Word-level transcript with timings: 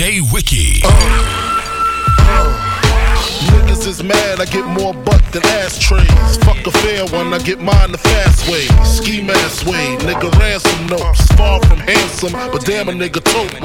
DJ 0.00 0.32
Wiki. 0.32 0.80
Niggas 3.52 3.86
is 3.86 4.02
mad, 4.02 4.40
I 4.40 4.46
get 4.46 4.64
more 4.64 4.94
butt 4.94 5.22
than 5.30 5.44
ashtrays. 5.60 6.38
Fuck 6.38 6.66
a 6.66 6.70
fair 6.70 7.04
one, 7.08 7.34
I 7.34 7.38
get 7.38 7.60
mine 7.60 7.92
the 7.92 7.98
fast 7.98 8.50
way. 8.50 8.64
Ski 8.82 9.20
mask 9.20 9.66
way, 9.66 9.98
nigga 10.00 10.32
ransom 10.40 10.86
notes. 10.86 11.26
Far 11.32 11.60
from 11.66 11.80
handsome, 11.80 12.32
but 12.32 12.64
damn 12.64 12.88
a 12.88 12.92
nigga 12.92 13.20
tote. 13.20 13.60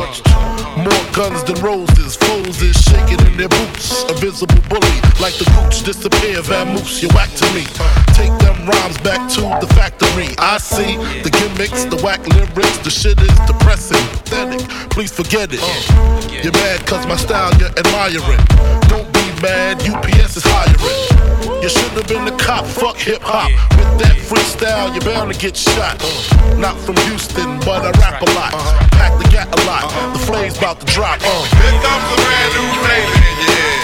More 0.75 1.13
guns 1.13 1.41
than 1.45 1.55
roses, 1.63 2.17
foes 2.17 2.61
is 2.61 2.75
shaking 2.83 3.25
in 3.27 3.37
their 3.37 3.47
boots. 3.47 4.03
A 4.03 4.13
visible 4.15 4.59
bully, 4.67 4.99
like 5.21 5.35
the 5.39 5.45
gooch 5.55 5.83
disappear, 5.83 6.41
vamoose, 6.41 7.01
you 7.01 7.07
whack 7.15 7.31
to 7.35 7.45
me. 7.53 7.63
Take 8.15 8.31
them 8.39 8.55
rhymes 8.65 8.97
back 8.99 9.29
to 9.35 9.41
the 9.59 9.67
factory. 9.75 10.31
I 10.39 10.57
see 10.57 10.95
the 11.21 11.29
gimmicks, 11.29 11.83
the 11.85 11.99
whack 12.01 12.25
lyrics, 12.27 12.77
the 12.79 12.89
shit 12.89 13.19
is 13.19 13.39
depressing, 13.45 14.01
pathetic. 14.15 14.63
Please 14.89 15.11
forget 15.11 15.49
it. 15.51 15.59
You're 16.31 16.53
mad 16.53 16.87
cause 16.87 17.05
my 17.05 17.15
style 17.15 17.51
you're 17.59 17.75
admiring. 17.75 18.39
Don't 18.87 19.11
be 19.11 19.25
mad, 19.41 19.83
UPS 19.83 20.37
is 20.37 20.45
hiring. 20.47 21.25
You 21.61 21.69
should 21.69 21.91
have 21.97 22.07
been 22.07 22.27
a 22.27 22.37
cop, 22.37 22.65
fuck 22.65 22.95
hip 22.97 23.21
hop. 23.21 23.51
With 23.75 23.99
that 23.99 24.15
freestyle, 24.21 24.93
you're 24.93 25.03
bound 25.03 25.33
to 25.33 25.37
get 25.37 25.57
shot. 25.57 25.97
Not 26.57 26.77
from 26.79 26.95
Houston, 27.09 27.59
but 27.67 27.83
I 27.83 27.91
rap 27.99 28.21
a 28.21 28.29
lot. 28.37 28.53
Pack 28.95 29.17
the 29.17 29.27
gat 29.29 29.49
a 29.49 29.59
lot. 29.65 29.91
The 30.13 30.19
flame's 30.19 30.57
about 30.57 30.79
to 30.79 30.85
drop. 30.87 31.19
Uh. 31.19 31.43
Comes 31.83 32.07
a 32.13 32.17
brand 32.21 32.51
new 32.55 32.69
flavor 32.79 33.17
in 33.17 33.37
your. 33.43 33.75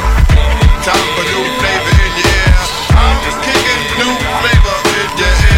Time 0.87 1.07
for 1.19 1.25
new 1.25 1.45
flavor 1.59 1.93
in 2.05 2.13
your. 2.21 2.31
I'm 2.95 3.17
just 3.25 3.39
kicking 3.43 3.70
new 4.11 4.17
flavor 4.19 4.77
in 4.99 5.17
your 5.17 5.50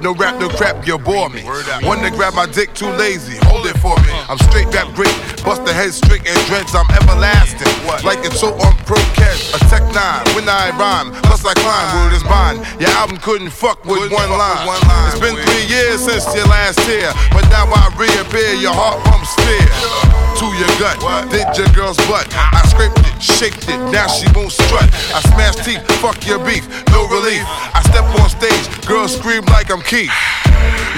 no 0.00 0.14
rap, 0.14 0.40
no 0.40 0.48
crap, 0.48 0.86
you 0.86 0.98
bore 0.98 1.28
me. 1.28 1.42
One 1.82 2.02
to 2.02 2.10
grab 2.10 2.34
my 2.34 2.46
dick, 2.46 2.74
too 2.74 2.90
lazy, 2.98 3.36
hold 3.46 3.66
it 3.66 3.76
for 3.78 3.96
me. 4.06 4.12
I'm 4.28 4.38
straight 4.50 4.66
rap 4.74 4.94
great, 4.94 5.14
bust 5.44 5.64
the 5.64 5.72
head 5.72 5.92
straight 5.92 6.26
and 6.26 6.38
dreads, 6.46 6.74
I'm 6.74 6.88
everlasting. 6.90 7.66
Like 8.04 8.20
it's 8.24 8.40
so 8.40 8.54
on 8.54 8.76
pro 8.86 8.98
catch, 9.16 9.54
a 9.54 9.58
tech 9.70 9.82
nine, 9.94 10.24
when 10.36 10.48
I 10.48 10.70
rhyme, 10.76 11.12
plus 11.26 11.44
I 11.44 11.54
climb, 11.54 11.86
word 11.96 12.12
is 12.14 12.22
bond. 12.22 12.62
Your 12.80 12.90
album 13.00 13.18
couldn't 13.18 13.50
fuck 13.50 13.84
with 13.84 14.12
one 14.12 14.30
line. 14.30 14.68
It's 15.10 15.20
been 15.20 15.36
three 15.36 15.66
years 15.66 16.04
since 16.04 16.26
your 16.34 16.46
last 16.46 16.78
tear, 16.86 17.12
but 17.32 17.48
now 17.50 17.66
I 17.66 17.90
reappear, 17.96 18.54
your 18.54 18.74
heart 18.74 19.02
pumps 19.04 19.34
fear. 19.42 19.68
To 20.38 20.46
your 20.54 20.70
gut, 20.78 20.98
did 21.30 21.48
your 21.58 21.66
girl's 21.74 21.98
butt. 22.06 22.28
I 22.30 22.62
scraped 22.70 23.07
shaked 23.20 23.68
it, 23.68 23.78
now 23.90 24.06
she 24.06 24.26
won't 24.34 24.52
strut. 24.52 24.88
I 25.14 25.20
smash 25.34 25.56
teeth, 25.64 25.82
fuck 26.00 26.26
your 26.26 26.38
beef, 26.42 26.64
no 26.90 27.06
relief. 27.08 27.42
I 27.74 27.82
step 27.86 28.06
on 28.18 28.28
stage, 28.30 28.66
girls 28.86 29.16
scream 29.16 29.44
like 29.50 29.70
I'm 29.70 29.82
Keith. 29.82 30.12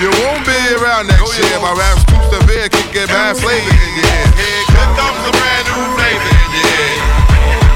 You 0.01 0.09
won't 0.25 0.45
be 0.49 0.57
around 0.81 1.09
next 1.09 1.37
year. 1.37 1.57
My 1.61 1.73
rap's 1.77 2.05
too 2.09 2.21
severe, 2.33 2.69
kicking 2.69 3.09
bad 3.09 3.37
flavor 3.37 3.69
in 3.69 3.93
your 4.01 4.09
ear. 4.09 4.27
Here 4.37 4.91
comes 4.97 5.21
a 5.29 5.33
brand 5.37 5.65
new 5.69 5.83
flavor 5.97 6.33
in 6.41 6.49
your 6.57 6.69
ear. 6.73 6.97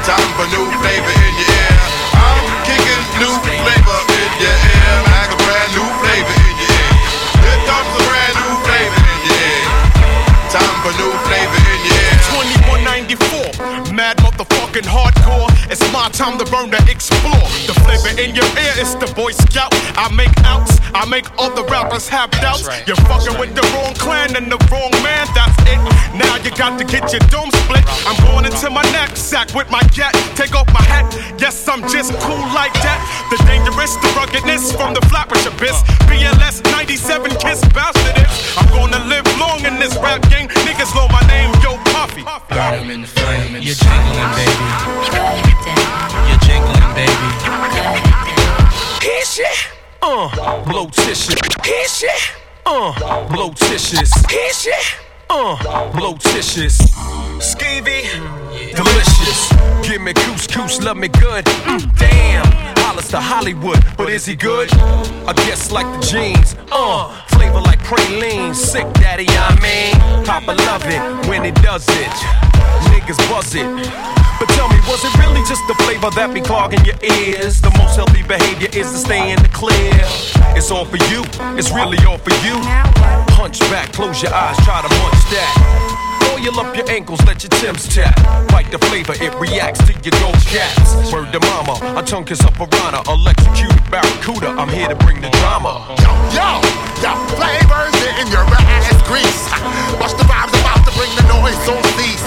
Time 0.09 0.31
for 0.37 0.47
new 0.53 0.67
flavor 0.81 1.15
in 1.21 1.35
your 1.37 1.53
ear. 1.53 1.77
I'm 2.17 2.45
kicking 2.65 3.05
new 3.21 3.35
flavor 3.45 4.01
in 4.09 4.31
your 4.41 4.57
ear. 4.57 4.95
Like 5.05 5.33
a 5.33 5.39
brand 5.45 5.71
new 5.77 5.89
flavor 6.01 6.37
in 6.49 6.57
your 6.65 6.73
ear. 6.81 6.93
Here 7.45 7.61
comes 7.69 7.93
a 7.93 8.03
brand 8.09 8.35
new 8.41 8.53
flavor 8.65 9.01
in 9.05 9.21
your 9.29 9.37
ear. 9.37 9.69
Time 10.49 10.77
for 10.81 10.93
new 10.97 11.13
flavor 11.29 11.61
in 11.61 11.81
your 11.85 12.01
ear. 12.09 12.17
2194, 12.65 13.93
mad 13.93 14.17
motherfucking 14.37 14.87
hardcore. 14.87 15.54
It's 15.71 15.81
my 15.93 16.09
time 16.11 16.39
to 16.39 16.45
burn 16.51 16.71
to 16.71 16.81
explore. 16.91 17.49
The 17.65 17.75
flavor 17.85 18.13
in 18.21 18.35
your 18.37 18.45
ear 18.61 18.75
is 18.77 18.95
the 18.97 19.09
Boy 19.17 19.33
Scout. 19.33 19.73
I 19.97 20.13
make 20.13 20.33
outs, 20.45 20.79
I 20.93 21.07
make 21.09 21.25
other 21.39 21.65
rappers 21.65 22.09
have 22.09 22.31
doubts. 22.43 22.69
You're 22.87 23.01
fucking 23.09 23.39
with 23.41 23.55
the 23.55 23.65
wrong 23.73 23.95
clan 23.95 24.37
and 24.37 24.53
the 24.53 24.61
wrong 24.69 24.93
man, 25.01 25.27
that's 25.33 25.57
it. 25.65 25.81
Now 26.13 26.37
you 26.45 26.51
got 26.53 26.79
to 26.79 26.85
get 26.85 27.13
your 27.13 27.25
dome 27.33 27.51
split. 27.65 27.85
I'm 28.05 28.17
going 28.29 28.45
into 28.45 28.69
my 28.69 28.85
knapsack 28.93 29.55
with 29.55 29.71
my 29.71 29.83
gat. 29.97 30.13
Take 30.37 30.55
off 30.55 30.69
my 30.73 30.83
hat, 30.83 31.09
yes, 31.41 31.57
I'm 31.67 31.81
just 31.89 32.13
cool 32.21 32.45
like 32.53 32.75
that. 32.85 33.01
The 33.31 33.41
dangerous, 33.49 33.97
the 33.97 34.11
ruggedness 34.21 34.73
from 34.77 34.93
the 34.93 35.01
flatbush 35.09 35.47
abyss. 35.47 35.81
BLS 36.13 36.63
97 36.77 37.31
kiss 37.41 37.65
bastard 37.73 38.21
is. 38.21 38.29
I'm 38.57 38.69
gonna 38.69 39.03
live 39.07 39.25
long 39.41 39.65
in 39.65 39.81
this 39.81 39.97
rap 39.97 40.21
game. 40.29 40.49
Niggas 40.69 40.95
know 40.95 41.09
my 41.09 41.25
name, 41.27 41.51
Yo 41.65 41.81
Puffy. 41.91 42.23
Got 42.23 42.79
him 42.79 42.91
in 42.91 43.01
the 43.03 43.09
flame. 43.09 43.63
You're 43.63 43.75
jingling, 43.75 44.31
baby. 44.37 45.54
You're 46.29 46.43
jingling, 46.47 46.95
baby. 46.95 47.29
Hit 49.03 49.27
shit. 49.27 49.69
Uh, 50.03 50.65
blow 50.65 50.87
tissue. 50.89 51.35
Hit 51.65 51.91
shit. 51.91 52.33
Uh, 52.67 53.29
blow 53.29 53.51
tissues. 53.53 54.13
Hit 54.31 54.55
shit. 54.55 54.97
Uh, 55.31 55.91
blow 55.93 56.15
tissues. 56.15 56.79
Skeevy. 57.39 58.44
Delicious. 58.75 59.53
Give 59.87 60.01
me 60.01 60.13
couscous, 60.13 60.83
love 60.83 60.97
me 60.97 61.09
good. 61.09 61.45
Mm, 61.45 61.99
damn. 61.99 62.45
Hollis 62.79 63.09
to 63.09 63.21
Hollywood, 63.21 63.79
but 63.97 64.11
is 64.11 64.27
he 64.27 64.35
good? 64.35 64.73
I 64.75 65.33
guess 65.47 65.71
like 65.71 65.87
the 65.95 66.07
jeans. 66.07 66.57
Uh, 66.73 67.15
flavor 67.29 67.61
like 67.61 67.79
praline. 67.81 68.55
Sick 68.55 68.91
daddy, 68.95 69.27
I 69.29 69.55
mean. 69.63 70.25
Papa 70.25 70.53
love 70.67 70.85
it 70.87 71.29
when 71.29 71.45
he 71.45 71.53
does 71.63 71.87
it. 71.89 72.15
Niggas 72.91 73.19
buzz 73.31 73.55
it. 73.55 73.67
But 74.41 74.49
tell 74.57 74.69
me, 74.69 74.77
was 74.89 75.05
it 75.05 75.15
really 75.19 75.43
just 75.47 75.63
the 75.69 75.75
flavor 75.85 76.11
that 76.11 76.35
be 76.35 76.41
clogging 76.41 76.85
your 76.85 76.99
ears? 77.01 77.61
The 77.61 77.71
most 77.79 77.95
healthy 77.95 78.23
behavior 78.27 78.69
is 78.75 78.91
to 78.91 78.99
stay 78.99 79.31
in 79.31 79.41
the 79.41 79.49
clear. 79.49 79.95
It's 80.59 80.71
all 80.71 80.85
for 80.85 80.99
you, 81.15 81.23
it's 81.57 81.71
really 81.71 81.99
all 82.05 82.19
for 82.19 82.35
you. 82.43 82.59
Punch 83.39 83.61
back, 83.71 83.93
close 83.93 84.23
your 84.23 84.35
eyes, 84.35 84.57
try 84.65 84.83
to 84.83 84.91
munch 84.99 85.23
that. 85.31 86.14
Oil 86.45 86.61
up 86.61 86.77
your 86.77 86.85
ankles, 86.91 87.25
let 87.25 87.43
your 87.43 87.49
Tim's 87.57 87.89
tap. 87.89 88.13
Bite 88.53 88.71
the 88.71 88.77
flavor, 88.77 89.15
it 89.17 89.33
reacts 89.41 89.81
to 89.89 89.93
your 90.05 90.13
gold 90.21 90.37
caps. 90.45 90.93
Word 91.11 91.33
mama, 91.41 91.81
a 91.97 92.03
tongue 92.05 92.25
kiss 92.25 92.45
a 92.45 92.53
piranha, 92.53 93.01
electrocuted 93.09 93.81
barracuda. 93.89 94.53
I'm 94.61 94.69
here 94.69 94.89
to 94.89 94.95
bring 94.95 95.23
the 95.25 95.31
drama. 95.41 95.81
Yo, 96.37 96.61
yo, 97.01 97.17
flavors 97.33 97.97
in 98.21 98.29
your 98.29 98.45
ass 98.45 98.93
grease. 99.09 99.49
Watch 99.97 100.13
the 100.21 100.29
rhymes 100.29 100.53
about 100.61 100.85
to 100.85 100.93
bring 100.93 101.09
the 101.17 101.25
noise 101.33 101.57
on 101.65 101.81
these. 101.97 102.21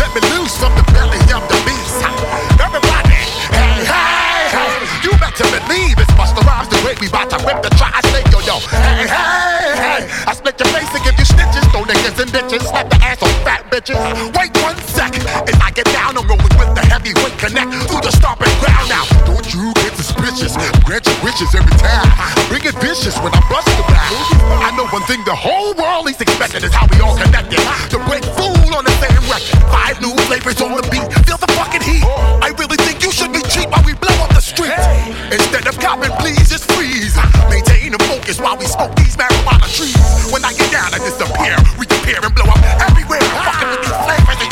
Let 0.00 0.08
me 0.16 0.24
loose 0.32 0.56
from 0.56 0.72
the 0.72 0.84
belly 0.96 1.20
of 1.28 1.44
the 1.44 1.60
beast. 1.68 2.00
Everybody, 2.56 3.20
hey, 3.52 3.84
hey, 3.84 4.48
hey. 4.48 4.72
You 5.04 5.12
better 5.20 5.41
believe 5.72 5.96
it's 5.96 6.12
Busta 6.12 6.44
Rhymes 6.44 6.68
the 6.68 6.76
great. 6.84 7.00
We 7.00 7.08
bout 7.08 7.30
to 7.32 7.38
rip 7.48 7.64
the 7.64 7.72
tri-state, 7.80 8.28
yo, 8.28 8.40
yo. 8.44 8.60
Hey, 8.68 9.08
hey, 9.08 9.72
hey. 9.80 10.00
I 10.28 10.32
split 10.36 10.60
your 10.60 10.68
face 10.68 10.92
and 10.92 11.02
give 11.04 11.16
you 11.16 11.24
stitches. 11.24 11.64
Throw 11.72 11.84
niggas 11.88 12.16
and 12.20 12.30
bitches. 12.30 12.62
Slap 12.68 12.88
the 12.92 12.98
ass 13.00 13.22
on 13.24 13.32
fat 13.44 13.64
bitches. 13.72 13.96
Wait 14.36 14.52
one 14.60 14.76
sec. 14.92 15.16
As 15.48 15.56
I 15.60 15.70
get 15.72 15.88
down, 15.96 16.20
I'm 16.20 16.28
rolling 16.28 16.52
with 16.60 16.72
the 16.76 16.84
heavyweight 16.84 17.36
connect 17.40 17.72
through 17.88 18.04
the 18.04 18.12
stomping 18.12 18.52
ground 18.60 18.88
now. 18.92 19.04
Don't 19.24 19.48
you 19.54 19.72
get 19.80 19.96
suspicious. 19.96 20.52
Grant 20.84 21.08
your 21.08 21.18
wishes 21.24 21.48
every 21.56 21.76
time. 21.80 22.04
Bring 22.52 22.64
it 22.68 22.76
vicious 22.84 23.16
when 23.24 23.32
I 23.32 23.40
bust 23.48 23.68
the 23.72 23.84
back. 23.88 24.12
I 24.60 24.70
know 24.76 24.86
one 24.92 25.04
thing 25.08 25.24
the 25.24 25.34
whole 25.34 25.72
world 25.74 26.08
is 26.08 26.20
expecting 26.20 26.62
is 26.62 26.72
how 26.72 26.86
we 26.92 27.00
all 27.00 27.16
connected. 27.16 27.64
To 27.90 27.98
break 28.04 28.24
fool 28.36 28.76
on 28.76 28.84
the 28.84 28.94
same 29.00 29.24
record. 29.24 29.56
Five 29.72 29.96
new 30.04 30.12
flavors 30.28 30.60
on 30.60 30.76
the 30.76 30.84
beat. 30.92 31.08
Feel 31.24 31.40
the 31.40 31.48
fucking 31.56 31.82
heat. 31.82 32.04
I 32.44 32.52
really 32.60 32.76
think 32.84 33.00
you 33.02 33.10
should 33.10 33.32
be 33.32 33.40
cheap 33.48 33.72
while 33.72 33.84
we 33.84 33.96
blow 33.96 34.14
up 34.20 34.30
the 34.36 34.44
streets. 34.44 34.84
Instead 35.32 35.61
of 35.66 35.78
copping, 35.78 36.10
please 36.18 36.48
just 36.48 36.70
freeze. 36.72 37.16
Maintain 37.48 37.92
the 37.92 37.98
focus 38.04 38.40
while 38.40 38.56
we 38.56 38.66
smoke 38.66 38.94
these 38.96 39.16
marijuana 39.16 39.68
trees. 39.68 39.96
When 40.32 40.44
I 40.44 40.52
get 40.52 40.70
down, 40.72 40.94
I 40.94 40.98
disappear. 40.98 41.56
Reappear 41.78 42.20
and 42.22 42.34
blow 42.34 42.50
up 42.50 42.62
everywhere. 42.80 43.20
Fucking 43.20 43.68
with 43.70 43.82
these 43.82 43.98
flavors 44.04 44.51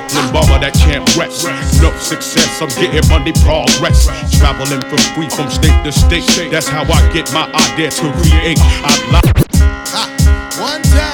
Brooklyn 0.00 0.32
bomber 0.32 0.58
that 0.60 0.72
can't 0.74 1.04
rest. 1.16 1.44
No 1.82 1.92
success, 1.98 2.62
I'm 2.62 2.68
getting 2.80 3.06
money 3.10 3.32
progress. 3.44 4.08
Traveling 4.38 4.80
for 4.88 4.98
free 5.12 5.28
from 5.28 5.50
state 5.50 5.76
to 5.84 5.92
state. 5.92 6.50
That's 6.50 6.68
how 6.68 6.84
I 6.84 7.12
get 7.12 7.32
my 7.32 7.44
idea 7.52 7.90
to 7.90 8.12
create. 8.22 8.58
I 8.60 8.96
like. 9.12 9.40
One 10.58 10.82
time. 10.82 11.09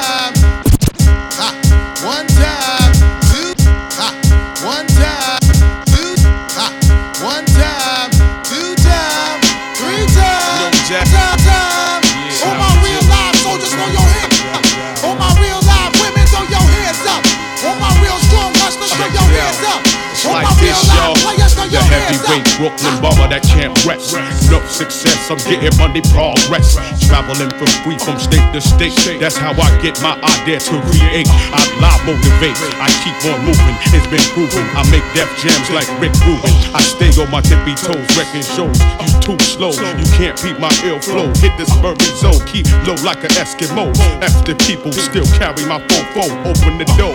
Brooklyn 22.56 22.96
bomber, 23.04 23.28
that 23.28 23.44
champ 23.44 23.76
rests. 23.84 24.16
No 24.48 24.60
success, 24.66 25.28
I'm 25.28 25.40
getting 25.44 25.72
money 25.76 26.00
progress. 26.12 26.76
Traveling 27.04 27.52
from 27.60 27.70
free 27.84 28.00
from 28.00 28.16
state 28.16 28.44
to 28.56 28.60
state. 28.60 29.20
That's 29.20 29.36
how 29.36 29.52
I 29.52 29.68
get 29.84 30.00
my 30.00 30.16
idea 30.16 30.60
to 30.60 30.76
create. 30.88 31.28
I 31.52 31.60
lie, 31.78 32.00
motivate. 32.08 32.56
I 32.80 32.88
keep 33.04 33.16
on 33.28 33.44
moving. 33.44 33.76
It's 33.92 34.08
been 34.08 34.24
proven. 34.32 34.64
I 34.72 34.82
make 34.88 35.04
death 35.12 35.30
jams 35.40 35.68
like 35.70 35.88
Rick 36.00 36.16
Rubin. 36.24 36.52
I 36.72 36.80
stay 36.80 37.12
on 37.20 37.28
my 37.30 37.44
tippy 37.44 37.76
toes, 37.76 38.08
wrecking 38.16 38.44
shows. 38.44 38.76
You 39.04 39.12
too 39.20 39.38
slow, 39.44 39.72
you 39.76 40.06
can't 40.16 40.36
beat 40.40 40.58
my 40.58 40.72
ill 40.84 41.00
flow. 41.00 41.28
Hit 41.44 41.52
this 41.60 41.70
burning 41.84 42.16
zone, 42.16 42.40
keep 42.48 42.66
low 42.88 42.96
like 43.04 43.20
an 43.20 43.32
Eskimo. 43.36 43.92
After 44.24 44.56
people 44.64 44.92
still 44.92 45.28
carry 45.36 45.64
my 45.68 45.80
phone 45.92 46.08
phone. 46.16 46.36
Open 46.48 46.78
the 46.80 46.88
door, 46.96 47.12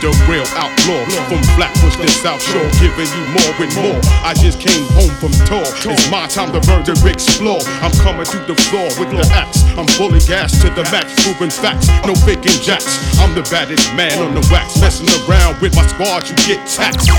the 0.00 0.10
real 0.28 0.46
outlaw. 0.56 1.02
From 1.28 1.42
Flatbush 1.56 1.96
to 1.96 2.08
South 2.08 2.42
Shore, 2.42 2.68
giving 2.80 3.08
you 3.08 3.24
more 3.32 3.54
and 3.60 3.72
more. 3.76 4.00
I 4.24 4.34
just 4.34 4.60
came 4.60 4.84
home 4.96 5.12
from 5.20 5.32
tour. 5.46 5.64
It's 5.92 6.10
my 6.10 6.26
time 6.26 6.52
to 6.52 6.60
to 6.60 6.94
explore. 7.08 7.60
I'm 7.80 7.92
coming 8.02 8.24
through 8.24 8.46
the 8.46 8.56
floor 8.68 8.88
with 8.98 9.10
the 9.10 9.24
axe. 9.32 9.64
I'm 9.78 9.86
fully 9.86 10.20
gassed 10.20 10.60
to 10.62 10.70
the 10.70 10.82
max, 10.90 11.14
proving 11.22 11.50
facts. 11.50 11.88
No 12.06 12.14
faking 12.14 12.60
jacks. 12.62 13.18
I'm 13.18 13.34
the 13.34 13.42
baddest 13.50 13.94
man 13.94 14.18
on 14.22 14.34
the 14.34 14.46
wax. 14.50 14.80
Messing 14.80 15.08
around 15.24 15.60
with 15.60 15.74
my 15.74 15.86
squad, 15.86 16.28
you 16.28 16.36
get 16.46 16.66
taxed. 16.66 17.10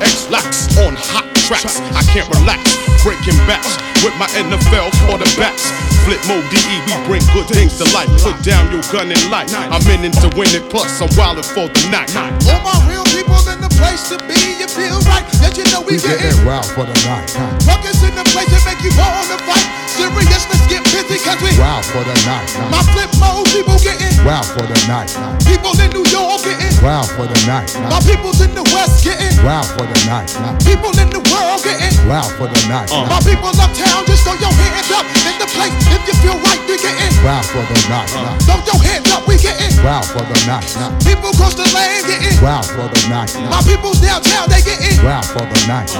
X-Lax 0.00 0.76
on 0.78 0.94
hot 0.96 1.31
tracks. 1.46 1.80
I 1.98 2.02
can't 2.14 2.28
relax. 2.30 2.62
Breaking 3.02 3.38
backs 3.50 3.74
with 4.06 4.14
my 4.18 4.30
NFL 4.38 4.94
quarterbacks. 5.06 5.66
Flip 6.06 6.18
mode 6.26 6.46
DE, 6.50 6.76
we 6.86 6.94
bring 7.06 7.22
good 7.34 7.46
things 7.46 7.78
to 7.78 7.86
life. 7.94 8.10
Put 8.22 8.42
down 8.42 8.70
your 8.70 8.82
gun 8.90 9.10
and 9.10 9.24
light. 9.30 9.50
I'm 9.54 9.82
in 9.90 10.04
it 10.06 10.14
to 10.22 10.28
win 10.34 10.50
it, 10.50 10.66
plus 10.70 11.00
I'm 11.00 11.08
wildin' 11.14 11.46
for 11.46 11.66
the 11.70 11.82
night. 11.90 12.10
All 12.50 12.62
my 12.62 12.74
real 12.90 13.04
people 13.10 13.31
in 13.52 13.60
the 13.60 13.68
place 13.76 14.08
to 14.08 14.16
be, 14.24 14.38
you 14.56 14.68
feel 14.68 14.96
right. 15.04 15.24
That 15.44 15.52
you 15.60 15.68
know 15.68 15.84
we, 15.84 15.96
We 15.96 16.00
getting 16.00 16.32
getting 16.32 16.46
wild 16.48 16.64
for 16.72 16.88
the 16.88 16.96
night. 17.04 17.28
Ruckus 17.68 18.00
in 18.00 18.16
the 18.16 18.24
place 18.32 18.48
that 18.48 18.64
make 18.64 18.80
you 18.80 18.92
wanna 18.96 19.36
fight. 19.44 19.68
Serious, 19.92 20.48
let's 20.48 20.64
get 20.72 20.80
busy, 20.88 21.20
cause 21.20 21.36
we 21.44 21.52
Wild 21.60 21.84
for 21.92 22.00
the 22.00 22.16
night. 22.24 22.48
my 22.72 22.80
flip 22.96 23.12
mode 23.20 23.44
people 23.52 23.76
getting 23.84 24.08
Wild 24.24 24.48
for 24.56 24.64
the 24.64 24.78
night. 24.88 25.12
people 25.44 25.76
in 25.76 25.92
New 25.92 26.06
York 26.08 26.40
getting 26.40 26.72
Wild 26.80 27.12
for 27.12 27.28
the 27.28 27.36
night. 27.44 27.68
my 27.92 28.00
peoples 28.00 28.40
in 28.40 28.56
the 28.56 28.64
West 28.72 29.04
getting 29.04 29.36
Wild 29.44 29.68
for 29.76 29.84
the 29.84 29.98
night. 30.08 30.32
people 30.64 30.94
in 30.96 31.12
the 31.12 31.20
world 31.28 31.60
getting 31.60 31.92
Wild 32.08 32.32
for 32.40 32.48
the 32.48 32.62
night. 32.72 32.88
my 32.88 33.20
people 33.20 33.52
uptown 33.52 34.00
just 34.08 34.24
throw 34.24 34.34
your 34.40 34.54
hands 34.56 34.88
up 34.96 35.04
in 35.28 35.36
the 35.36 35.48
place 35.52 35.76
if 35.92 36.00
you 36.08 36.14
feel 36.24 36.38
right 36.40 36.62
we 36.64 36.80
getting 36.80 37.12
Wild 37.20 37.44
for 37.52 37.60
the 37.68 37.78
night. 37.92 38.08
throw 38.48 38.56
your 38.64 38.80
hands 38.80 39.12
up 39.12 39.28
we 39.28 39.36
getting 39.36 39.76
Wild 39.84 40.08
for 40.08 40.24
the 40.24 40.38
night. 40.48 40.64
people 41.04 41.28
across 41.36 41.52
the 41.52 41.68
land 41.76 42.08
getting 42.08 42.38
Wild 42.40 42.64
for 42.64 42.88
the 42.88 43.02
night. 43.12 43.34
My 43.50 43.62
peoples 43.64 44.00
downtown 44.00 44.48
they 44.48 44.62
getting 44.62 44.98
Wild 45.02 45.26
for 45.26 45.42
the 45.42 45.58
night. 45.66 45.90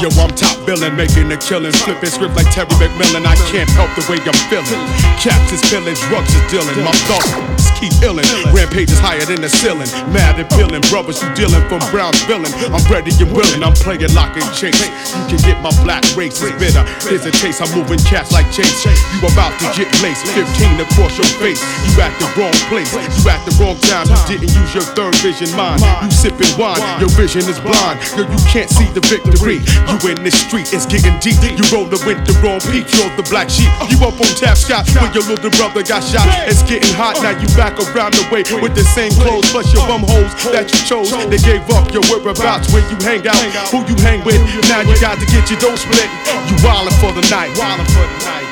Yo, 0.00 0.08
I'm 0.20 0.32
top 0.36 0.56
billing, 0.66 0.96
making 0.96 1.32
a 1.32 1.36
killing, 1.36 1.72
flipping 1.72 2.10
script 2.10 2.36
like 2.36 2.50
Terry 2.52 2.68
McMillan. 2.76 3.24
I 3.24 3.36
can't 3.48 3.68
help 3.72 3.88
the 3.96 4.04
way 4.08 4.20
I'm 4.20 4.36
feeling. 4.52 4.80
Caps 5.16 5.52
is 5.52 5.64
killing, 5.68 5.96
drugs 6.08 6.32
is 6.34 6.44
dealing. 6.52 6.76
My 6.84 6.92
thoughts 7.08 7.70
keep 7.80 7.96
illin'. 8.04 8.28
Rampage 8.52 8.92
is 8.92 9.00
higher 9.00 9.24
than 9.24 9.40
the 9.40 9.48
ceiling. 9.48 9.88
Mad 10.12 10.36
and 10.36 10.48
feeling, 10.52 10.84
brothers, 10.92 11.24
you 11.24 11.32
dealing 11.32 11.64
from 11.72 11.80
Brown's 11.88 12.20
villain. 12.28 12.52
I'm 12.68 12.84
ready 12.92 13.16
and 13.16 13.32
willing, 13.32 13.64
I'm 13.64 13.72
playing 13.72 14.12
lock 14.12 14.36
and 14.36 14.44
chase. 14.52 14.76
You 14.76 15.24
can 15.32 15.40
get 15.40 15.56
my 15.64 15.72
black 15.80 16.04
race 16.12 16.36
is 16.44 16.52
bitter. 16.60 16.84
Here's 17.08 17.24
a 17.24 17.32
taste, 17.32 17.64
I'm 17.64 17.72
moving 17.72 17.98
cats 18.04 18.30
like 18.30 18.52
Chase. 18.52 18.84
You 18.84 19.24
about 19.24 19.56
to 19.64 19.66
get 19.72 19.88
laced, 20.04 20.28
15 20.36 20.84
across 20.84 21.16
your 21.16 21.30
face. 21.40 21.64
You 21.88 22.04
at 22.04 22.12
the 22.20 22.28
wrong 22.36 22.54
place, 22.68 22.92
you 22.92 23.24
at 23.32 23.40
the 23.48 23.56
wrong 23.56 23.80
time. 23.88 24.04
You 24.28 24.36
didn't 24.36 24.52
use 24.52 24.72
your 24.76 24.84
third 24.92 25.16
vision 25.24 25.48
mind. 25.56 25.80
You 25.80 26.12
sipping 26.12 26.52
wine, 26.60 26.84
your 26.98 27.12
vision 27.14 27.46
is 27.46 27.60
blind. 27.60 28.00
Yo, 28.16 28.26
you 28.26 28.40
can't 28.48 28.70
see 28.70 28.88
the 28.90 29.04
victory. 29.06 29.62
You 29.86 29.96
in 30.10 30.18
this 30.24 30.34
street, 30.34 30.72
it's 30.72 30.86
getting 30.86 31.14
deep. 31.20 31.38
You 31.44 31.64
rollin' 31.70 32.00
with 32.02 32.20
the 32.26 32.34
wrong 32.42 32.58
peak, 32.72 32.88
you're 32.96 33.12
the 33.14 33.26
black 33.28 33.52
sheep. 33.52 33.70
You 33.86 34.00
up 34.02 34.18
on 34.18 34.32
tap 34.34 34.56
Scott 34.56 34.88
when 34.98 35.12
your 35.12 35.24
little 35.28 35.52
brother 35.54 35.84
got 35.84 36.02
shot. 36.02 36.26
It's 36.48 36.64
getting 36.64 36.90
hot, 36.96 37.20
now 37.22 37.36
you 37.36 37.46
back 37.54 37.78
around 37.78 38.16
the 38.16 38.24
way 38.32 38.42
with 38.58 38.74
the 38.74 38.84
same 38.84 39.12
clothes, 39.20 39.50
plus 39.52 39.70
your 39.70 39.86
bum 39.86 40.02
holes 40.02 40.32
that 40.50 40.66
you 40.72 40.80
chose. 40.88 41.12
They 41.30 41.38
gave 41.38 41.62
up 41.70 41.92
your 41.92 42.02
whereabouts 42.10 42.72
when 42.72 42.82
you 42.90 42.96
hang 43.04 43.22
out, 43.28 43.44
who 43.70 43.84
you 43.86 43.96
hang 44.02 44.24
with. 44.24 44.40
Now 44.72 44.82
you 44.82 44.96
got 44.98 45.20
to 45.20 45.26
get 45.28 45.46
your 45.50 45.60
dough 45.60 45.76
split. 45.76 46.08
You 46.48 46.56
wildin' 46.64 46.96
for 46.98 47.12
the 47.12 47.24
night. 47.28 47.52
Wildin' 47.54 47.86
for 47.92 48.06
the 48.08 48.18
night, 48.24 48.50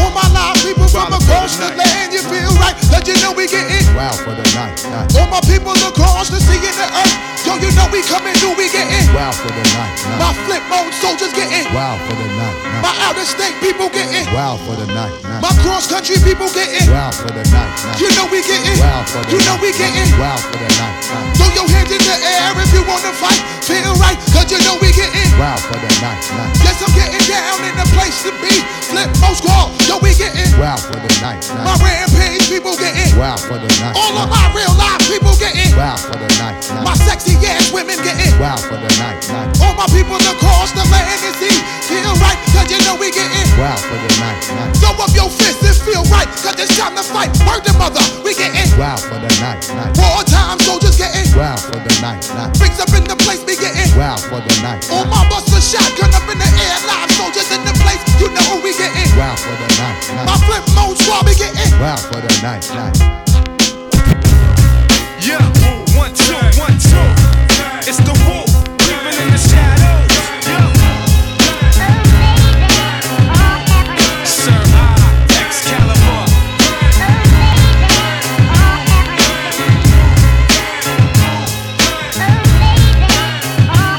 all 0.00 0.10
my 0.10 0.24
live 0.32 0.56
people 0.64 0.88
from 0.88 1.12
across 1.12 1.56
the 1.56 1.68
land 1.76 2.12
you 2.12 2.22
feel 2.22 2.50
right 2.58 2.76
cause 2.88 3.06
you 3.06 3.14
know 3.20 3.32
we 3.32 3.46
getting 3.46 3.84
Wild 3.94 4.18
for 4.20 4.34
the 4.34 4.46
night. 4.56 4.74
all 5.16 5.28
my 5.28 5.40
people 5.44 5.72
across 5.72 6.30
the 6.30 6.40
sea 6.40 6.58
and 6.58 6.76
the 6.80 6.88
earth 6.88 7.31
yo 7.46 7.58
you 7.58 7.70
know 7.74 7.86
we 7.90 8.02
coming 8.06 8.34
through 8.38 8.54
we 8.54 8.70
getting 8.70 9.02
Wild 9.14 9.34
for 9.34 9.50
the 9.50 9.64
night. 9.74 9.94
my 10.18 10.30
flip 10.46 10.62
mode 10.70 10.94
soldiers 10.94 11.34
getting 11.34 11.66
Wild 11.74 11.98
for 12.06 12.14
the 12.14 12.28
night. 12.38 12.56
my 12.80 12.92
out 13.02 13.18
of 13.18 13.26
state 13.26 13.54
people 13.58 13.90
getting 13.90 14.26
Wild 14.30 14.62
for 14.62 14.78
the 14.78 14.86
night. 14.94 15.10
my 15.42 15.50
cross 15.66 15.90
country 15.90 16.16
people 16.22 16.46
getting 16.54 16.86
Wild 16.90 17.14
for 17.14 17.30
the 17.34 17.42
night. 17.50 17.72
you 17.98 18.08
know 18.14 18.26
we 18.30 18.40
getting 18.46 18.78
Wild 18.78 19.06
for 19.10 19.22
the 19.26 19.26
night 19.26 19.34
you 19.34 19.40
know 19.42 19.56
we 19.58 19.70
getting 19.74 20.08
Wild 20.18 20.42
for 20.42 20.58
the 20.58 20.70
night. 20.78 20.94
throw 21.34 21.50
your 21.50 21.66
hands 21.66 21.90
in 21.90 22.02
the 22.02 22.16
air 22.22 22.54
if 22.62 22.70
you 22.70 22.82
wanna 22.86 23.12
fight 23.18 23.42
feel 23.66 23.90
right 23.98 24.18
cause 24.30 24.46
you 24.46 24.60
know 24.62 24.78
we 24.78 24.94
getting 24.94 25.30
Wild 25.34 25.58
for 25.66 25.78
the 25.78 25.90
night. 25.98 26.22
yes 26.62 26.78
I'm 26.78 26.94
getting 26.94 27.22
down 27.26 27.58
in 27.66 27.74
the 27.74 27.86
place 27.90 28.22
to 28.22 28.30
be 28.38 28.54
flip 28.86 29.10
mode 29.18 29.34
squad 29.38 29.74
yo 29.90 29.98
we 29.98 30.14
getting 30.14 30.46
Wild 30.62 30.78
for 30.78 30.98
the 30.98 31.10
night. 31.18 31.42
my 31.66 31.74
rampage 31.82 32.46
people 32.46 32.78
getting 32.78 33.10
Wild 33.18 33.42
for 33.42 33.58
the 33.58 33.70
night. 33.82 33.98
all 33.98 34.14
of 34.14 34.30
my 34.30 34.46
real 34.54 34.72
life 34.78 35.02
people 35.10 35.34
getting 35.42 35.74
Wild 35.74 35.98
for 35.98 36.14
the 36.14 36.30
night. 36.38 36.58
my 36.86 36.94
sexy 36.94 37.31
ass 37.40 37.72
women 37.72 37.96
getting 38.04 38.32
Wild 38.36 38.60
for 38.60 38.76
the 38.76 38.90
night. 39.00 39.22
all 39.64 39.74
my 39.74 39.86
people 39.90 40.18
across 40.18 40.72
the 40.76 40.84
land 40.92 41.08
and 41.08 41.36
sea 41.40 41.58
feel 41.88 42.12
right 42.20 42.38
cause 42.52 42.68
you 42.68 42.78
know 42.84 42.96
we 43.00 43.08
getting 43.12 43.48
Wild 43.56 43.80
for 43.80 43.96
the 43.96 44.12
night. 44.20 44.40
throw 44.80 44.92
up 45.00 45.12
your 45.16 45.30
fists 45.30 45.64
and 45.64 45.76
feel 45.84 46.04
right 46.12 46.28
cause 46.44 46.56
it's 46.58 46.72
time 46.76 46.96
to 46.96 47.04
fight 47.04 47.32
word 47.48 47.64
the 47.64 47.72
mother 47.80 48.02
we 48.24 48.36
getting 48.36 48.66
Wild 48.76 49.00
for 49.00 49.18
the 49.20 49.32
night. 49.40 49.64
wartime 49.96 50.58
soldiers 50.64 50.96
getting 50.96 51.26
Wild 51.36 51.60
for 51.60 51.78
the 51.80 51.94
night. 52.04 52.22
bricks 52.60 52.80
up 52.80 52.92
in 52.92 53.04
the 53.04 53.16
place 53.24 53.40
we 53.48 53.56
getting 53.56 53.88
Wild 53.96 54.20
for 54.20 54.40
the 54.40 54.54
night. 54.60 54.84
all 54.92 55.06
my 55.08 55.24
buster 55.28 55.60
shotgun 55.60 56.12
up 56.12 56.26
in 56.28 56.38
the 56.38 56.50
air 56.60 56.76
live 56.88 57.10
soldiers 57.16 57.48
in 57.52 57.62
the 57.64 57.74
place 57.80 58.00
you 58.20 58.28
know 58.32 58.44
who 58.52 58.64
we 58.66 58.72
getting 58.76 59.08
Wild 59.16 59.38
for 59.38 59.54
the 59.56 59.68
night. 59.80 59.96
my 60.28 60.36
flip 60.44 60.64
mode 60.76 60.98
squad 60.98 61.24
we 61.24 61.34
getting 61.34 61.70
Wild 61.80 62.00
for 62.00 62.20
the 62.20 62.32
night. 62.42 62.62
Yeah, 65.22 65.38
one, 65.96 66.12
two, 66.14 66.34
one, 66.58 66.78
two. 66.78 67.21
It's 67.94 68.00
the 68.08 68.16
wolf, 68.24 68.48
creeping 68.80 69.20
in 69.20 69.28
the 69.28 69.36
shadows. 69.36 70.08
Sir 74.24 74.48
I, 74.48 74.96
Excalibur. 75.36 76.24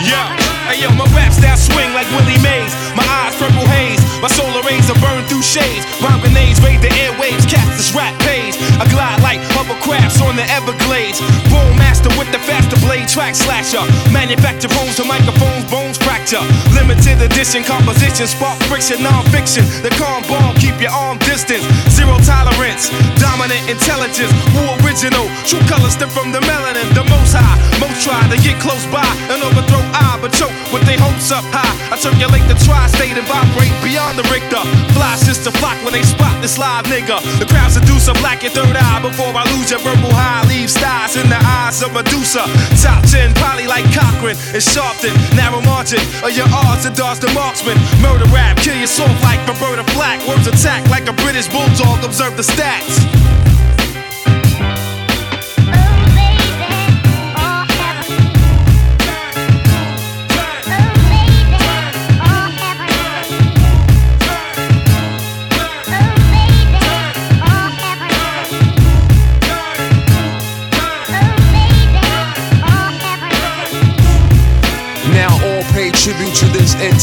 Yeah, 0.01 0.25
hey 0.73 0.81
yo, 0.81 0.89
my 0.97 1.05
rap 1.13 1.29
style 1.31 1.53
swing 1.55 1.93
like 1.93 2.09
Willie 2.17 2.41
Mays. 2.41 2.73
My 2.97 3.05
eyes 3.05 3.37
purple 3.37 3.61
haze, 3.69 4.01
my 4.23 4.27
solar 4.29 4.65
rays 4.65 4.89
are 4.89 4.97
burned 4.97 5.29
through 5.29 5.43
shades. 5.43 5.85
Bomb 6.01 6.19
grenades 6.19 6.59
raid 6.65 6.81
the 6.81 6.89
airwaves, 6.97 7.45
cast 7.47 7.77
this 7.77 7.93
rap 7.93 8.19
page. 8.21 8.57
I 8.81 8.89
glide 8.89 9.21
like 9.21 9.37
hovercrafts 9.53 10.19
on 10.25 10.35
the 10.35 10.49
Everglades. 10.49 11.21
Bone 11.63 11.79
master 11.79 12.11
with 12.19 12.27
the 12.35 12.39
faster 12.43 12.75
blade, 12.83 13.07
track 13.07 13.35
slasher. 13.35 13.79
Manufacture 14.11 14.67
homes 14.75 14.99
to 14.99 15.07
microphones, 15.07 15.63
bones 15.71 15.95
fracture. 15.95 16.43
Limited 16.75 17.23
edition 17.23 17.63
composition, 17.63 18.27
spark 18.27 18.59
friction, 18.67 18.99
non-fiction. 18.99 19.63
The 19.79 19.91
calm 19.95 20.27
bomb, 20.27 20.55
keep 20.59 20.75
your 20.83 20.91
arm 20.91 21.23
distance. 21.23 21.63
Zero 21.87 22.19
tolerance, 22.27 22.91
dominant 23.15 23.63
intelligence. 23.71 24.31
Who 24.51 24.63
original? 24.83 25.23
True 25.47 25.63
colors 25.71 25.95
stem 25.95 26.11
from 26.11 26.35
the 26.35 26.43
melanin. 26.43 26.91
The 26.91 27.07
most 27.07 27.31
high, 27.31 27.55
most 27.79 28.03
try 28.03 28.19
to 28.27 28.37
get 28.43 28.59
close 28.59 28.83
by 28.91 29.07
and 29.31 29.39
overthrow 29.39 29.79
I, 29.95 30.19
but 30.19 30.35
choke 30.35 30.51
with 30.75 30.83
their 30.83 30.99
hopes 30.99 31.31
up 31.31 31.47
high. 31.55 31.71
I 31.87 31.95
circulate 31.95 32.43
the 32.51 32.59
tri-state 32.67 33.15
and 33.15 33.23
vibrate 33.23 33.71
beyond 33.79 34.19
the 34.19 34.27
Richter. 34.27 34.59
Fly 34.91 35.15
sister 35.15 35.51
flock 35.63 35.79
when 35.87 35.95
they 35.95 36.03
spot 36.03 36.35
this 36.43 36.59
live 36.59 36.83
nigga. 36.91 37.23
The 37.39 37.47
crowd 37.47 37.71
seduce 37.71 38.11
a 38.11 38.15
black 38.19 38.43
and 38.43 38.51
third 38.51 38.75
eye 38.75 38.99
before 38.99 39.31
I 39.31 39.47
lose 39.55 39.71
your 39.71 39.79
verbal 39.79 40.11
high. 40.11 40.43
Leave 40.51 40.67
stars 40.67 41.15
in 41.15 41.29
the 41.29 41.39
eyes 41.53 41.81
of 41.83 41.93
Medusa. 41.93 42.43
Top 42.81 43.05
10, 43.05 43.33
probably 43.35 43.67
like 43.67 43.85
Cochran 43.93 44.35
and 44.53 44.63
Sharpton. 44.63 45.13
Narrow 45.37 45.61
margin 45.61 46.01
of 46.25 46.33
your 46.33 46.49
odds 46.49 46.83
to 46.83 46.91
dodge 46.91 47.19
the 47.19 47.31
marksman. 47.33 47.77
Murder 48.01 48.25
rap, 48.33 48.57
kill 48.57 48.77
your 48.77 48.87
soul 48.87 49.09
like 49.21 49.39
Roberta 49.47 49.83
Flack. 49.93 50.19
Words 50.27 50.47
attack 50.47 50.81
like 50.89 51.07
a 51.07 51.13
British 51.23 51.47
bulldog. 51.47 52.03
Observe 52.03 52.35
the 52.37 52.43
stats. 52.43 53.52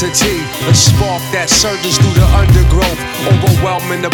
Entity, 0.02 0.40
a 0.64 0.75
spark 0.75 1.21
that 1.28 1.50
surges 1.50 1.99
through 2.00 2.16
the 2.16 2.28
undergrowth, 2.33 3.00
overwhelming 3.28 4.00
the 4.00 4.09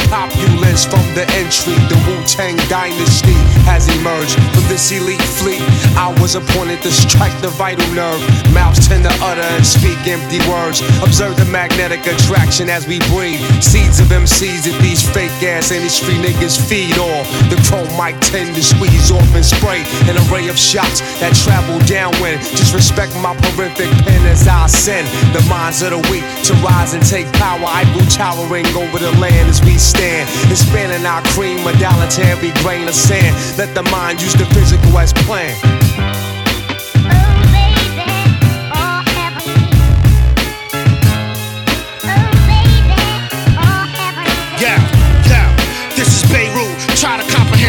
populace 0.76 0.84
from 0.84 1.14
the 1.14 1.24
entry. 1.36 1.74
The 1.88 1.96
Wu 2.06 2.22
Tang 2.26 2.56
dynasty 2.68 3.36
has 3.64 3.88
emerged 3.98 4.34
from 4.54 4.64
this 4.68 4.90
elite 4.92 5.22
fleet. 5.22 5.62
I 5.96 6.14
was 6.20 6.34
appointed 6.34 6.82
to 6.82 6.90
strike 6.90 7.34
the 7.40 7.48
vital 7.48 7.86
nerve. 7.94 8.20
Mouths 8.52 8.86
tend 8.86 9.04
to 9.04 9.14
utter 9.22 9.40
and 9.40 9.66
speak 9.66 9.98
empty 10.06 10.40
words. 10.48 10.80
Observe 11.02 11.36
the 11.36 11.44
magnetic 11.46 12.06
attraction 12.06 12.68
as 12.68 12.86
we 12.86 12.98
breathe. 13.12 13.40
Seeds 13.62 14.00
of 14.00 14.08
MCs 14.08 14.64
that 14.66 14.76
these 14.82 15.02
fake 15.14 15.32
ass 15.42 15.70
industry 15.70 16.14
niggas 16.14 16.58
feed 16.60 16.96
on. 16.98 17.24
The 17.48 17.58
chrome 17.68 17.90
mic 17.96 18.18
tend 18.20 18.54
to 18.56 18.62
squeeze 18.62 19.10
off 19.10 19.28
and 19.34 19.44
spray 19.44 19.84
an 20.10 20.16
array 20.28 20.48
of 20.48 20.58
shots 20.58 21.00
that 21.20 21.34
travel 21.44 21.78
downwind. 21.86 22.42
Just 22.56 22.74
respect 22.74 23.14
my 23.22 23.34
horrific 23.52 23.90
pen 24.04 24.22
as 24.26 24.46
I 24.48 24.66
send 24.66 25.06
the 25.34 25.42
minds 25.48 25.82
of 25.82 25.90
the 25.90 26.02
weak 26.10 26.24
to 26.48 26.52
rise 26.60 26.94
and 26.94 27.04
take 27.04 27.26
power. 27.34 27.64
I 27.64 27.84
grew 27.94 28.06
towering 28.10 28.66
over 28.76 28.98
the 28.98 29.12
land 29.18 29.48
as 29.48 29.62
we 29.62 29.78
stand. 29.78 30.28
Expanding 30.66 31.06
our 31.06 31.22
cream, 31.26 31.64
a 31.64 31.72
dollar 31.78 32.08
to 32.10 32.22
every 32.24 32.50
grain 32.60 32.88
of 32.88 32.94
sand. 32.94 33.36
Let 33.56 33.72
the 33.76 33.84
mind 33.84 34.20
use 34.20 34.32
the 34.32 34.46
physical 34.46 34.98
as 34.98 35.12
planned. 35.12 35.75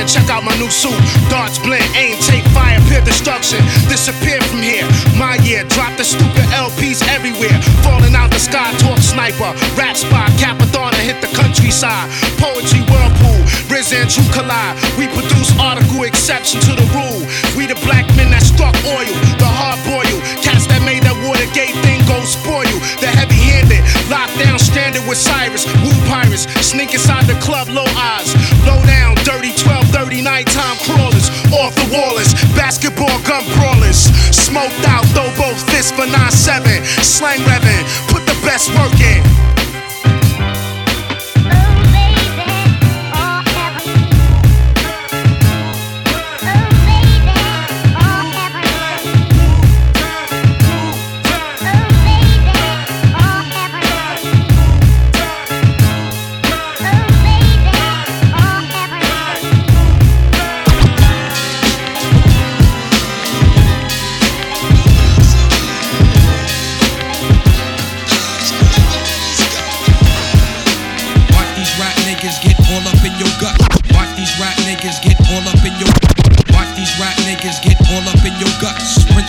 Check 0.07 0.31
out 0.31 0.43
my 0.43 0.55
new 0.55 0.71
suit. 0.71 0.95
Darts 1.27 1.59
blend, 1.59 1.83
aim, 1.93 2.15
take 2.23 2.47
fire, 2.55 2.79
peer 2.87 3.03
destruction. 3.03 3.59
Disappear 3.91 4.39
from 4.47 4.63
here. 4.63 4.87
My 5.19 5.35
year, 5.43 5.67
drop 5.67 5.91
the 5.99 6.07
stupid 6.07 6.47
LPs 6.55 7.03
everywhere. 7.11 7.59
Falling 7.83 8.15
out 8.15 8.31
the 8.31 8.39
sky, 8.39 8.71
talk 8.79 8.99
sniper. 9.03 9.51
Rap 9.75 9.99
spot, 9.99 10.31
Cappadonna, 10.39 10.95
hit 11.03 11.19
the 11.19 11.27
countryside. 11.35 12.07
Poetry 12.39 12.87
whirlpool, 12.87 13.43
Riz 13.67 13.91
and 13.91 14.07
True 14.09 14.23
collide. 14.31 14.79
We 14.95 15.11
produce 15.11 15.51
article 15.59 16.03
exception 16.03 16.61
to 16.61 16.73
the 16.79 16.87
rule. 16.95 17.21
We 17.59 17.67
the 17.67 17.77
black 17.83 18.07
men 18.15 18.31
that 18.31 18.47
struck 18.47 18.75
oil, 18.87 19.11
the 19.37 19.49
hard 19.49 19.79
boil. 19.83 20.17
Cats 20.39 20.71
that 20.71 20.81
made 20.87 21.03
that 21.03 21.19
Watergate 21.27 21.75
thing 21.83 21.99
go 22.07 22.23
spoil. 22.23 22.71
The 23.03 23.11
heavy 23.11 23.36
handed, 23.67 24.09
locked 24.09 24.37
down, 24.39 24.59
stranded 24.59 25.05
with 25.07 25.17
Cyrus. 25.17 25.65
Woo 25.83 25.91
pirates, 26.07 26.47
sneak 26.65 26.93
inside 26.93 27.25
the 27.25 27.39
club, 27.39 27.67
low 27.69 27.85
eyes. 27.95 28.33
Low 28.65 28.79
down, 28.85 29.15
dirty 29.23 29.53
12, 29.55 29.87
30 29.89 30.21
nighttime 30.21 30.77
crawlers. 30.77 31.29
Off 31.51 31.75
the 31.75 31.87
wallers, 31.91 32.33
basketball 32.55 33.21
gun 33.23 33.43
brawlers. 33.55 34.09
Smoked 34.35 34.85
out, 34.87 35.05
throw 35.13 35.29
both 35.37 35.59
fists 35.71 35.91
for 35.91 36.05
9-7. 36.05 36.85
Slang 37.03 37.39
revving, 37.41 37.83
put 38.09 38.25
the 38.25 38.37
best 38.45 38.69
work 38.75 38.93
in. 38.99 39.56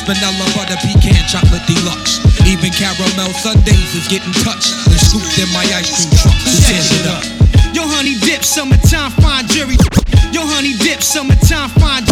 Vanilla 0.08 0.48
butter 0.56 0.80
pecan 0.80 1.20
chocolate 1.28 1.60
deluxe. 1.68 2.16
Even 2.48 2.72
caramel 2.72 3.28
sundaes 3.44 3.92
is 3.92 4.08
getting 4.08 4.32
touched 4.40 4.72
and 4.88 4.96
scooped 4.96 5.36
in 5.36 5.44
my 5.52 5.60
ice 5.76 5.92
cream 5.92 6.08
truck. 6.16 6.32
Who 6.48 6.52
tears 6.64 6.88
it 6.96 7.04
up? 7.12 7.20
Yo, 7.76 7.84
honey 7.84 8.16
dip, 8.24 8.40
summertime 8.40 9.12
fine 9.20 9.44
jury. 9.52 9.76
Yo, 10.32 10.48
honey 10.48 10.72
dip, 10.80 11.04
summertime 11.04 11.68
fine. 11.76 12.08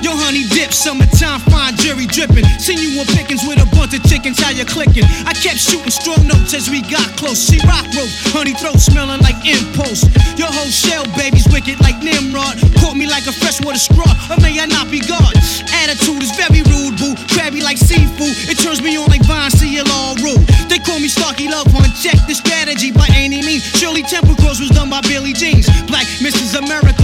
Yo, 0.00 0.16
honey 0.16 0.48
dip, 0.48 0.72
summertime 0.72 1.44
fine 1.52 1.76
jury 1.76 2.08
dripping. 2.08 2.48
Seen 2.56 2.80
you 2.80 2.96
on 2.96 3.04
Pitkin 3.12 3.36
with 3.44 3.60
a 3.60 3.68
bunch 3.90 4.04
of 4.04 4.10
chickens, 4.10 4.38
how 4.38 4.50
you 4.50 4.64
clicking? 4.64 5.04
I 5.26 5.34
kept 5.34 5.58
shooting 5.58 5.90
strong 5.90 6.26
notes 6.26 6.54
as 6.54 6.70
we 6.70 6.82
got 6.82 7.06
close. 7.18 7.50
She 7.50 7.58
rock 7.66 7.86
rope, 7.96 8.10
honey 8.30 8.54
throat 8.54 8.78
smelling 8.78 9.20
like 9.22 9.42
impulse. 9.42 10.06
Your 10.38 10.46
whole 10.46 10.70
shell, 10.70 11.02
baby's 11.18 11.46
wicked 11.50 11.80
like 11.80 11.98
Nimrod. 11.98 12.60
Caught 12.78 12.96
me 12.96 13.06
like 13.06 13.26
a 13.26 13.32
freshwater 13.32 13.78
straw, 13.78 14.06
or 14.30 14.38
may 14.38 14.58
I 14.60 14.66
not 14.66 14.90
be 14.90 15.00
God? 15.00 15.34
Attitude 15.82 16.22
is 16.22 16.30
very 16.38 16.62
rude, 16.70 16.98
boo. 16.98 17.14
Crabby 17.34 17.62
like 17.62 17.78
seafood. 17.78 18.34
It 18.46 18.58
turns 18.62 18.82
me 18.82 18.96
on 18.96 19.08
like 19.10 19.24
Vine, 19.26 19.50
all 19.90 20.14
rude. 20.22 20.46
They 20.70 20.78
call 20.78 21.00
me 21.00 21.08
Starky 21.08 21.48
Love 21.48 21.72
One. 21.74 21.90
Check 21.98 22.18
the 22.28 22.34
strategy 22.34 22.92
by 22.92 23.08
any 23.14 23.42
means. 23.42 23.64
Shirley 23.74 24.02
Temple 24.02 24.36
Cross 24.36 24.60
was 24.60 24.70
done 24.70 24.90
by 24.90 25.00
Billy 25.02 25.32
Jeans. 25.32 25.66
Black 25.90 26.06
Mrs. 26.22 26.54
America, 26.54 26.99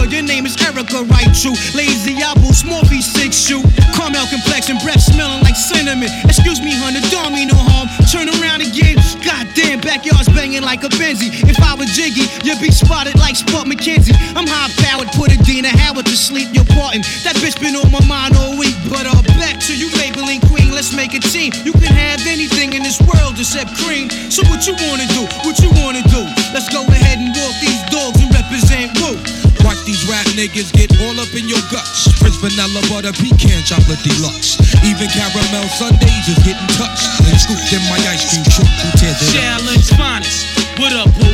Erica, 0.66 1.06
right? 1.06 1.30
True. 1.30 1.54
Lazy 1.78 2.18
apple, 2.18 2.50
small 2.50 2.82
piece, 2.90 3.06
six 3.06 3.38
shoe. 3.38 3.62
Caramel 3.94 4.26
complexion, 4.26 4.76
breath 4.82 5.00
smelling 5.00 5.42
like 5.46 5.54
cinnamon. 5.54 6.10
Excuse 6.26 6.58
me, 6.58 6.74
honey, 6.74 6.98
don't 7.14 7.30
mean 7.30 7.48
no 7.48 7.58
harm. 7.58 7.86
Turn 8.10 8.26
around 8.26 8.66
again. 8.66 8.98
Goddamn, 9.22 9.78
backyard's 9.80 10.26
banging 10.34 10.66
like 10.66 10.82
a 10.82 10.90
Benzie. 10.98 11.30
If 11.46 11.62
I 11.62 11.74
was 11.78 11.94
Jiggy, 11.94 12.26
you'd 12.42 12.58
be 12.58 12.74
spotted 12.74 13.14
like 13.18 13.36
Spuds 13.36 13.70
MacKenzie. 13.70 14.14
I'm 14.34 14.46
high 14.46 14.70
powered, 14.82 15.08
put 15.14 15.30
Adina 15.30 15.70
Howard 15.70 16.06
to 16.06 16.16
sleep. 16.18 16.50
You're 16.50 16.68
parting. 16.74 17.02
That 17.22 17.38
bitch 17.38 17.60
been 17.62 17.78
on 17.78 17.90
my 17.94 18.02
mind 18.06 18.34
all 18.34 18.58
week. 18.58 18.74
But 18.90 19.06
uh, 19.06 19.22
back 19.38 19.62
to 19.70 19.72
you, 19.72 19.86
Maybelline 19.94 20.42
Queen. 20.50 20.74
Let's 20.74 20.90
make 20.92 21.14
a 21.14 21.22
team. 21.22 21.54
You 21.62 21.72
can 21.72 21.94
have 21.94 22.26
anything 22.26 22.74
in 22.74 22.82
this 22.82 22.98
world 23.06 23.38
except 23.38 23.70
cream. 23.86 24.10
So 24.34 24.42
what 24.50 24.66
you 24.66 24.74
wanna 24.90 25.06
do? 25.14 25.30
What 25.46 25.62
you 25.62 25.70
wanna 25.78 26.02
do? 26.10 26.35
Niggas 30.36 30.70
get 30.76 30.92
all 31.00 31.16
up 31.18 31.32
in 31.32 31.48
your 31.48 31.64
guts. 31.72 32.12
French 32.20 32.36
vanilla 32.44 32.84
butter 32.92 33.12
pecan 33.16 33.64
chocolate 33.64 33.96
deluxe. 34.04 34.60
Even 34.84 35.08
caramel 35.08 35.64
sundaes 35.72 36.28
is 36.28 36.36
getting 36.44 36.68
touched 36.76 37.08
and 37.24 37.40
scooped 37.40 37.72
in 37.72 37.80
my 37.88 37.96
ice 38.12 38.28
cream 38.28 38.44
truck. 38.52 38.68
Who 38.84 38.88
tears 39.00 39.16
it 39.16 39.32
up? 39.32 39.40
Challenge 39.40 39.88
finest. 39.96 40.44
What 40.76 40.92
up, 40.92 41.08
boo? 41.16 41.32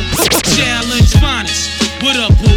Challenge 0.55 1.11
finest. 1.19 1.67
What 2.01 2.15
up, 2.15 2.31
boo? 2.39 2.55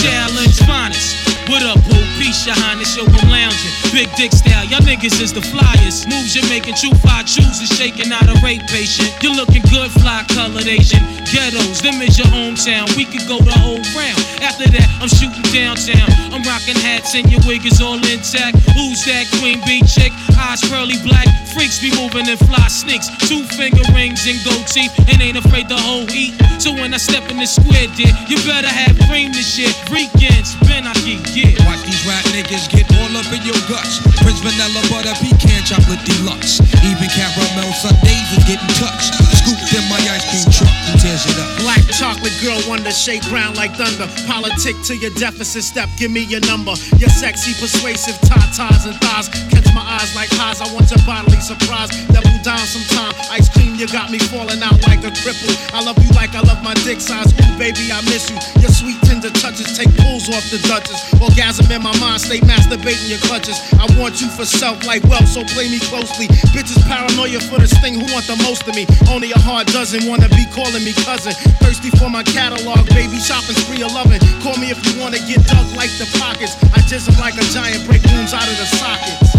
Challenge 0.00 0.56
finest. 0.64 1.13
What 1.46 1.62
up, 1.62 1.76
boo? 1.84 2.00
Peace, 2.16 2.46
your 2.46 2.56
highness, 2.56 2.96
yo, 2.96 3.04
I'm 3.04 3.28
lounging. 3.28 3.74
Big 3.92 4.08
dick 4.16 4.32
style, 4.32 4.64
y'all 4.64 4.80
niggas 4.80 5.20
is 5.20 5.32
the 5.32 5.42
flyers. 5.42 6.06
Moves 6.08 6.32
you're 6.34 6.48
making, 6.48 6.74
true 6.74 6.94
fly 7.04 7.22
chooses, 7.22 7.68
shaking 7.68 8.10
out 8.12 8.24
a 8.24 8.36
rape 8.40 8.64
patient. 8.72 9.12
You're 9.20 9.36
looking 9.36 9.60
good, 9.68 9.90
fly 9.92 10.24
colored 10.32 10.66
Asian. 10.66 11.04
Ghettos, 11.28 11.82
them 11.82 12.00
is 12.00 12.16
your 12.16 12.28
hometown. 12.32 12.88
We 12.96 13.04
could 13.04 13.28
go 13.28 13.36
the 13.44 13.52
whole 13.60 13.82
round. 13.92 14.20
After 14.40 14.64
that, 14.72 14.88
I'm 15.04 15.10
shooting 15.12 15.44
downtown. 15.52 16.08
I'm 16.32 16.42
rocking 16.48 16.80
hats 16.80 17.14
and 17.14 17.28
your 17.30 17.40
wig 17.44 17.66
is 17.66 17.80
all 17.80 18.00
intact. 18.00 18.56
Who's 18.72 19.04
that 19.04 19.28
queen 19.38 19.60
bee 19.68 19.84
chick? 19.84 20.12
Eyes 20.40 20.64
pearly 20.64 20.96
black. 21.04 21.28
Freaks 21.52 21.78
be 21.78 21.92
moving 21.94 22.26
and 22.26 22.38
fly 22.48 22.66
sneaks. 22.68 23.06
Two 23.28 23.44
finger 23.54 23.84
rings 23.92 24.26
and 24.26 24.40
gold 24.48 24.66
teeth 24.66 24.94
and 25.12 25.20
ain't 25.20 25.38
afraid 25.38 25.68
to 25.68 25.76
whole 25.76 26.08
eat. 26.10 26.34
So 26.58 26.72
when 26.72 26.94
I 26.94 26.98
step 26.98 27.28
in 27.30 27.38
the 27.38 27.46
square, 27.46 27.86
dear, 27.94 28.10
you 28.26 28.36
better 28.48 28.70
have 28.70 28.98
cream 29.06 29.32
this 29.32 29.46
shit. 29.54 29.74
Weekends, 29.90 30.56
Ben, 30.66 30.86
I 30.86 30.94
Watch 31.34 31.82
these 31.82 32.06
rap 32.06 32.22
niggas 32.30 32.70
get 32.70 32.86
all 32.94 33.10
up 33.18 33.26
in 33.34 33.42
your 33.42 33.58
guts. 33.66 33.98
French 34.22 34.38
vanilla 34.38 34.78
butter 34.86 35.18
pecan 35.18 35.66
chocolate 35.66 35.98
deluxe. 36.06 36.62
Even 36.86 37.10
caramel 37.10 37.74
sundaes 37.74 38.30
is 38.38 38.44
getting 38.46 38.74
touched. 38.78 39.10
Scooped 39.42 39.74
in 39.74 39.82
my 39.90 39.98
ice 40.14 40.22
cream 40.30 40.46
truck. 40.54 40.70
Who 40.86 40.94
tears 41.02 41.26
it 41.26 41.34
up? 41.42 41.50
Black 41.58 41.82
chocolate 41.90 42.38
girl 42.38 42.62
wonder, 42.70 42.94
shake 42.94 43.26
ground 43.26 43.56
like 43.56 43.74
thunder. 43.74 44.06
Politic 44.30 44.78
to 44.86 44.94
your 44.94 45.10
deficit 45.18 45.64
step, 45.64 45.88
give 45.98 46.12
me 46.14 46.22
your 46.22 46.40
number. 46.46 46.78
Your 47.02 47.10
sexy, 47.10 47.50
persuasive 47.58 48.14
tatas 48.22 48.86
and 48.86 48.94
thighs. 49.02 49.26
Catch 49.50 49.74
my 49.74 49.82
eyes 49.82 50.14
like 50.14 50.30
highs, 50.38 50.62
I 50.62 50.70
want 50.70 50.86
your 50.94 51.02
bodily 51.02 51.42
surprise. 51.42 51.90
Double 52.14 52.38
down 52.46 52.62
sometime. 52.62 53.10
Ice 53.34 53.50
cream, 53.50 53.74
you 53.74 53.90
got 53.90 54.14
me 54.14 54.22
falling 54.30 54.62
out 54.62 54.78
like 54.86 55.02
a 55.02 55.10
cripple. 55.18 55.50
I 55.74 55.82
love 55.82 55.98
you 55.98 56.14
like 56.14 56.30
I 56.38 56.46
love 56.46 56.62
my 56.62 56.78
dick 56.86 57.02
size. 57.02 57.34
Ooh, 57.42 57.58
baby, 57.58 57.90
I 57.90 57.98
miss 58.06 58.30
you. 58.30 58.38
Your 58.62 58.70
sweet, 58.70 59.02
tender 59.02 59.34
touches 59.34 59.74
take 59.74 59.90
pulls 59.98 60.30
off 60.30 60.46
the 60.54 60.62
Duchess. 60.70 61.02
Orgasm 61.24 61.72
in 61.72 61.80
my 61.80 61.96
mind, 62.04 62.20
stay 62.20 62.36
masturbating 62.44 63.08
your 63.08 63.18
clutches. 63.24 63.56
I 63.80 63.88
want 63.96 64.20
you 64.20 64.28
for 64.28 64.44
self 64.44 64.84
like 64.84 65.02
wealth, 65.08 65.26
so 65.26 65.40
play 65.56 65.72
me 65.72 65.80
closely. 65.80 66.28
Bitches 66.52 66.76
paranoia 66.84 67.40
for 67.40 67.56
this 67.56 67.72
thing, 67.80 67.96
who 67.96 68.04
want 68.12 68.28
the 68.28 68.36
most 68.44 68.68
of 68.68 68.76
me? 68.76 68.84
Only 69.08 69.32
a 69.32 69.40
doesn't 69.72 70.04
wanna 70.04 70.28
be 70.28 70.44
calling 70.52 70.84
me 70.84 70.92
cousin. 70.92 71.32
Thirsty 71.64 71.88
for 71.96 72.10
my 72.10 72.22
catalog, 72.22 72.84
baby 72.92 73.16
shopping 73.16 73.56
spree 73.56 73.80
of 73.80 73.96
loving. 73.96 74.20
Call 74.44 74.56
me 74.60 74.68
if 74.68 74.76
you 74.84 75.00
wanna 75.00 75.16
get 75.24 75.40
dug 75.48 75.64
like 75.72 75.88
the 75.96 76.04
pockets. 76.20 76.60
I 76.76 76.84
just 76.84 77.08
am 77.08 77.16
like 77.16 77.40
a 77.40 77.46
giant, 77.56 77.88
break 77.88 78.04
wounds 78.12 78.34
out 78.36 78.44
of 78.44 78.56
the 78.60 78.68
sockets. 78.76 79.32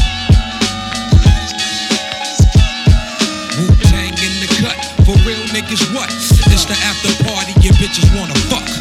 Wu 3.62 3.70
Tang 3.94 4.10
in 4.26 4.34
the 4.42 4.50
cut, 4.58 4.78
for 5.06 5.14
real 5.22 5.38
niggas 5.54 5.86
what? 5.94 6.10
It's 6.50 6.66
the 6.66 6.78
after 6.82 7.14
party, 7.30 7.54
your 7.62 7.78
bitches 7.78 8.10
wanna 8.18 8.34
fuck. 8.50 8.75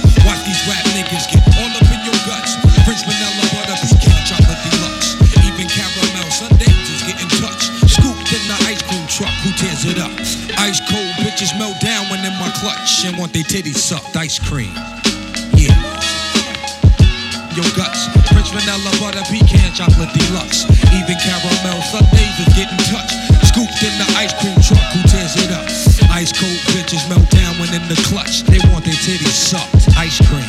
clutch 12.65 13.05
and 13.05 13.19
want 13.19 13.31
their 13.35 13.45
titties 13.45 13.77
sucked. 13.77 14.17
Ice 14.17 14.39
cream. 14.41 14.73
Yeah. 15.53 15.77
Your 17.53 17.69
guts. 17.77 18.09
French 18.33 18.49
vanilla 18.57 18.89
butter 18.97 19.21
pecan 19.29 19.69
chocolate 19.77 20.09
deluxe. 20.17 20.65
Even 20.97 21.17
caramel 21.21 21.81
sundaes 21.93 22.37
is 22.41 22.49
getting 22.57 22.81
touched. 22.89 23.21
Scooped 23.53 23.83
in 23.85 23.93
the 24.01 24.09
ice 24.17 24.33
cream 24.41 24.57
truck 24.65 24.81
who 24.97 25.01
tears 25.13 25.37
it 25.45 25.53
up. 25.53 25.69
Ice 26.17 26.33
cold 26.33 26.57
bitches 26.73 27.05
melt 27.13 27.29
down 27.29 27.53
when 27.61 27.69
in 27.77 27.85
the 27.87 28.01
clutch. 28.09 28.45
They 28.49 28.59
want 28.73 28.87
their 28.87 28.97
titties 29.05 29.37
sucked. 29.37 29.85
Ice 29.99 30.17
cream. 30.27 30.44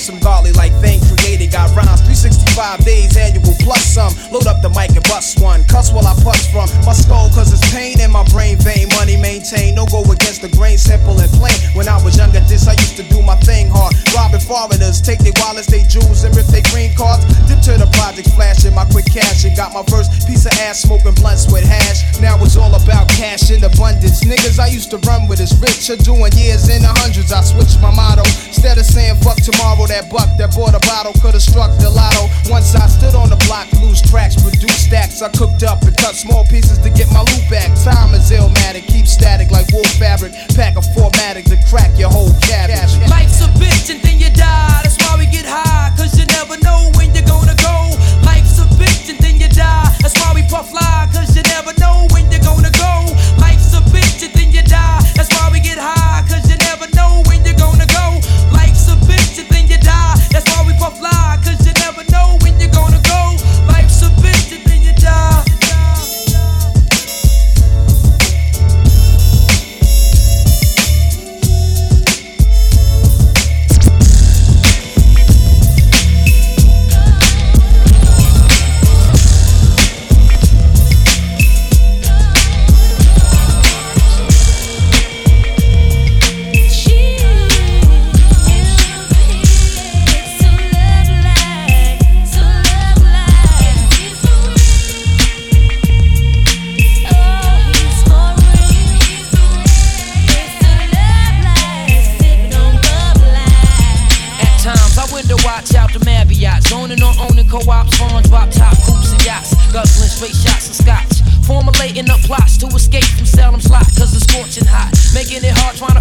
Some 0.00 0.14
Symbolically 0.14 0.52
like 0.52 0.72
thing 0.80 0.98
created, 1.14 1.52
got 1.52 1.76
rhymes 1.76 2.00
365 2.00 2.84
days 2.86 3.19
plus 3.70 3.86
some. 3.94 4.10
Load 4.34 4.50
up 4.50 4.58
the 4.66 4.70
mic 4.74 4.90
and 4.98 5.06
bust 5.06 5.38
one. 5.38 5.62
Cuss 5.70 5.94
while 5.94 6.02
I 6.02 6.18
bust 6.26 6.50
from 6.50 6.66
my 6.82 6.90
skull, 6.90 7.30
cause 7.30 7.54
it's 7.54 7.62
pain 7.70 8.02
in 8.02 8.10
my 8.10 8.26
brain 8.34 8.58
vein. 8.58 8.90
Money 8.98 9.14
maintained, 9.14 9.78
no 9.78 9.86
go 9.86 10.02
against 10.10 10.42
the 10.42 10.50
grain, 10.58 10.74
simple 10.74 11.14
and 11.14 11.30
plain. 11.38 11.54
When 11.78 11.86
I 11.86 12.02
was 12.02 12.18
younger, 12.18 12.42
this 12.50 12.66
I 12.66 12.74
used 12.74 12.98
to 12.98 13.06
do 13.06 13.22
my 13.22 13.38
thing 13.46 13.70
hard. 13.70 13.94
Robbing 14.10 14.42
foreigners, 14.42 14.98
take 14.98 15.22
their 15.22 15.36
wallets, 15.38 15.70
they 15.70 15.86
jewels, 15.86 16.26
and 16.26 16.34
rip 16.34 16.50
their 16.50 16.66
green 16.74 16.90
cards. 16.98 17.22
Dip 17.46 17.62
to 17.70 17.78
the 17.78 17.86
project, 17.94 18.34
flashing 18.34 18.74
my 18.74 18.82
quick 18.90 19.06
cash, 19.06 19.46
and 19.46 19.54
got 19.54 19.70
my 19.70 19.86
first 19.86 20.26
piece 20.26 20.50
of 20.50 20.54
ass 20.66 20.82
smoking 20.82 21.14
blunts 21.22 21.46
with 21.46 21.62
hash. 21.62 22.02
Now 22.18 22.42
it's 22.42 22.58
all 22.58 22.74
about 22.74 23.06
cash 23.14 23.54
in 23.54 23.62
abundance. 23.62 24.26
Niggas 24.26 24.58
I 24.58 24.66
used 24.66 24.90
to 24.90 24.98
run 25.06 25.30
with 25.30 25.38
is 25.38 25.54
rich, 25.62 25.86
are 25.94 26.02
doing 26.02 26.34
years 26.34 26.66
in 26.66 26.82
the 26.82 26.90
hundreds. 27.06 27.30
I 27.30 27.46
switched 27.46 27.78
my 27.78 27.94
motto. 27.94 28.26
Instead 28.50 28.82
of 28.82 28.86
saying 28.86 29.22
fuck 29.22 29.38
tomorrow, 29.38 29.86
that 29.86 30.10
buck 30.10 30.26
that 30.42 30.50
bought 30.58 30.74
a 30.74 30.82
bottle 30.90 31.14
could've 31.22 31.42
struck 31.42 31.70
the 31.78 31.86
lotto. 31.86 32.26
Once 32.50 32.74
I 32.74 32.90
stood 32.90 33.14
on 33.14 33.30
the 33.30 33.38
block 33.46 33.59
block, 33.68 33.82
loose 33.82 34.02
produce 34.10 34.86
stacks. 34.86 35.22
I 35.22 35.28
cooked 35.30 35.62
up 35.62 35.82
and 35.82 35.96
cut 35.96 36.14
small 36.14 36.44
pieces 36.44 36.78
to 36.78 36.90
get 36.90 37.10
my 37.12 37.20
loot 37.20 37.50
back. 37.50 37.68
Time 37.82 38.14
is 38.14 38.30
illmatic, 38.30 38.86
keep 38.86 39.06
static 39.06 39.50
like 39.50 39.66
wool 39.72 39.84
fabric. 39.98 40.32
Pack 40.54 40.76
a 40.76 40.82
formatic 40.82 41.44
to 41.44 41.56
crack 41.68 41.98
your 41.98 42.10
whole 42.10 42.32
cabbage. 42.40 42.96
Life's 43.08 43.40
a 43.42 43.48
bitch 43.58 43.90
and 43.90 44.00
then 44.02 44.18
you 44.18 44.30
die. 44.30 44.80
That's 44.82 44.96
why 44.98 45.16
we 45.18 45.26
get 45.26 45.44
high, 45.46 45.94
cause 45.96 46.18
you 46.18 46.26
never 46.26 46.56
know 46.62 46.90
when 46.96 47.14
you're 47.14 47.26
gonna 47.26 47.56
go. 47.56 47.96
Life's 48.24 48.58
a 48.58 48.66
bitch 48.80 49.10
and 49.10 49.18
then 49.18 49.40
you 49.40 49.48
die. 49.48 49.94
That's 50.00 50.18
why 50.20 50.32
we 50.34 50.42
puff 50.42 50.72
like 50.72 50.79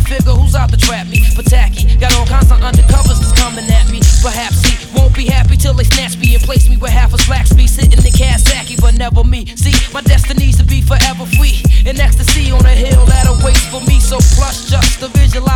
figure 0.09 0.33
who's 0.33 0.55
out 0.55 0.73
to 0.73 0.77
trap 0.77 1.05
me. 1.07 1.21
Pataki 1.37 1.85
got 2.01 2.09
all 2.17 2.25
kinds 2.25 2.49
of 2.51 2.57
undercovers 2.57 3.21
that's 3.21 3.31
coming 3.37 3.69
at 3.69 3.85
me. 3.93 4.01
Perhaps 4.25 4.65
he 4.65 4.73
won't 4.97 5.15
be 5.15 5.25
happy 5.25 5.55
till 5.55 5.75
they 5.75 5.85
snatch 5.85 6.17
me 6.17 6.33
and 6.33 6.43
place 6.43 6.67
me 6.67 6.77
where 6.77 6.89
half 6.89 7.13
a 7.13 7.17
slacks 7.19 7.53
be 7.53 7.67
sitting 7.67 7.93
in 7.93 8.11
Coxsackie, 8.11 8.81
but 8.81 8.97
never 8.97 9.23
me. 9.23 9.45
See, 9.55 9.75
my 9.93 10.01
destiny's 10.01 10.57
to 10.57 10.65
be 10.65 10.81
forever 10.81 11.25
free 11.37 11.61
in 11.85 11.99
ecstasy 12.01 12.51
on 12.51 12.65
a 12.65 12.73
hill 12.73 13.05
that 13.05 13.29
awaits 13.29 13.65
for 13.69 13.81
me. 13.81 13.99
So 13.99 14.17
flush 14.19 14.65
just 14.65 14.99
to 15.01 15.07
visualize. 15.09 15.48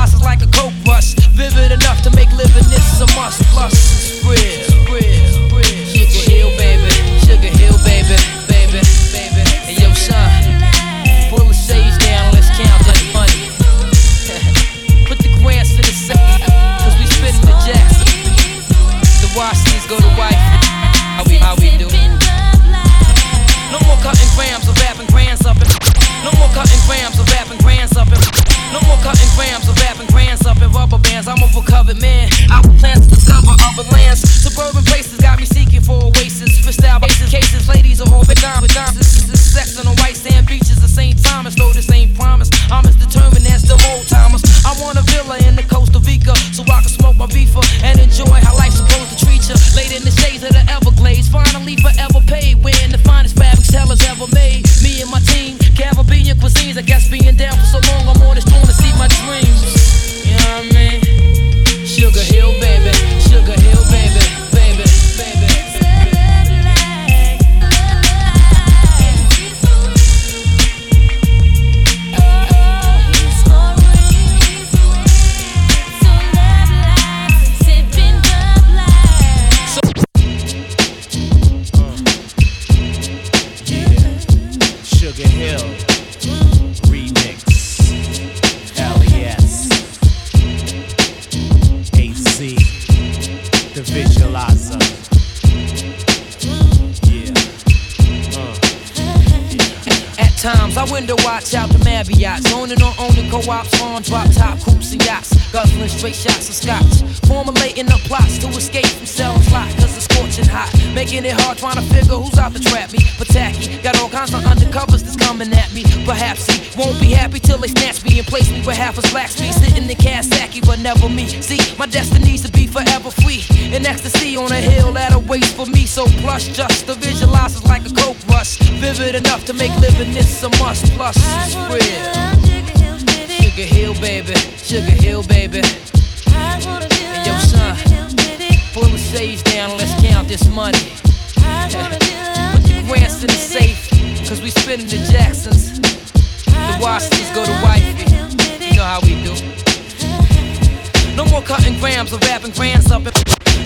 Cutting 151.46 151.78
grams 151.80 152.14
or 152.14 152.20
rapping 152.20 152.52
grands 152.52 152.92
up. 152.92 153.04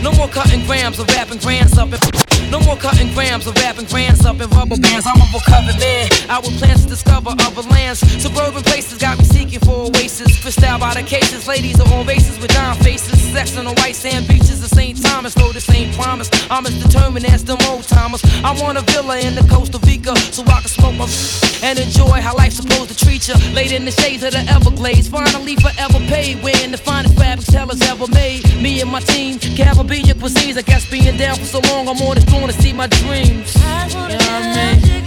No 0.01 0.11
more 0.13 0.27
cutting 0.27 0.65
grams 0.65 0.99
or 0.99 1.05
rapping 1.05 1.39
grands 1.39 1.77
up. 1.77 2.26
No 2.51 2.59
more 2.61 2.77
cutting 2.77 3.13
grams 3.13 3.47
or 3.47 3.53
wrapping 3.53 3.85
grands 3.85 4.25
up 4.25 4.39
in 4.39 4.49
rubber 4.51 4.77
bands. 4.77 5.05
I'm 5.05 5.19
a 5.19 5.27
recovered 5.33 5.79
man. 5.79 6.07
Our 6.29 6.41
plans 6.59 6.83
to 6.83 6.89
discover 6.89 7.31
other 7.39 7.63
lands. 7.69 7.99
Suburban 8.21 8.63
places 8.63 8.97
got 8.97 9.17
me 9.17 9.25
seeking 9.25 9.59
for 9.59 9.89
oasis. 9.89 10.41
Crystal 10.41 10.79
by 10.79 10.93
the 10.93 11.03
cases. 11.03 11.47
Ladies 11.47 11.79
are 11.79 11.93
on 11.93 12.05
races 12.05 12.39
with 12.39 12.53
dime 12.53 12.77
faces. 12.77 13.19
Sex 13.33 13.57
on 13.57 13.65
the 13.65 13.73
white 13.81 13.95
sand 13.95 14.27
beaches 14.27 14.63
of 14.63 14.69
St. 14.69 15.01
Thomas. 15.01 15.33
Though 15.33 15.51
the 15.51 15.61
same 15.61 15.93
promise. 15.93 16.29
I'm 16.49 16.65
as 16.65 16.75
determined 16.81 17.25
as 17.25 17.43
them 17.43 17.57
old 17.67 17.83
timers. 17.83 18.21
I 18.43 18.53
want 18.61 18.77
a 18.77 18.81
villa 18.91 19.19
in 19.19 19.35
the 19.35 19.45
Costa 19.49 19.79
Rica 19.85 20.15
so 20.31 20.43
I 20.43 20.61
can 20.61 20.69
smoke 20.69 20.95
my 20.95 21.07
and 21.63 21.79
enjoy 21.79 22.21
how 22.21 22.35
life's 22.35 22.57
supposed 22.57 22.89
to 22.89 22.97
treat 22.97 23.27
you. 23.27 23.35
Laid 23.53 23.71
in 23.71 23.85
the 23.85 23.91
shades 23.91 24.23
of 24.23 24.31
the 24.31 24.43
Everglades. 24.51 25.07
Finally 25.07 25.55
forever 25.55 25.99
paid. 26.07 26.43
Wearing 26.43 26.71
the 26.71 26.77
finest 26.77 27.15
fabrics 27.15 27.51
tellers 27.51 27.81
ever 27.81 28.07
made. 28.07 28.43
Me 28.61 28.81
and 28.81 28.91
my 28.91 28.99
team, 28.99 29.39
Caribbean 29.39 30.17
cuisines. 30.17 30.57
I 30.57 30.61
guess 30.61 30.89
being 30.89 31.17
down 31.17 31.35
for 31.37 31.45
so 31.45 31.59
long, 31.71 31.87
I'm 31.87 32.01
on 32.01 32.26
this 32.27 32.33
going 32.33 32.47
to 32.47 32.61
see 32.61 32.73
my 32.73 32.87
dreams. 32.87 33.55
You 33.55 33.61
know 33.61 34.17
what 34.17 34.31
I 34.31 34.73
mean? 34.73 35.05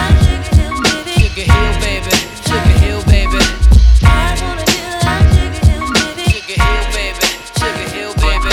Sugar 1.15 1.43
Hill, 1.51 1.75
baby. 1.81 2.21
Sugar 2.45 2.79
Hill, 2.81 3.03
baby. 6.93 7.25
Sugar 7.59 7.89
Hill, 7.95 8.15
baby. 8.15 8.51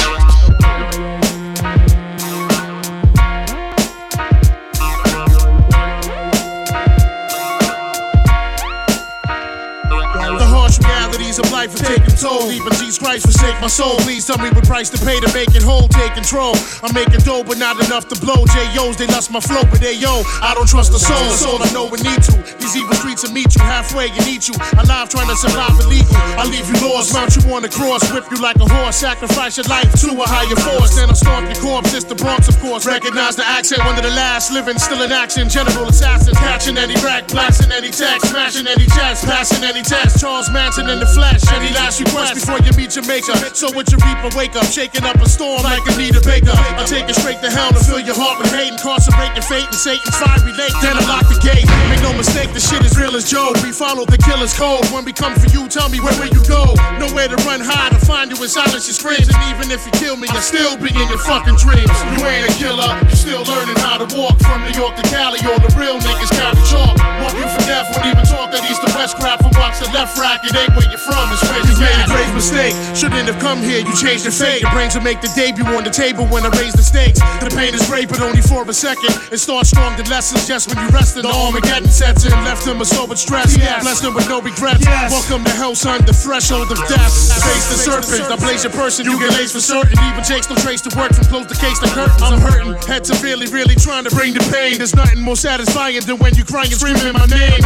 The 10.37 10.45
harsh 10.45 10.79
realities 10.79 11.39
of 11.39 11.51
life 11.51 11.75
are 11.75 11.83
taking 11.83 12.00
toll. 12.21 12.51
Even 12.53 12.71
Jesus 12.77 12.99
Christ 13.01 13.25
forsake 13.25 13.57
my 13.59 13.67
soul. 13.67 13.97
Please 14.05 14.25
tell 14.25 14.37
me 14.37 14.49
what 14.53 14.65
price 14.69 14.89
to 14.93 14.99
pay 15.03 15.19
to 15.19 15.29
make 15.33 15.49
it 15.57 15.65
whole. 15.65 15.89
Take 15.89 16.13
control. 16.13 16.53
I'm 16.85 16.93
making 16.93 17.25
dough, 17.25 17.43
but 17.43 17.57
not 17.57 17.81
enough 17.81 18.07
to 18.13 18.15
blow. 18.21 18.45
J.O.'s, 18.45 18.95
they 18.97 19.07
lost 19.07 19.31
my 19.31 19.41
flow, 19.41 19.65
but 19.65 19.81
they 19.81 19.97
yo. 19.97 20.21
I 20.45 20.53
don't 20.53 20.69
trust 20.69 20.93
the 20.93 21.01
soul. 21.01 21.17
The 21.17 21.41
Soul, 21.41 21.57
I 21.63 21.69
know 21.73 21.89
we 21.89 21.97
need 22.05 22.21
to. 22.29 22.37
These 22.61 22.77
evil 22.77 22.93
streets 22.93 23.25
will 23.25 23.33
meet 23.33 23.49
you 23.57 23.63
halfway 23.65 24.13
and 24.13 24.21
eat 24.29 24.47
you. 24.47 24.53
Alive 24.77 25.09
trying 25.09 25.27
to 25.27 25.35
survive 25.35 25.73
illegal. 25.81 26.13
I 26.37 26.45
leave 26.45 26.69
you 26.69 26.77
lost, 26.85 27.13
mount 27.13 27.33
you 27.33 27.41
on 27.49 27.65
the 27.65 27.69
cross, 27.73 28.05
whip 28.13 28.29
you 28.29 28.37
like 28.37 28.61
a 28.61 28.67
horse, 28.69 28.97
sacrifice 28.97 29.57
your 29.57 29.65
life 29.65 29.89
to 30.05 30.13
a 30.13 30.27
higher 30.27 30.59
force. 30.69 30.95
Then 30.95 31.09
I 31.09 31.13
stomp 31.17 31.49
your 31.49 31.57
corpse. 31.57 31.93
It's 31.93 32.05
the 32.05 32.15
Bronx, 32.15 32.47
of 32.47 32.59
course. 32.61 32.85
Recognize 32.85 33.35
the 33.35 33.47
accent, 33.47 33.81
one 33.83 33.97
of 33.97 34.03
the 34.03 34.13
last 34.13 34.51
living, 34.51 34.77
still 34.77 35.01
in 35.01 35.11
action. 35.11 35.49
General 35.49 35.89
assassin, 35.89 36.35
catching 36.35 36.77
any 36.77 36.95
rack, 37.01 37.27
blasting 37.27 37.71
any 37.71 37.89
text, 37.89 38.29
smashing 38.29 38.67
any 38.67 38.85
chest, 38.93 39.25
passing 39.25 39.63
any 39.63 39.81
test. 39.81 40.19
Charles 40.21 40.49
Manson 40.51 40.89
in 40.89 40.99
the 40.99 41.07
flesh. 41.07 41.41
Any 41.51 41.73
last 41.73 41.99
request 42.11 42.35
before 42.35 42.59
you 42.67 42.71
meet 42.75 42.91
maker? 43.07 43.35
So 43.55 43.71
with 43.71 43.87
your 43.87 44.03
reaper, 44.03 44.27
wake 44.35 44.55
up, 44.59 44.67
shaking 44.67 45.07
up 45.07 45.15
a 45.15 45.29
storm 45.29 45.63
like 45.63 45.79
a 45.87 45.95
Anita 45.95 46.19
Baker. 46.27 46.51
I 46.51 46.83
take 46.83 47.07
it 47.07 47.15
straight 47.15 47.39
to 47.39 47.49
hell 47.49 47.71
to 47.71 47.79
fill 47.79 48.03
your 48.03 48.15
heart 48.15 48.43
with 48.43 48.51
hate, 48.51 48.75
incarcerate 48.75 49.31
your 49.31 49.47
fate 49.47 49.63
and 49.63 49.75
Satan's 49.75 50.17
fiery 50.19 50.51
lake. 50.59 50.75
Then 50.83 50.99
I 50.99 51.03
lock 51.07 51.25
the 51.31 51.39
gate. 51.39 51.63
Make 51.87 52.03
no 52.03 52.11
mistake, 52.11 52.51
the 52.51 52.59
shit 52.59 52.83
is 52.83 52.99
real 52.99 53.15
as 53.15 53.31
Joe. 53.31 53.55
We 53.63 53.71
follow 53.71 54.03
the 54.03 54.19
killer's 54.19 54.51
code. 54.51 54.83
When 54.91 55.07
we 55.07 55.13
come 55.13 55.35
for 55.39 55.47
you, 55.55 55.71
tell 55.71 55.87
me 55.87 56.03
where 56.03 56.15
will 56.19 56.31
you 56.31 56.43
go? 56.47 56.75
Nowhere 56.99 57.31
to 57.31 57.39
run 57.47 57.63
hide 57.63 57.95
to 57.95 58.01
find 58.03 58.27
you 58.27 58.37
in 58.43 58.49
silence 58.49 58.91
your 58.91 58.97
screams. 58.97 59.31
And 59.31 59.39
even 59.47 59.71
if 59.71 59.85
you 59.87 59.93
kill 59.95 60.17
me, 60.19 60.27
I'll 60.35 60.43
still 60.43 60.75
be 60.75 60.91
in 60.91 61.07
your 61.07 61.21
fucking 61.23 61.55
dreams. 61.63 61.95
You 62.17 62.19
ain't 62.27 62.51
a 62.51 62.53
killer, 62.59 62.91
you 63.07 63.15
still 63.15 63.43
learning 63.47 63.79
how 63.79 64.03
to 64.03 64.07
walk 64.19 64.35
from 64.43 64.67
New 64.67 64.75
York 64.75 64.99
to 64.99 65.05
Cali. 65.07 65.39
All 65.47 65.59
the 65.63 65.71
real 65.79 65.95
niggas 65.95 66.31
carry 66.35 66.59
chalk. 66.67 66.97
Walk 67.23 67.35
you 67.39 67.47
for 67.47 67.63
death, 67.63 67.87
won't 67.95 68.11
even 68.11 68.25
talk 68.27 68.51
that 68.51 68.63
east 68.67 68.83
to 68.83 68.89
west 68.97 69.15
crap 69.15 69.39
from 69.39 69.53
watch 69.55 69.79
the 69.79 69.87
left 69.95 70.17
rack. 70.17 70.43
It 70.43 70.55
ain't 70.57 70.75
where 70.75 70.87
you're 70.89 70.99
from, 70.99 71.29
it's 71.31 71.43
where 71.47 71.63
you 71.63 71.75
made 71.79 72.00
a 72.01 72.07
great 72.09 72.33
mistake. 72.33 72.73
Shouldn't 72.95 73.27
have 73.29 73.39
come 73.39 73.61
here, 73.61 73.79
you 73.79 73.93
changed 73.95 74.25
your 74.25 74.33
fate. 74.33 74.61
Your 74.61 74.71
brains 74.71 74.95
will 74.95 75.05
make 75.05 75.21
the 75.21 75.31
debut 75.35 75.65
on 75.65 75.83
the 75.83 75.93
table 75.93 76.25
when 76.27 76.45
I 76.45 76.49
raise 76.57 76.73
the 76.73 76.83
stakes. 76.83 77.19
The 77.41 77.53
pain 77.53 77.73
is 77.73 77.85
great, 77.87 78.09
but 78.09 78.21
only 78.21 78.41
for 78.41 78.65
a 78.65 78.73
second. 78.73 79.13
It 79.31 79.39
starts 79.39 79.69
strong, 79.69 79.95
the 79.97 80.07
lessons 80.09 80.47
just 80.47 80.69
when 80.69 80.77
you 80.83 80.89
rest 80.89 81.17
in 81.17 81.23
the 81.23 81.33
Armageddon 81.33 81.89
sets 81.89 82.25
in. 82.25 82.31
Left 82.43 82.65
him 82.65 82.81
a 82.81 82.85
with 83.05 83.19
stress, 83.19 83.57
blessed 83.57 84.03
him 84.03 84.13
with 84.13 84.29
no 84.29 84.41
regrets. 84.41 84.85
Welcome 84.85 85.43
to 85.45 85.51
hell, 85.51 85.75
son, 85.75 86.03
the 86.05 86.13
threshold 86.13 86.71
of 86.71 86.77
death. 86.89 87.13
Face 87.43 87.67
the 87.69 87.77
serpent, 87.77 88.31
I 88.31 88.37
blaze 88.37 88.63
your 88.63 88.73
person, 88.73 89.05
you 89.05 89.19
get 89.19 89.33
laced 89.37 89.53
for 89.53 89.61
certain. 89.61 89.97
Even 90.09 90.23
takes 90.23 90.49
no 90.49 90.55
trace 90.55 90.81
to 90.81 90.91
work 90.97 91.13
from 91.13 91.25
close 91.25 91.47
the 91.47 91.55
case 91.55 91.79
to 91.79 91.87
curtains. 91.93 92.21
I'm 92.21 92.39
hurting, 92.39 92.73
head 92.87 93.05
severely, 93.05 93.47
really 93.47 93.75
trying 93.75 94.03
to 94.05 94.11
bring 94.11 94.33
the 94.33 94.43
pain. 94.51 94.77
There's 94.77 94.95
nothing 94.95 95.21
more 95.21 95.35
satisfying 95.35 95.99
than 96.01 96.17
when 96.17 96.35
you 96.35 96.45
crying, 96.45 96.71
screaming 96.71 97.13
my 97.13 97.25
name. 97.25 97.59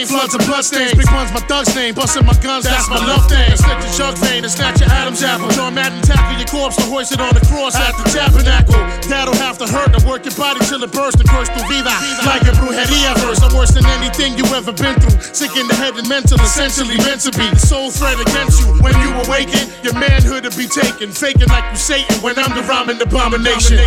Rain, 0.00 0.06
floods 0.08 0.34
of 0.34 0.40
bloodstains. 0.46 0.94
Big 0.94 1.10
one's 1.12 1.32
my 1.32 1.40
thug's 1.40 1.74
name, 1.74 1.94
busting 1.94 2.24
my 2.24 2.36
guns, 2.40 2.64
that's 2.64 2.88
my 2.88 2.96
love 2.96 3.28
thing. 3.28 3.56
Slit 3.56 3.76
your 3.80 3.92
jug 3.92 4.16
vein 4.18 4.44
and 4.44 4.52
snatch 4.52 4.80
your 4.80 4.90
Adam's 4.90 5.22
apple. 5.22 5.48
John 5.50 5.74
Madden 5.74 6.00
tackle 6.02 6.38
your 6.38 6.48
corpse 6.48 6.76
to 6.76 6.84
hoist 6.88 7.12
it 7.12 7.20
on 7.20 7.34
the 7.34 7.44
cross 7.46 7.76
at 7.76 7.92
the 7.96 8.04
tabernacle. 8.08 8.80
That'll 9.08 9.36
have 9.36 9.58
to 9.58 9.66
hurt 9.66 9.92
to 9.96 10.00
work 10.06 10.24
your 10.24 10.34
body 10.34 10.60
till 10.64 10.82
it 10.82 10.92
bursts 10.92 11.20
and 11.20 11.28
curse 11.28 11.48
tu 11.48 11.60
vida. 11.68 11.92
Like 12.24 12.42
a 12.48 12.54
brujeria 12.56 13.12
verse, 13.20 13.42
I'm 13.42 13.52
worse 13.54 13.72
than 13.72 13.84
anything 14.00 14.38
you 14.38 14.44
ever 14.54 14.72
been 14.72 14.96
through. 15.00 15.20
Sick 15.34 15.56
in 15.56 15.68
the 15.68 15.74
head 15.74 15.96
and 15.96 16.08
mental, 16.08 16.40
essentially 16.40 16.96
meant 17.04 17.20
to 17.28 17.32
be. 17.36 17.50
The 17.50 17.60
soul 17.60 17.90
threat 17.90 18.20
against 18.20 18.60
you. 18.62 18.72
When 18.80 18.94
you 19.00 19.10
awaken, 19.26 19.68
your 19.82 19.94
manhood 19.94 20.44
will 20.44 20.56
be 20.56 20.66
taken. 20.66 21.12
Faking 21.12 21.48
like 21.48 21.66
you 21.72 21.76
Satan 21.76 22.16
when 22.22 22.38
I'm 22.38 22.54
the 22.54 22.62
rhyming 22.64 23.00
abomination. 23.02 23.78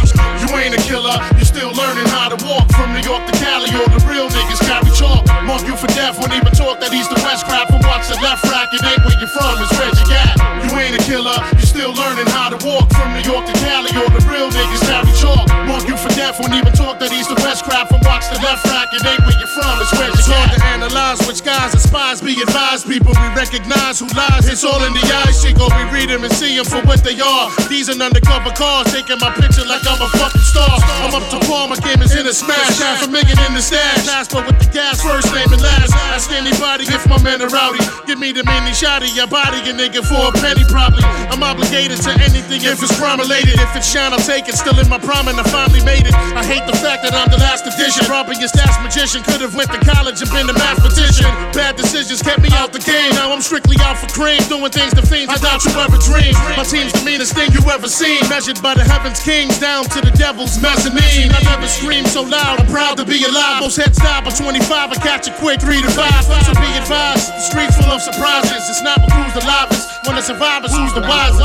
You 0.44 0.50
ain't 0.60 0.76
a 0.76 0.82
killer, 0.84 1.16
you're 1.40 1.50
still 1.50 1.72
learning 1.74 2.08
how 2.12 2.30
to 2.30 2.38
walk. 2.46 2.70
From 2.76 2.94
New 2.94 3.02
York 3.02 3.26
to 3.26 3.34
Cali, 3.40 3.72
all 3.74 3.90
the 3.90 4.02
real 4.06 4.28
niggas 4.30 4.62
carry 4.68 4.92
chalk. 4.92 5.24
Mark 5.48 5.64
you 5.64 5.76
for 5.76 5.88
death, 5.96 6.03
won't 6.12 6.34
even 6.34 6.52
talk 6.52 6.80
that 6.82 6.92
he's 6.92 7.08
the 7.08 7.16
west 7.24 7.46
crap. 7.46 7.70
From 7.70 7.80
watch 7.88 8.08
the 8.08 8.20
left 8.20 8.44
rack, 8.52 8.74
ain't 8.74 9.06
where 9.06 9.20
you 9.20 9.28
from, 9.28 9.62
it's 9.62 9.72
where 9.80 9.88
you 9.88 10.14
at. 10.14 10.63
You 10.74 10.82
ain't 10.82 10.98
a 10.98 11.04
killer, 11.06 11.38
you 11.54 11.66
still 11.70 11.94
learning 11.94 12.26
how 12.34 12.50
to 12.50 12.58
walk. 12.66 12.90
From 12.98 13.14
New 13.14 13.22
York 13.22 13.46
to 13.46 13.54
Cali, 13.62 13.94
all 13.94 14.10
the 14.10 14.18
real 14.26 14.50
niggas 14.50 14.82
carry 14.90 15.06
chalk. 15.22 15.46
Mark 15.70 15.86
you 15.86 15.94
for 15.94 16.10
death, 16.18 16.42
won't 16.42 16.58
even 16.58 16.74
talk 16.74 16.98
that 16.98 17.14
he's 17.14 17.30
the 17.30 17.38
best 17.46 17.62
crap. 17.62 17.94
From 17.94 18.02
watch 18.02 18.26
the 18.34 18.42
left 18.42 18.66
rack, 18.66 18.90
it 18.90 19.06
ain't 19.06 19.22
where 19.22 19.38
you're 19.38 19.54
from, 19.54 19.70
it's 19.78 19.94
where 19.94 20.10
you 20.10 20.18
It's 20.18 20.26
at. 20.26 20.34
hard 20.34 20.50
to 20.58 20.60
analyze 20.74 21.22
which 21.30 21.46
guys 21.46 21.78
and 21.78 21.84
spies 21.84 22.26
be 22.26 22.34
advised. 22.42 22.90
People 22.90 23.14
we 23.22 23.30
recognize 23.38 24.02
who 24.02 24.10
lies. 24.18 24.50
It's 24.50 24.66
all 24.66 24.82
in 24.82 24.98
the 24.98 25.06
eyes. 25.22 25.46
Chico, 25.46 25.70
we 25.78 25.84
read 25.94 26.10
them 26.10 26.26
and 26.26 26.34
see 26.34 26.58
them 26.58 26.66
for 26.66 26.82
what 26.90 27.06
they 27.06 27.22
are. 27.22 27.54
These 27.70 27.94
are 27.94 27.98
undercover 28.02 28.50
cars 28.58 28.90
taking 28.90 29.22
my 29.22 29.30
picture 29.38 29.70
like 29.70 29.86
I'm 29.86 30.02
a 30.02 30.10
fucking 30.18 30.42
star. 30.42 30.74
I'm 31.06 31.14
up 31.14 31.22
to 31.30 31.40
par, 31.46 31.70
my 31.70 31.78
game 31.86 32.02
is 32.02 32.18
in 32.18 32.26
a 32.26 32.34
smash. 32.34 32.82
Half 32.82 33.06
a 33.06 33.10
million 33.14 33.38
in 33.46 33.54
the 33.54 33.62
stash. 33.62 34.10
Last 34.10 34.34
but 34.34 34.50
with 34.50 34.58
the 34.58 34.66
gas, 34.74 35.06
first 35.06 35.30
name 35.38 35.54
and 35.54 35.62
last. 35.62 35.94
Ask 36.18 36.34
anybody 36.34 36.90
if 36.90 37.06
my 37.06 37.22
men 37.22 37.46
are 37.46 37.54
rowdy. 37.54 37.78
Give 38.10 38.18
me 38.18 38.34
the 38.34 38.42
mini 38.42 38.74
shotty, 38.74 39.14
your 39.14 39.30
body 39.30 39.62
a 39.70 39.74
nigga 39.78 40.02
for 40.02 40.34
a 40.34 40.34
penny 40.42 40.63
probably. 40.70 41.04
I'm 41.32 41.44
obligated 41.44 42.00
to 42.04 42.12
anything 42.22 42.62
if 42.64 42.82
it's 42.82 42.94
crime 43.00 43.20
related. 43.20 43.60
If 43.60 43.76
it's 43.76 43.88
shine, 43.88 44.14
I'll 44.14 44.24
take 44.24 44.48
it. 44.48 44.56
Still 44.56 44.78
in 44.80 44.88
my 44.90 45.00
prime 45.00 45.28
and 45.28 45.40
I 45.40 45.44
finally 45.50 45.84
made 45.84 46.06
it. 46.08 46.14
I 46.14 46.44
hate 46.44 46.66
the 46.68 46.78
fact 46.78 47.04
that 47.04 47.14
I'm 47.14 47.30
the 47.32 47.40
last 47.40 47.68
edition. 47.68 48.06
Your 48.08 48.50
stats 48.50 48.76
magician. 48.84 49.24
Could 49.24 49.40
have 49.40 49.56
went 49.56 49.72
to 49.72 49.80
college 49.88 50.20
and 50.20 50.30
been 50.32 50.50
a 50.50 50.58
mathematician. 50.58 51.30
Bad 51.54 51.76
decisions 51.76 52.22
kept 52.22 52.42
me 52.42 52.50
out 52.54 52.74
the 52.74 52.84
game. 52.84 53.12
Now 53.16 53.32
I'm 53.32 53.42
strictly 53.42 53.78
out 53.80 53.98
for 53.98 54.08
cream. 54.12 54.42
Doing 54.52 54.72
things 54.72 54.94
to 54.96 55.04
fiends 55.06 55.32
I 55.32 55.38
doubt 55.38 55.64
you 55.64 55.72
ever 55.80 55.96
dreamed. 56.04 56.36
My 56.58 56.66
team's 56.68 56.92
the 56.92 57.04
meanest 57.06 57.36
thing 57.36 57.52
you 57.54 57.64
ever 57.70 57.88
seen. 57.88 58.20
Measured 58.28 58.62
by 58.62 58.74
the 58.74 58.84
heavens 58.84 59.22
kings 59.24 59.60
down 59.60 59.86
to 59.96 60.00
the 60.02 60.12
devil's 60.12 60.60
mezzanine. 60.60 61.32
I 61.32 61.40
never 61.48 61.68
screamed 61.68 62.08
so 62.08 62.24
loud. 62.24 62.60
I'm 62.60 62.68
proud 62.68 62.98
to 62.98 63.06
be 63.06 63.24
alive. 63.24 63.62
Most 63.62 63.78
heads 63.78 63.98
die 63.98 64.22
by 64.22 64.32
25. 64.32 64.92
I 64.92 64.96
catch 65.00 65.28
it 65.28 65.36
quick. 65.40 65.62
Three 65.62 65.82
to 65.82 65.92
five. 65.92 66.24
So 66.24 66.52
be 66.60 66.72
advised, 66.76 67.30
the 67.30 67.40
streets 67.40 67.78
full 67.78 67.92
of 67.92 68.02
surprises. 68.02 68.68
It's 68.68 68.82
not 68.82 69.00
who's 69.00 69.34
the 69.34 69.46
livest, 69.46 69.93
when 70.08 70.16
the 70.16 70.26
survivors 70.26 70.76
who's 70.76 70.94
the 70.94 71.04
wisest. 71.04 71.44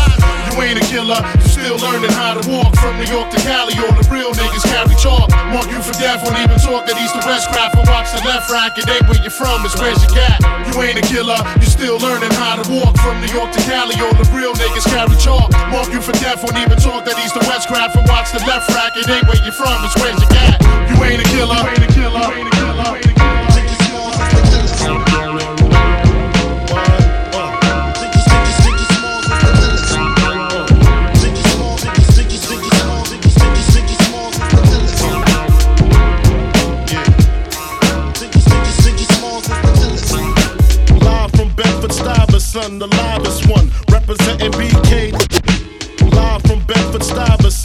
You 0.55 0.63
ain't 0.63 0.79
a 0.79 0.87
killer, 0.91 1.19
you 1.39 1.47
still 1.47 1.77
learning 1.79 2.11
how 2.11 2.35
to 2.35 2.43
walk 2.51 2.75
from 2.79 2.99
New 2.99 3.07
York 3.07 3.31
to 3.31 3.39
Cali. 3.43 3.75
All 3.79 3.95
the 3.95 4.07
real 4.11 4.35
niggas 4.35 4.65
carry 4.67 4.95
chalk. 4.99 5.31
Mark 5.55 5.71
you 5.71 5.79
for 5.83 5.95
death, 5.99 6.25
won't 6.25 6.39
even 6.39 6.59
talk 6.59 6.87
that 6.87 6.99
east 6.99 7.15
to 7.15 7.23
west 7.27 7.51
crap. 7.51 7.75
And 7.79 7.87
watch 7.87 8.11
the 8.11 8.23
left 8.27 8.51
rack, 8.51 8.79
it 8.79 8.89
ain't 8.89 9.07
where 9.07 9.21
you're 9.23 9.35
from, 9.35 9.63
it's 9.63 9.79
where's 9.79 10.03
you 10.03 10.11
got. 10.11 10.43
You 10.71 10.75
ain't 10.83 10.99
a 10.99 11.05
killer, 11.07 11.39
you 11.63 11.69
still 11.69 11.99
learning 11.99 12.35
how 12.35 12.59
to 12.59 12.65
walk 12.71 12.99
from 12.99 13.21
New 13.23 13.31
York 13.31 13.55
to 13.55 13.61
Cali. 13.69 13.95
All 14.03 14.15
the 14.15 14.27
real 14.35 14.55
niggas 14.55 14.87
carry 14.91 15.15
chalk. 15.23 15.51
Mark 15.71 15.93
you 15.93 16.03
for 16.03 16.13
death, 16.19 16.43
won't 16.43 16.59
even 16.59 16.79
talk 16.79 17.05
that 17.07 17.17
east 17.23 17.39
to 17.39 17.43
west 17.47 17.69
crap. 17.69 17.95
And 17.95 18.07
watch 18.09 18.35
the 18.35 18.43
left 18.49 18.69
rack, 18.75 18.97
it 18.99 19.07
ain't 19.07 19.27
where 19.29 19.41
you're 19.45 19.55
from, 19.55 19.79
it's 19.87 19.95
where's 20.01 20.19
you 20.19 20.29
got. 20.35 20.59
You 20.91 20.97
ain't 21.05 21.23
a 21.23 21.29
killer, 21.31 21.59
you 21.63 21.79
ain't 21.79 21.87
a 21.87 21.91
killer, 21.95 22.27
you 22.35 22.43
ain't 22.43 22.49
a 22.49 22.51
killer. 22.51 22.58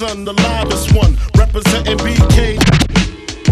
Stuyvesant, 0.03 0.25
the 0.25 0.33
livest 0.33 0.93
one, 0.93 1.15
representing 1.37 1.97
BK. 1.99 2.59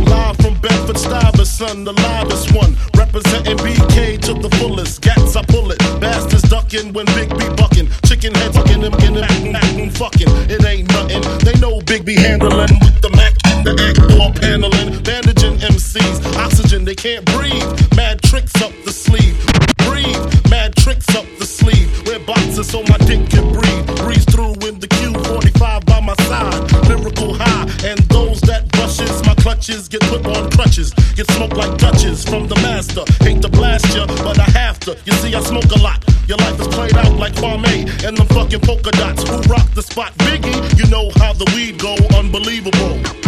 Live 0.09 0.35
from 0.37 0.59
Bedford 0.59 0.97
Stuyvesant, 0.97 1.85
the 1.85 1.93
livest 1.93 2.53
one, 2.53 2.75
representing 2.97 3.55
BK 3.57 4.19
to 4.19 4.33
the 4.33 4.49
fullest. 4.57 5.01
Gats 5.01 5.37
I 5.37 5.43
pull 5.43 5.71
it, 5.71 5.79
bastards 6.01 6.43
ducking 6.49 6.91
when 6.91 7.05
Big 7.15 7.29
B 7.29 7.47
bucking. 7.55 7.87
Chicken 8.05 8.33
heads 8.35 8.57
fucking 8.57 8.81
them, 8.81 8.93
acting, 8.93 9.55
acting, 9.55 9.91
fucking. 9.91 10.27
It 10.51 10.65
ain't 10.65 10.89
nothing. 10.91 11.21
They 11.39 11.57
know 11.61 11.79
Big 11.85 12.03
B 12.03 12.15
handling 12.15 12.75
with 12.83 12.99
the 13.01 13.11
Mac, 13.15 13.33
the 13.63 13.71
act 13.87 13.99
or 14.19 14.33
paneling, 14.35 15.01
bandaging 15.03 15.55
MCs. 15.55 16.35
Oxygen, 16.35 16.83
they 16.83 16.95
can't 16.95 17.23
breathe. 17.31 17.63
Mad 17.95 18.21
tricks 18.23 18.61
up 18.61 18.73
the 18.83 18.91
sleeve. 18.91 19.39
Breathe, 19.87 20.19
mad 20.49 20.75
tricks 20.75 21.15
up 21.15 21.25
the 21.39 21.45
sleeve. 21.45 21.87
Wear 22.07 22.19
boxes 22.19 22.67
so 22.67 22.83
my 22.83 22.97
dick 23.07 23.29
can 23.29 23.53
breathe. 23.53 23.87
Breeze 24.03 24.25
through 24.25 24.55
in 24.67 24.79
the 24.79 24.87
Q45 24.87 25.85
by 25.85 25.90
my 26.17 26.26
side. 26.26 26.88
Lyrical 26.88 27.34
high, 27.34 27.63
and 27.88 28.00
those 28.10 28.41
that 28.41 28.69
brushes 28.71 29.26
my 29.26 29.36
clutches 29.36 29.88
get 29.88 30.02
put 30.02 30.26
on 30.26 30.50
crutches. 30.52 30.93
Get 31.15 31.30
smoked 31.32 31.56
like 31.56 31.78
Dutches 31.78 32.24
from 32.24 32.47
the 32.47 32.56
master. 32.56 33.04
Hate 33.24 33.41
to 33.41 33.50
blast 33.50 33.95
ya, 33.95 34.06
but 34.06 34.39
I 34.39 34.50
have 34.60 34.80
to. 34.82 34.97
You 35.06 35.13
see, 35.13 35.34
I 35.34 35.41
smoke 35.41 35.71
a 35.71 35.80
lot. 35.80 36.04
Your 36.28 36.38
life 36.38 36.60
is 36.60 36.67
played 36.67 36.95
out 36.95 37.13
like 37.17 37.34
Kwame 37.34 37.88
and 38.06 38.17
the 38.17 38.26
fucking 38.34 38.62
polka 38.62 38.91
dots. 38.91 39.28
Who 39.28 39.38
rock 39.54 39.67
the 39.74 39.82
spot? 39.82 40.13
Biggie, 40.26 40.60
you 40.78 40.89
know 40.89 41.12
how 41.15 41.34
the 41.34 41.45
weed 41.56 41.80
go. 41.80 41.95
Unbelievable. 42.17 43.20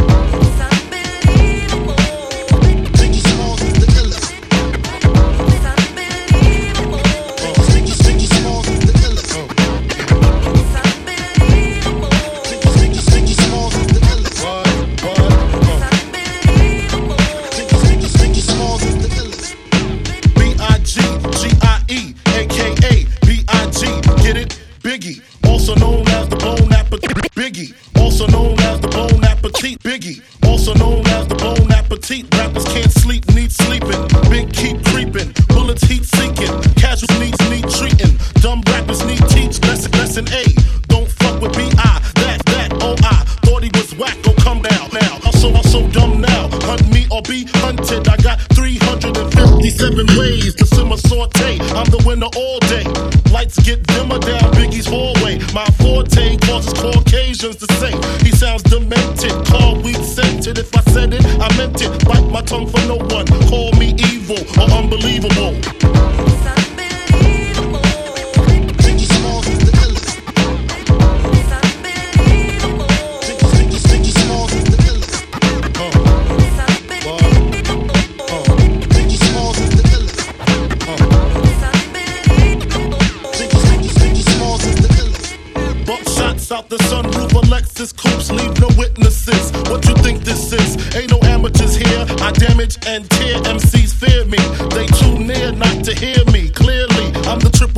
357 49.84 50.18
ways 50.18 50.56
to 50.56 50.66
simmer 50.66 50.96
saute. 50.96 51.60
I'm 51.76 51.84
the 51.92 52.02
winner 52.08 52.32
all 52.38 52.60
day. 52.72 52.88
Lights 53.34 53.60
get 53.64 53.84
dimmer 53.88 54.18
down 54.18 54.54
Biggie's 54.56 54.88
hallway. 54.88 55.40
My 55.54 55.66
forte 55.76 56.38
causes 56.38 56.72
Caucasians 56.72 57.58
to 57.58 57.68
say 57.76 57.92
he 58.24 58.32
sounds 58.32 58.64
demented. 58.64 59.34
Call 59.46 59.82
weed 59.82 60.00
scented. 60.00 60.58
If 60.58 60.74
I 60.74 60.82
said 60.92 61.14
it, 61.14 61.26
I 61.26 61.52
meant 61.58 61.82
it. 61.82 61.92
Bite 62.06 62.30
my 62.32 62.42
tongue 62.42 62.68
for 62.68 62.80
no 62.88 62.96
one. 62.96 63.28
Call 63.50 63.74
me 63.74 63.94
evil 64.00 64.40
or 64.56 64.72
unbelievable. 64.72 65.83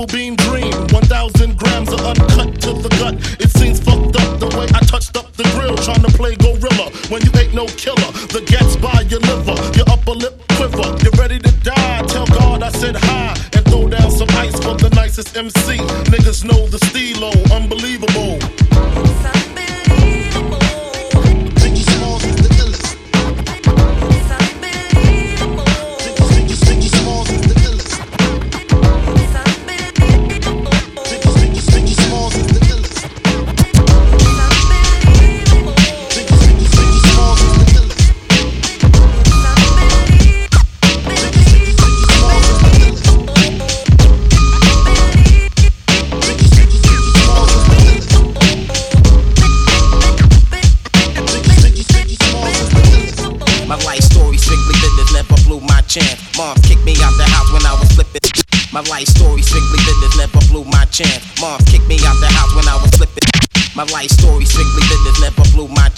I'm 0.05 0.15
beam 0.15 0.35
dream. 0.35 0.71
1,000 0.93 1.57
grams 1.57 1.91
of 1.91 2.01
uncut 2.01 2.61
to 2.61 2.73
the 2.73 2.89
gut. 2.99 3.15
It 3.39 3.49
seems 3.49 3.79
fucked 3.79 4.15
up 4.15 4.39
the 4.39 4.47
way 4.57 4.67
I 4.73 4.79
touched 4.85 5.17
up 5.17 5.31
the 5.33 5.43
grill 5.55 5.75
trying 5.77 6.03
to 6.03 6.11
play 6.13 6.35
gorilla 6.35 6.91
when 7.09 7.23
you 7.25 7.31
ain't 7.39 7.53
no 7.53 7.65
killer. 7.73 8.11
The 8.29 8.41
gets 8.45 8.75
by 8.75 9.01
your 9.09 9.21
liver, 9.21 9.57
your 9.77 9.89
upper 9.89 10.11
lip 10.11 10.41
quiver. 10.57 10.85
You're 11.01 11.17
ready 11.17 11.39
to 11.39 11.51
die. 11.63 12.03
Tell 12.07 12.27
God 12.27 12.61
I 12.61 12.69
said 12.69 12.95
hi 12.95 13.33
and 13.53 13.65
throw 13.65 13.87
down 13.87 14.11
some 14.11 14.29
ice 14.37 14.57
for 14.59 14.75
the 14.75 14.91
nicest 14.93 15.35
MC. 15.35 15.77
Niggas 16.13 16.43
know 16.45 16.67
the 16.67 16.84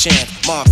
chance. 0.09 0.47
Moms 0.47 0.66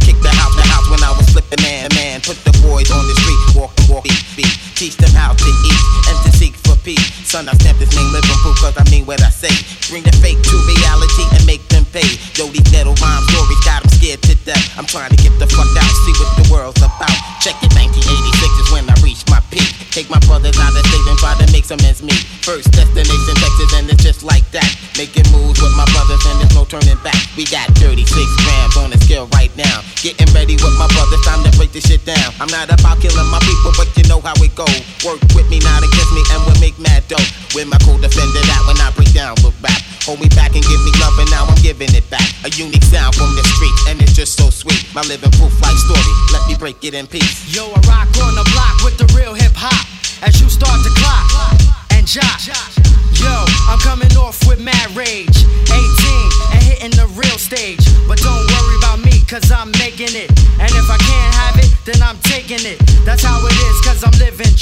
I'm 32.36 32.52
not 32.52 32.68
about 32.68 33.00
killing 33.00 33.30
my 33.32 33.40
people, 33.48 33.72
but 33.80 33.88
you 33.96 34.04
know 34.12 34.20
how 34.20 34.36
it 34.44 34.52
go. 34.60 34.68
Work 35.08 35.24
with 35.32 35.48
me, 35.48 35.64
not 35.64 35.80
against 35.80 36.12
me, 36.12 36.22
and 36.36 36.44
we'll 36.44 36.60
make 36.60 36.76
mad 36.80 37.08
dough. 37.08 37.22
With 37.56 37.72
my 37.72 37.80
co-defender 37.80 38.44
that 38.44 38.62
when 38.68 38.76
I 38.84 38.92
break 38.92 39.16
down 39.16 39.40
with 39.40 39.56
rap. 39.64 39.80
Hold 40.04 40.20
me 40.20 40.28
back 40.36 40.52
and 40.54 40.62
give 40.62 40.82
me 40.84 40.92
love, 41.00 41.16
and 41.18 41.32
now 41.32 41.48
I'm 41.48 41.58
giving 41.64 41.90
it 41.96 42.04
back. 42.12 42.28
A 42.44 42.52
unique 42.54 42.84
sound 42.84 43.16
from 43.16 43.32
the 43.40 43.44
street, 43.56 43.78
and 43.88 44.02
it's 44.04 44.14
just 44.14 44.36
so 44.36 44.52
sweet. 44.52 44.84
My 44.94 45.02
living 45.08 45.32
proof 45.40 45.56
life 45.64 45.80
story, 45.88 46.14
let 46.36 46.44
me 46.46 46.60
break 46.60 46.84
it 46.84 46.94
in 46.94 47.08
peace. 47.08 47.48
Yo, 47.50 47.72
I 47.72 47.80
rock 47.88 48.12
on 48.20 48.36
the 48.36 48.46
block 48.52 48.84
with 48.84 49.00
the 49.00 49.08
real 49.16 49.34
hip 49.34 49.56
hop. 49.56 49.88
As 50.22 50.40
you 50.42 50.50
start 50.50 50.85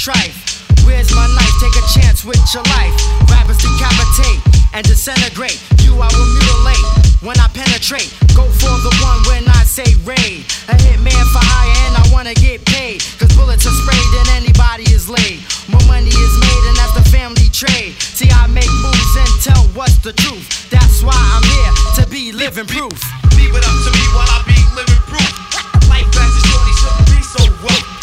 trife. 0.04 0.36
Where's 0.84 1.08
my 1.16 1.24
knife? 1.32 1.56
Take 1.64 1.80
a 1.80 1.86
chance 1.96 2.28
with 2.28 2.36
your 2.52 2.62
life. 2.76 2.92
Rappers 3.32 3.56
decapitate 3.56 4.36
and 4.76 4.84
disintegrate. 4.84 5.56
You 5.80 5.96
I 5.96 6.12
will 6.12 6.28
mutilate 6.28 6.84
when 7.24 7.40
I 7.40 7.48
penetrate. 7.56 8.12
Go 8.36 8.44
for 8.44 8.74
the 8.84 8.92
one 9.00 9.20
when 9.32 9.48
I 9.48 9.64
say 9.64 9.96
raid. 10.04 10.44
A 10.68 10.76
hitman 10.76 11.24
for 11.32 11.40
hire 11.40 11.72
and 11.88 11.96
I 11.96 12.04
wanna 12.12 12.36
get 12.36 12.68
paid. 12.68 13.00
Cause 13.16 13.32
bullets 13.32 13.64
are 13.64 13.72
sprayed 13.72 14.12
and 14.20 14.44
anybody 14.44 14.84
is 14.92 15.08
laid. 15.08 15.40
More 15.72 15.84
money 15.88 16.12
is 16.12 16.34
made 16.36 16.62
and 16.68 16.76
that's 16.76 16.92
the 16.92 17.06
family 17.08 17.48
trade. 17.48 17.96
See, 17.96 18.28
I 18.28 18.44
make 18.52 18.68
moves 18.84 19.14
and 19.16 19.32
tell 19.40 19.64
what's 19.72 19.96
the 20.04 20.12
truth. 20.12 20.68
That's 20.68 21.00
why 21.00 21.16
I'm 21.16 21.44
here 21.48 21.72
to 21.96 22.02
be 22.12 22.28
living 22.36 22.68
proof. 22.68 22.92
Leave 23.40 23.56
it 23.56 23.64
up 23.64 23.76
to 23.88 23.90
me 23.96 24.04
while 24.12 24.28
I 24.28 24.44
be 24.44 24.60
living 24.76 25.00
proof. 25.08 25.32
Life 25.88 26.12
as 26.12 26.28
a 26.28 26.42
shorty 26.44 26.74
shouldn't 26.76 27.08
be 27.08 27.20
so 27.24 27.40
rough. 27.64 27.93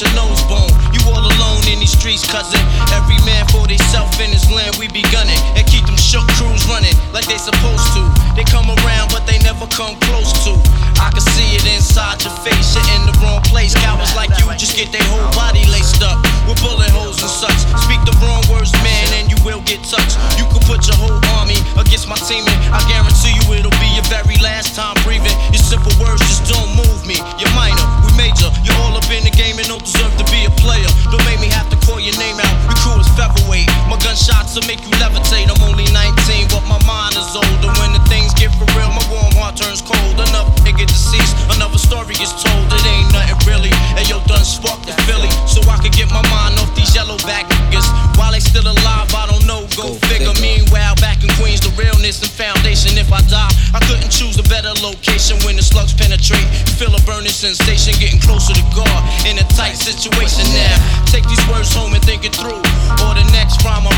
Your 0.00 0.10
nose 0.14 0.42
bone. 0.46 0.70
You 0.94 1.02
all 1.10 1.22
alone 1.22 1.62
in 1.66 1.82
these 1.82 1.94
streets, 1.94 2.22
cousin. 2.22 2.60
Every 2.94 3.18
man 3.26 3.46
for 3.50 3.66
theyself 3.66 4.14
in 4.22 4.30
his 4.30 4.46
land, 4.50 4.76
we 4.78 4.86
be 4.88 5.02
gunning. 5.10 5.38
And 5.58 5.66
keep 5.66 5.86
them 5.86 5.98
shook 5.98 6.26
crews 6.38 6.66
running 6.70 6.94
like 7.10 7.26
they 7.26 7.38
supposed 7.38 7.86
to. 7.98 8.02
They 8.38 8.46
come 8.46 8.70
around, 8.70 9.10
but 9.10 9.26
they 9.26 9.38
never 9.42 9.66
come 9.66 9.98
close 10.06 10.30
to. 10.46 10.54
I 10.98 11.10
can 11.14 11.22
see 11.22 11.54
it 11.54 11.66
inside 11.66 12.22
your 12.22 12.34
face, 12.42 12.74
you're 12.74 12.86
in 12.98 13.06
the 13.06 13.14
wrong 13.22 13.42
place. 13.46 13.74
Cowards 13.74 14.14
like 14.18 14.30
you 14.38 14.46
just 14.58 14.74
get 14.74 14.90
their 14.90 15.04
whole 15.14 15.30
body 15.34 15.62
laced 15.70 16.02
up 16.02 16.18
with 16.46 16.58
bullet 16.58 16.90
holes 16.90 17.22
and 17.22 17.30
such. 17.30 17.58
Speak 17.86 18.02
the 18.02 18.14
wrong 18.18 18.42
words, 18.50 18.74
man, 18.82 19.06
and 19.14 19.30
you 19.30 19.38
will 19.46 19.62
get 19.62 19.78
touched. 19.86 20.18
You 20.34 20.46
can 20.50 20.62
put 20.66 20.86
your 20.90 20.98
whole 20.98 21.18
army 21.38 21.58
against 21.78 22.10
my 22.10 22.18
team, 22.26 22.42
and 22.46 22.58
I 22.74 22.82
guarantee 22.90 23.34
you 23.34 23.44
it'll 23.54 23.74
be 23.78 23.90
your 23.94 24.06
very 24.10 24.38
last 24.42 24.74
time 24.74 24.98
breathing. 25.06 25.37
My 34.18 34.42
will 34.58 34.66
make 34.66 34.82
you 34.82 34.90
levitate. 34.98 35.46
I'm 35.46 35.62
only 35.70 35.86
19, 35.94 36.50
but 36.50 36.66
my 36.66 36.80
mind 36.82 37.14
is 37.14 37.30
older. 37.36 37.70
When 37.78 37.94
the 37.94 38.02
things 38.10 38.34
get 38.34 38.50
for 38.58 38.66
real, 38.74 38.90
my 38.90 39.04
warm 39.06 39.30
heart 39.38 39.54
turns 39.54 39.78
cold. 39.78 40.18
Another 40.18 40.50
nigga 40.66 40.82
deceased, 40.88 41.36
another 41.54 41.78
story 41.78 42.18
gets 42.18 42.34
told. 42.34 42.66
It 42.74 42.82
ain't 42.82 43.12
nothing 43.14 43.38
really. 43.46 43.70
And 43.94 44.08
yo, 44.10 44.18
done 44.26 44.42
sparked 44.42 44.90
the 44.90 44.96
Philly, 45.06 45.30
so 45.46 45.62
I 45.70 45.78
could 45.78 45.94
get 45.94 46.10
my 46.10 46.24
mind 46.34 46.58
off 46.58 46.74
these 46.74 46.90
yellow 46.96 47.20
back 47.22 47.46
niggas. 47.46 47.86
While 48.18 48.32
they 48.32 48.40
still 48.42 48.66
alive, 48.66 49.12
I 49.14 49.30
don't 49.30 49.46
know. 49.46 49.62
Go, 49.78 49.94
figure. 50.10 50.34
Meanwhile, 50.42 50.98
back 50.98 51.22
in 51.22 51.30
Queens, 51.38 51.62
the 51.62 51.70
realness 51.78 52.18
and 52.24 52.32
foundation. 52.32 52.98
If 52.98 53.14
I 53.14 53.22
die, 53.30 53.52
I 53.70 53.78
couldn't 53.86 54.10
choose 54.10 54.40
a 54.42 54.46
better 54.50 54.74
location 54.82 55.38
when 55.46 55.54
the 55.54 55.62
slugs 55.62 55.94
penetrate. 55.94 56.48
Feel 56.74 56.90
a 56.90 57.02
burning 57.06 57.30
sensation, 57.30 57.94
getting 58.02 58.18
closer 58.18 58.58
to 58.58 58.64
God 58.74 58.98
in 59.22 59.38
a 59.38 59.46
tight 59.54 59.78
situation 59.78 60.50
now. 60.50 60.74
Take 61.06 61.28
these 61.30 61.42
words 61.46 61.70
home 61.70 61.94
and 61.94 62.02
think 62.02 62.26
it 62.26 62.34
through. 62.34 62.58
Or 63.06 63.12
the 63.14 63.26
next 63.30 63.62
rhyme 63.62 63.86
I 63.86 63.92
write 63.92 63.94
might 63.94 63.97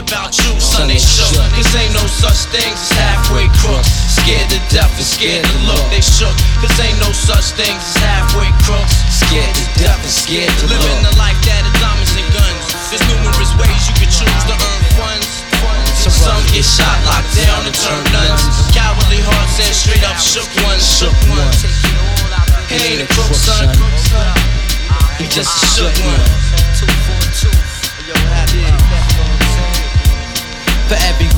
about 0.00 0.36
you, 0.36 0.52
son. 0.60 0.88
They 0.88 1.00
shook. 1.00 1.32
Cause 1.56 1.72
ain't 1.76 1.92
no 1.92 2.04
such 2.08 2.48
things 2.52 2.76
as 2.76 2.92
halfway 2.96 3.46
crooks. 3.60 3.88
Scared 4.20 4.48
to 4.50 4.60
death 4.72 4.92
and 4.96 5.06
scared 5.06 5.44
to 5.44 5.58
look. 5.68 5.84
They 5.92 6.00
shook. 6.00 6.32
Cause 6.60 6.74
ain't 6.80 6.98
no 7.00 7.12
such 7.12 7.56
things 7.56 7.80
as 7.80 7.96
halfway 8.00 8.50
crooks. 8.64 8.96
Scared 9.08 9.48
to 9.54 9.64
death 9.80 10.00
and 10.00 10.10
and 10.10 10.18
scared 10.26 10.50
to 10.58 10.66
look. 10.66 10.80
Living 10.82 11.04
the 11.06 11.14
life 11.22 11.38
that 11.46 11.62
is 11.62 11.74
diamonds 11.78 12.14
and 12.18 12.28
guns. 12.34 12.64
There's 12.90 13.04
numerous 13.14 13.52
ways 13.62 13.80
you 13.86 13.94
can 13.94 14.10
choose 14.10 14.44
to 14.50 14.54
earn 14.58 14.82
funds. 14.98 15.30
Some 15.94 16.42
get 16.50 16.66
shot, 16.66 16.98
locked 17.06 17.30
down, 17.38 17.62
and 17.62 17.76
turn 17.76 18.02
nuns. 18.10 18.42
Cowardly 18.74 19.22
hearts 19.22 19.62
and 19.62 19.70
straight 19.70 20.02
up 20.02 20.18
shook 20.18 20.48
ones. 20.66 20.82
Shook 20.82 21.14
ones. 21.30 21.62
He 22.66 22.76
ain't 22.90 23.02
a 23.04 23.08
crook, 23.14 23.30
son. 23.38 23.70
He 25.22 25.28
just 25.30 25.52
a 25.52 25.66
shook 25.78 25.94
one. 26.02 26.49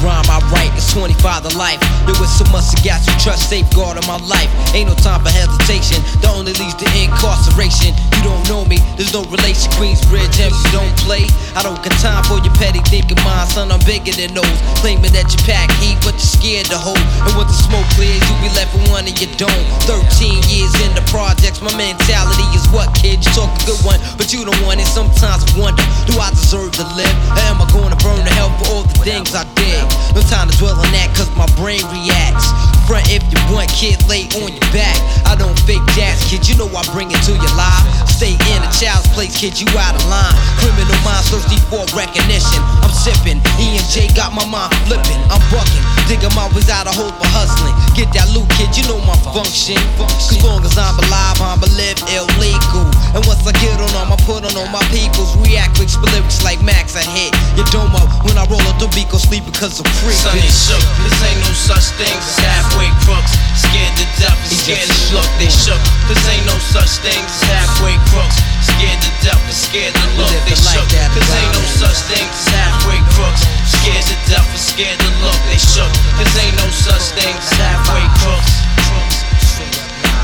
Rhyme 0.02 0.26
I 0.28 0.38
write, 0.50 0.71
25 0.92 1.48
to 1.48 1.52
life. 1.56 1.80
There 2.04 2.16
was 2.20 2.28
so 2.28 2.44
much 2.52 2.68
I 2.68 2.76
got 2.84 3.00
you 3.08 3.16
trust 3.16 3.48
safeguard 3.48 3.96
in 3.96 4.04
my 4.04 4.20
life. 4.28 4.52
Ain't 4.76 4.92
no 4.92 4.94
time 4.94 5.24
for 5.24 5.32
hesitation. 5.32 5.96
The 6.20 6.28
only 6.36 6.52
leads 6.60 6.76
to 6.84 6.86
incarceration. 6.92 7.96
You 8.20 8.20
don't 8.28 8.44
know 8.44 8.68
me, 8.68 8.76
there's 9.00 9.16
no 9.16 9.24
relation. 9.32 9.72
Queensbridge, 9.80 10.36
and 10.36 10.52
you 10.52 10.68
don't 10.68 10.92
play. 11.00 11.24
I 11.56 11.64
don't 11.64 11.80
got 11.80 11.96
time 12.04 12.20
for 12.28 12.44
your 12.44 12.52
petty 12.60 12.84
thinking 12.92 13.16
mind, 13.24 13.48
son. 13.48 13.72
I'm 13.72 13.80
bigger 13.88 14.12
than 14.12 14.36
those. 14.36 14.58
Claiming 14.84 15.16
that 15.16 15.32
you 15.32 15.40
pack 15.48 15.72
heat, 15.80 15.96
but 16.04 16.12
you're 16.20 16.34
scared 16.36 16.68
to 16.68 16.76
hold. 16.76 17.00
And 17.24 17.32
when 17.40 17.48
the 17.48 17.56
smoke 17.56 17.88
clears, 17.96 18.20
you 18.28 18.36
be 18.44 18.52
left 18.52 18.76
with 18.76 18.84
one 18.92 19.08
and 19.08 19.16
you 19.16 19.32
don't. 19.40 19.64
13 19.88 20.44
years 20.52 20.76
in 20.84 20.92
the 20.92 21.04
projects, 21.08 21.64
my 21.64 21.72
mentality 21.72 22.44
is 22.52 22.68
what, 22.68 22.92
kid? 22.92 23.24
You 23.24 23.32
talk 23.32 23.48
a 23.48 23.62
good 23.64 23.80
one, 23.80 23.96
but 24.20 24.28
you 24.28 24.44
don't 24.44 24.60
want 24.60 24.76
it. 24.76 24.88
Sometimes 24.92 25.40
I 25.40 25.50
wonder, 25.56 25.84
do 26.04 26.20
I 26.20 26.28
deserve 26.36 26.76
to 26.76 26.84
live? 27.00 27.16
Or 27.32 27.44
am 27.48 27.64
I 27.64 27.66
gonna 27.72 27.96
burn 28.04 28.20
to 28.20 28.32
hell 28.36 28.52
for 28.60 28.66
all 28.76 28.84
the 28.84 28.98
things 29.00 29.32
I 29.32 29.48
did? 29.56 29.80
No 30.12 30.20
time 30.28 30.52
to 30.52 30.54
dwell 30.60 30.81
on 30.82 30.90
that, 30.90 31.14
cause 31.14 31.30
my 31.38 31.46
brain 31.54 31.82
reacts. 31.94 32.50
Front 32.90 33.06
if 33.06 33.22
you 33.30 33.38
want, 33.54 33.70
kid, 33.70 34.02
lay 34.10 34.26
on 34.42 34.50
your 34.50 34.68
back. 34.74 34.98
I 35.24 35.38
don't 35.38 35.54
fake 35.62 35.82
jazz, 35.94 36.18
kid, 36.26 36.42
you 36.50 36.58
know 36.58 36.66
I 36.74 36.82
bring 36.90 37.14
it 37.14 37.22
to 37.30 37.32
your 37.32 37.54
life. 37.54 37.86
Stay 38.10 38.34
in 38.34 38.58
a 38.60 38.70
child's 38.74 39.06
place, 39.14 39.38
kid, 39.38 39.54
you 39.58 39.66
out 39.78 39.94
of 39.94 40.04
line. 40.10 40.34
Criminal 40.58 40.98
minds 41.06 41.30
thirsty 41.30 41.58
for 41.70 41.86
recognition. 41.94 42.60
I'm 42.82 42.90
sipping, 42.92 43.38
E 43.62 43.78
and 43.78 43.88
J 43.88 44.10
got 44.12 44.34
my 44.34 44.44
mind 44.44 44.74
flipping. 44.84 45.18
I'm 45.30 45.42
bucking, 45.48 45.84
digging 46.10 46.34
my 46.34 46.50
ways 46.52 46.68
out 46.68 46.90
of 46.90 46.94
hope 46.98 47.14
for 47.16 47.30
hustling. 47.30 47.74
Get 47.94 48.10
that 48.18 48.28
loot, 48.34 48.50
kid, 48.58 48.74
you 48.74 48.84
know 48.90 49.00
my 49.06 49.16
function. 49.32 49.78
Cause 49.96 50.42
long 50.42 50.66
as 50.66 50.76
I'm 50.76 50.98
alive, 51.08 51.38
I'm 51.40 51.62
a 51.62 51.70
live 51.78 52.00
illegal. 52.10 52.91
And 53.12 53.20
once 53.28 53.44
I 53.44 53.52
get 53.60 53.76
on 53.76 53.92
them, 53.92 54.08
I 54.08 54.16
put 54.24 54.40
on 54.40 54.56
all 54.56 54.72
my 54.72 54.80
peoples. 54.88 55.36
React 55.44 55.84
spit 55.84 56.10
lyrics 56.16 56.40
like 56.40 56.64
Max, 56.64 56.96
I 56.96 57.04
hit 57.04 57.36
your 57.60 57.68
dome 57.68 57.92
up 57.92 58.08
when 58.24 58.40
I 58.40 58.48
roll 58.48 58.62
up 58.64 58.80
the 58.80 58.88
beat, 58.96 59.12
go 59.12 59.20
sleep 59.20 59.44
because 59.44 59.76
I'm 59.76 59.88
free. 60.00 60.16
Son 60.16 60.32
ain't 60.32 60.48
shook, 60.48 60.80
this 61.04 61.16
ain't 61.20 61.40
no 61.44 61.52
such 61.52 61.92
thing 62.00 62.08
as 62.08 62.38
halfway 62.40 62.88
crooks. 63.04 63.36
Scared 63.52 63.92
to 64.00 64.06
death 64.16 64.40
and 64.40 64.56
scared 64.56 64.88
to 64.88 64.96
look, 65.12 65.28
they 65.36 65.52
shook. 65.52 65.82
This 66.08 66.24
ain't 66.24 66.46
no 66.48 66.56
such 66.72 67.04
thing 67.04 67.20
as 67.20 67.40
halfway 67.52 67.96
crooks. 68.08 68.36
Scared 68.64 69.00
to 69.04 69.10
death 69.20 69.44
and 69.44 69.58
scared 69.60 69.92
to 69.92 70.06
look, 70.16 70.32
they 70.48 70.56
shook. 70.56 70.88
This 70.88 71.28
ain't 71.36 71.52
no 71.52 71.62
such 71.68 72.00
thing 72.08 72.24
as 72.24 72.46
halfway 72.48 73.00
crooks. 73.12 73.44
Scared 73.68 74.04
to 74.08 74.16
death 74.24 74.48
and 74.48 74.62
scared 74.62 74.96
to 74.96 75.10
look, 75.20 75.40
they 75.52 75.60
shook. 75.60 75.92
This 76.16 76.32
ain't 76.40 76.56
no 76.56 76.68
such 76.72 77.12
thing 77.12 77.34
as 77.36 77.52
halfway 77.60 78.04
crooks. 78.24 78.52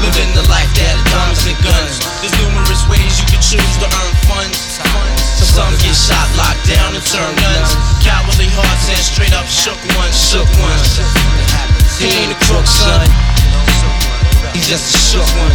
Living 0.02 0.34
the 0.34 0.42
life 0.46 0.70
that 0.78 0.94
diamonds 1.10 1.46
and 1.46 1.58
guns. 1.58 1.98
There's 2.22 2.34
numerous 2.38 2.86
ways 2.86 3.18
you 3.18 3.26
can 3.26 3.42
choose 3.42 3.76
to 3.82 3.90
earn 3.90 4.14
funds. 4.30 4.78
Some 5.58 5.74
get 5.82 5.94
shot, 5.94 6.28
locked 6.38 6.66
down, 6.70 6.94
and 6.94 7.02
turn 7.02 7.34
guns. 7.34 7.74
Cowardly 7.98 8.46
hearts 8.54 8.86
and 8.88 9.02
straight 9.02 9.34
up 9.34 9.50
shook 9.50 9.74
ones, 9.98 10.14
shook 10.14 10.46
ones. 10.62 11.02
He 11.98 12.06
ain't 12.14 12.30
a 12.30 12.38
crook, 12.46 12.62
son. 12.66 13.10
He's 14.54 14.68
just 14.68 14.94
a 14.94 14.98
shook 14.98 15.26
one. 15.34 15.50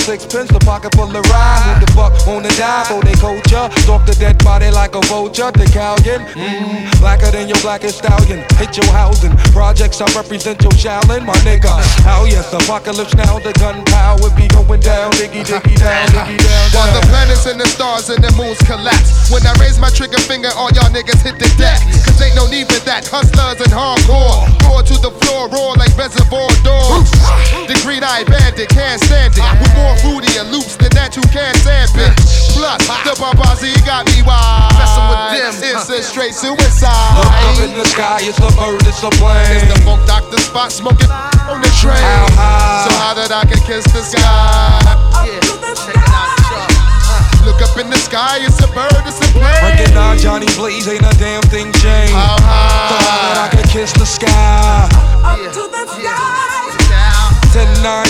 Sixpence, 0.00 0.50
the 0.50 0.58
pocket 0.60 0.94
full 0.96 1.10
of 1.10 1.24
rye. 1.30 1.60
Who 1.66 1.84
the 1.84 1.90
fuck 1.92 2.12
wanna 2.26 2.48
die 2.56 2.84
for 2.88 3.00
they 3.04 3.14
culture? 3.14 3.68
Stalk 3.84 4.06
the 4.06 4.16
dead 4.18 4.42
body 4.42 4.70
like 4.70 4.94
a 4.94 5.02
vulture. 5.06 5.50
The 5.52 5.66
Callion, 5.70 6.24
mmm, 6.32 7.00
blacker 7.00 7.30
than 7.30 7.48
your 7.48 7.60
blackest 7.60 7.98
stallion. 7.98 8.44
Hit 8.56 8.76
your 8.76 8.88
housing. 8.92 9.36
Projects 9.52 10.00
I 10.00 10.06
represent 10.16 10.62
your 10.62 10.72
shallin', 10.72 11.24
my 11.26 11.36
nigga. 11.44 11.70
How 12.02 12.24
yes, 12.24 12.52
apocalypse 12.52 13.14
now, 13.14 13.38
the 13.38 13.52
gunpowder 13.60 14.30
be 14.36 14.48
going 14.48 14.80
down. 14.80 15.12
Diggy, 15.12 15.44
diggy 15.44 15.76
down, 15.76 16.08
diggy 16.08 16.38
down. 16.40 16.66
While 16.72 16.92
the 16.96 17.02
planets 17.08 17.46
and 17.46 17.60
the 17.60 17.68
stars 17.68 18.08
and 18.08 18.22
the 18.24 18.32
moons 18.36 18.58
collapse. 18.64 19.30
When 19.30 19.44
I 19.46 19.52
raise 19.60 19.78
my 19.78 19.90
trigger 19.90 20.20
finger, 20.24 20.50
all 20.56 20.70
y'all 20.72 20.90
niggas 20.90 21.22
hit 21.22 21.38
the 21.38 21.50
deck. 21.60 21.78
Cause 22.04 22.20
ain't 22.22 22.34
no 22.34 22.48
need 22.48 22.66
for 22.72 22.80
that. 22.88 23.06
Hustlers 23.06 23.60
and 23.60 23.72
hardcore. 23.72 24.48
Roar 24.64 24.82
to 24.82 24.96
the 24.98 25.12
floor, 25.22 25.48
roar 25.48 25.76
like 25.76 25.92
reservoir 25.96 26.48
dogs. 26.64 27.10
The 27.68 27.76
green 27.84 28.02
eyed 28.02 28.26
bandit 28.26 28.68
can't 28.70 29.00
stand 29.02 29.34
it. 29.36 29.44
With 29.60 29.74
more 29.90 29.98
fruity 29.98 30.30
and 30.38 30.50
loops 30.54 30.76
than 30.78 30.90
that, 30.94 31.18
you 31.18 31.22
can't 31.34 31.56
stand 31.58 31.90
it. 31.98 32.14
Plus, 32.54 32.78
the 33.02 33.14
Babazi 33.18 33.74
got 33.82 34.06
me 34.06 34.22
wild. 34.22 34.70
Messing 34.78 35.06
with 35.10 35.22
them, 35.34 35.54
It's 35.66 35.90
a 35.90 35.98
straight 36.02 36.34
suicide. 36.34 37.18
Look 37.18 37.26
up 37.26 37.58
in 37.66 37.72
the 37.74 37.86
sky, 37.90 38.18
it's 38.22 38.38
a 38.38 38.50
bird, 38.54 38.86
it's 38.86 39.02
a 39.02 39.10
plane. 39.18 39.42
It's 39.50 39.66
the 39.74 39.78
funk 39.82 40.06
doctor 40.06 40.38
Spock 40.38 40.70
smoking 40.70 41.10
on 41.50 41.58
the 41.58 41.72
train. 41.82 41.98
How 41.98 42.30
high? 42.38 42.86
So 42.86 42.90
high 43.02 43.14
that 43.18 43.32
I 43.34 43.42
can 43.50 43.58
kiss 43.66 43.84
the 43.90 44.02
sky. 44.06 44.78
Look 47.42 47.58
up 47.62 47.74
in 47.80 47.90
the 47.90 47.98
sky, 47.98 48.38
it's 48.46 48.62
a 48.62 48.68
bird, 48.70 49.02
it's 49.10 49.18
a 49.18 49.28
plane. 49.34 49.64
Recognize 49.64 50.22
Johnny 50.22 50.46
Blaze, 50.54 50.86
ain't 50.86 51.02
a 51.02 51.14
damn 51.18 51.42
thing 51.50 51.72
changed. 51.82 52.14
How 52.14 52.38
high? 52.38 52.94
So 52.94 52.96
high? 53.00 53.22
that 53.26 53.38
I 53.42 53.56
can 53.56 53.66
kiss 53.66 53.92
the 53.94 54.06
sky. 54.06 54.86
10, 57.50 57.66
9, 57.82 57.82
8, 57.82 57.82
7, 57.82 57.82
6, 57.82 57.82
5, 57.82 57.98
4, 57.98 58.09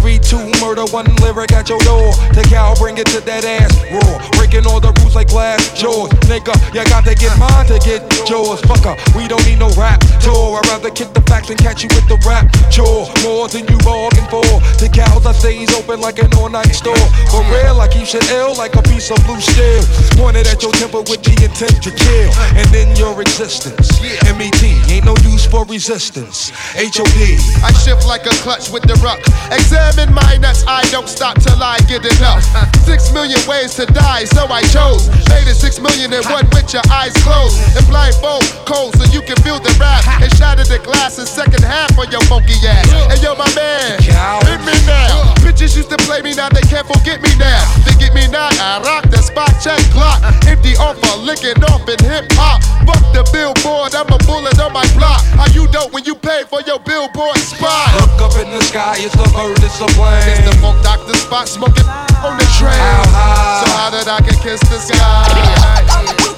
3, 0.00 0.18
2, 0.18 0.38
murder, 0.64 0.86
one 0.88 1.04
lyric 1.16 1.52
at 1.52 1.68
your 1.68 1.78
door. 1.80 2.14
Take 2.32 2.52
out, 2.52 2.78
bring 2.78 2.96
it 2.96 3.04
to 3.12 3.20
that 3.20 3.44
ass 3.44 3.74
raw. 3.92 4.16
Breaking 4.38 4.64
all 4.64 4.80
the 4.80 4.94
rules 5.02 5.14
like 5.14 5.28
glass 5.28 5.60
jaws. 5.76 6.08
Nigga, 6.24 6.56
you 6.72 6.80
got 6.88 7.04
to 7.04 7.14
get 7.14 7.36
mine 7.36 7.66
to 7.66 7.76
get 7.84 8.00
yours. 8.24 8.62
Fucker, 8.62 8.96
we 9.12 9.28
don't 9.28 9.44
need 9.44 9.58
no 9.58 9.68
rap 9.76 10.00
tour. 10.24 10.56
I'd 10.56 10.66
rather 10.70 10.90
kick 10.90 11.12
the 11.12 11.20
facts 11.28 11.50
and 11.50 11.58
catch 11.58 11.82
you 11.82 11.90
with 11.92 12.08
the 12.08 12.16
rap 12.24 12.48
chore. 12.70 13.04
More 13.20 13.48
than 13.52 13.68
you 13.68 13.76
bargained 13.84 14.30
for. 14.32 14.46
The 14.80 14.88
cows 14.88 15.26
I 15.26 15.32
stays 15.36 15.74
open 15.74 16.00
like 16.00 16.16
an 16.18 16.32
all 16.40 16.48
night 16.48 16.72
store. 16.72 16.96
For 17.28 17.44
real, 17.52 17.76
I 17.82 17.88
keep 17.88 18.06
shit 18.06 18.24
ill 18.32 18.56
like 18.56 18.76
a 18.76 18.82
piece 18.82 19.10
of 19.10 19.20
blue 19.26 19.40
steel. 19.44 19.84
Pointed 20.16 20.46
at 20.46 20.62
your 20.62 20.72
temple 20.72 21.04
with 21.04 21.20
the 21.20 21.36
intent 21.44 21.82
to 21.84 21.90
kill. 21.92 22.30
And 22.56 22.64
then 22.72 22.96
your 22.96 23.20
existence. 23.20 24.00
MET, 24.24 24.62
ain't 24.88 25.04
no 25.04 25.12
use 25.20 25.44
for 25.44 25.66
resistance. 25.66 26.48
HOD. 26.78 27.20
I 27.60 27.72
shift 27.76 28.05
like 28.06 28.24
a 28.24 28.34
clutch 28.40 28.70
with 28.70 28.86
the 28.86 28.94
ruck. 29.02 29.18
Examine 29.50 30.14
my 30.14 30.38
nuts, 30.38 30.64
I 30.66 30.82
don't 30.94 31.08
stop 31.10 31.38
till 31.42 31.58
I 31.58 31.78
get 31.90 32.06
enough. 32.06 32.42
Six 32.86 33.12
million 33.12 33.38
ways 33.50 33.74
to 33.76 33.86
die, 33.86 34.24
so 34.24 34.46
I 34.46 34.62
chose. 34.70 35.10
Made 35.28 35.50
it 35.50 35.58
six 35.58 35.82
million 35.82 36.14
and 36.14 36.24
one 36.30 36.46
with 36.54 36.72
your 36.72 36.86
eyes 36.90 37.12
closed. 37.26 37.58
And 37.76 37.84
blindfold 37.90 38.46
cold 38.64 38.94
so 38.96 39.04
you 39.10 39.20
can 39.22 39.36
feel 39.42 39.58
the 39.58 39.74
rap. 39.82 40.06
And 40.22 40.30
shatter 40.38 40.64
the 40.64 40.78
glass 40.78 41.18
in 41.18 41.26
second 41.26 41.66
half 41.66 41.98
on 41.98 42.10
your 42.10 42.22
funky 42.30 42.56
ass. 42.62 42.86
And 43.10 43.18
yo, 43.20 43.34
my 43.34 43.50
man, 43.58 43.98
hit 43.98 44.62
me 44.62 44.76
now. 44.86 45.34
Bitches 45.42 45.76
used 45.76 45.90
to 45.90 45.98
play 46.06 46.22
me, 46.22 46.34
now 46.34 46.48
they 46.48 46.62
can't 46.66 46.86
forget 46.86 47.20
me 47.22 47.34
now. 47.36 47.62
They 47.84 47.94
get 47.98 48.14
me 48.14 48.26
now, 48.30 48.48
I 48.50 48.82
rock 48.86 49.10
the 49.10 49.18
spot, 49.18 49.50
check 49.58 49.82
clock. 49.90 50.22
Empty 50.46 50.78
offer, 50.78 51.18
licking 51.22 51.58
off 51.70 51.82
in 51.90 51.98
hip 52.06 52.30
hop. 52.38 52.62
Fuck 52.86 53.02
the 53.10 53.26
billboard, 53.34 53.94
I'm 53.94 54.06
a 54.10 54.18
bullet 54.26 54.58
on 54.62 54.72
my 54.72 54.86
block. 54.94 55.22
How 55.34 55.50
you 55.50 55.66
dope 55.68 55.92
when 55.92 56.04
you 56.04 56.14
pay 56.14 56.44
for 56.46 56.62
your 56.62 56.78
billboard 56.78 57.38
spot? 57.38 57.85
Look 57.94 58.18
up 58.22 58.34
in 58.42 58.50
the 58.50 58.62
sky, 58.62 58.96
it's 58.98 59.14
a 59.14 59.28
bird, 59.32 59.58
it's 59.62 59.80
a 59.80 59.86
plane. 59.94 60.22
It's 60.28 60.50
the 60.50 60.56
funk 60.60 60.82
doctor 60.82 61.12
Spock, 61.14 61.46
smoking 61.46 61.86
on 62.24 62.36
the 62.38 62.46
train. 62.58 62.74
How 62.74 63.06
high? 63.14 63.62
So 63.62 63.66
high 63.70 63.90
that 63.94 64.08
I 64.08 64.20
can 64.26 64.38
kiss 64.42 64.60
the 64.60 64.78
sky. 64.78 66.35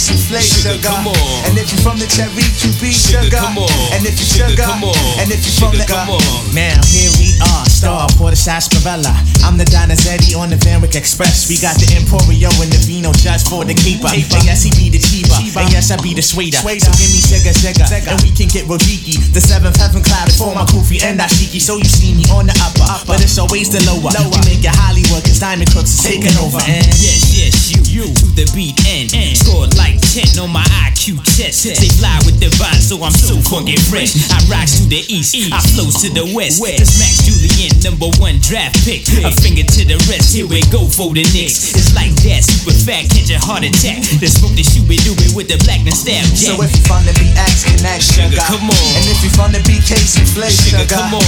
Souffle 0.00 0.40
sugar. 0.40 0.78
come 0.82 1.08
on. 1.08 1.18
And 1.48 1.56
if 1.58 1.72
you 1.72 1.78
from 1.82 1.98
the 1.98 2.06
cherry 2.06 2.46
QB 2.60 2.82
Sugar, 2.92 3.28
sugar. 3.28 3.36
come 3.36 3.58
on. 3.58 3.70
And 3.96 4.04
if 4.06 4.16
you 4.18 4.26
Sugar, 4.26 4.52
sugar. 4.56 4.66
come 4.68 4.84
on. 4.84 4.96
And 5.20 5.28
if 5.32 5.40
you 5.44 5.52
from 5.56 5.72
Sugar, 5.72 5.84
the 5.84 5.88
come 5.90 6.10
uh, 6.10 6.18
on. 6.18 6.54
Now 6.54 6.78
here 6.88 7.10
we 7.20 7.36
are, 7.40 7.64
star 7.68 8.08
Porter 8.16 8.36
Sarsaparilla. 8.38 9.12
I'm 9.44 9.56
the 9.60 9.64
Donizetti 9.68 10.34
on 10.36 10.50
the 10.50 10.58
Van 10.64 10.80
Wyck 10.80 10.96
Express. 10.96 11.46
We 11.48 11.56
got 11.60 11.76
the 11.78 11.86
Emporio 11.94 12.50
and 12.58 12.70
the 12.72 12.80
Vino 12.82 13.12
just 13.12 13.46
for 13.48 13.62
the 13.64 13.74
keeper. 13.74 14.08
And 14.10 14.24
yes, 14.44 14.64
he 14.66 14.70
be 14.74 14.90
the 14.90 14.98
cheaper. 14.98 15.36
And 15.60 15.70
yes, 15.70 15.90
I 15.92 15.96
be 16.02 16.12
the 16.16 16.22
sweeter. 16.24 16.58
So 16.58 16.90
give 16.98 17.10
me 17.12 17.20
Sega 17.22 17.52
Sega, 17.54 17.86
and 18.10 18.18
we 18.26 18.32
can 18.34 18.48
get 18.48 18.66
Rojiki. 18.66 19.20
The 19.32 19.40
seventh 19.40 19.76
heaven 19.76 20.02
clouded 20.02 20.34
for 20.34 20.50
my 20.54 20.64
Kofi 20.66 21.02
and 21.04 21.20
Ashiki. 21.20 21.60
So 21.62 21.76
you 21.78 21.86
see 21.86 22.14
me 22.14 22.24
on 22.34 22.46
the 22.50 22.56
upper, 22.64 22.86
but 23.06 23.22
it's 23.22 23.38
always 23.38 23.70
the 23.70 23.78
lower. 23.86 24.10
We 24.10 24.40
make 24.48 24.64
it 24.66 24.74
Hollywood, 24.74 25.22
cause 25.22 25.38
Diamond 25.38 25.70
Cooks 25.70 25.94
is 25.94 26.02
taking 26.02 26.34
over. 26.42 26.58
And 26.66 26.82
Yes, 26.98 27.30
yes, 27.36 27.54
you, 27.70 27.80
you 27.86 28.04
to 28.14 28.26
the 28.34 28.46
beat 28.54 28.74
end. 28.88 29.12
Scored 29.36 29.76
like 29.78 29.85
10 29.94 30.42
on 30.42 30.50
my 30.50 30.66
IQ 30.88 31.22
test. 31.38 31.68
They 31.68 31.90
fly 32.00 32.18
with 32.26 32.42
the 32.42 32.50
vine, 32.58 32.82
so 32.82 32.98
I'm 33.04 33.14
so 33.14 33.38
funky 33.38 33.78
fresh. 33.86 34.16
I 34.32 34.42
rocks 34.50 34.82
to 34.82 34.84
the 34.90 35.04
east, 35.06 35.36
I 35.52 35.60
flows 35.76 36.02
to 36.02 36.08
the 36.10 36.26
west. 36.34 36.58
It's 36.64 36.98
Max 36.98 37.22
Julien, 37.22 37.70
number 37.86 38.10
one 38.18 38.42
draft 38.42 38.74
pick. 38.82 39.06
A 39.22 39.30
finger 39.30 39.62
to 39.62 39.82
the 39.86 39.98
rest, 40.10 40.34
here 40.34 40.48
we 40.48 40.64
go 40.74 40.82
for 40.88 41.12
the 41.14 41.22
Knicks. 41.30 41.76
It's 41.76 41.94
like 41.94 42.14
that, 42.26 42.42
super 42.42 42.74
fat, 42.74 43.06
catch 43.12 43.30
a 43.30 43.38
heart 43.38 43.62
attack. 43.62 44.02
The 44.18 44.26
smoke 44.26 44.56
the 44.56 44.64
shooby 44.66 44.98
dooby 45.06 45.30
with 45.36 45.46
the 45.46 45.58
black 45.62 45.84
and 45.84 45.94
stab 45.94 46.24
So 46.34 46.58
if 46.62 46.72
you 46.74 46.82
from 46.86 47.04
the 47.06 47.14
BX 47.14 47.66
Connect 47.68 48.02
sugar, 48.02 48.40
come 48.46 48.70
on. 48.70 48.88
And 48.96 49.06
if 49.10 49.20
you 49.22 49.30
from 49.34 49.52
the 49.52 49.60
BK 49.66 49.98
Souffle 50.00 50.48
sugar, 50.48 50.86
come 50.88 51.14
on. 51.18 51.25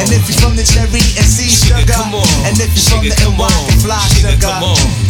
And 0.00 0.10
if 0.10 0.28
you're 0.28 0.38
from 0.40 0.56
the 0.56 0.64
Cherry 0.64 1.02
and 1.16 1.28
C 1.28 1.48
sugar. 1.48 1.94
And 2.44 2.58
if 2.58 2.74
you're 2.74 2.88
from 2.90 3.04
the 3.04 3.14
NY. 3.14 3.48
Fly 3.80 3.98
Sugar, 4.08 5.03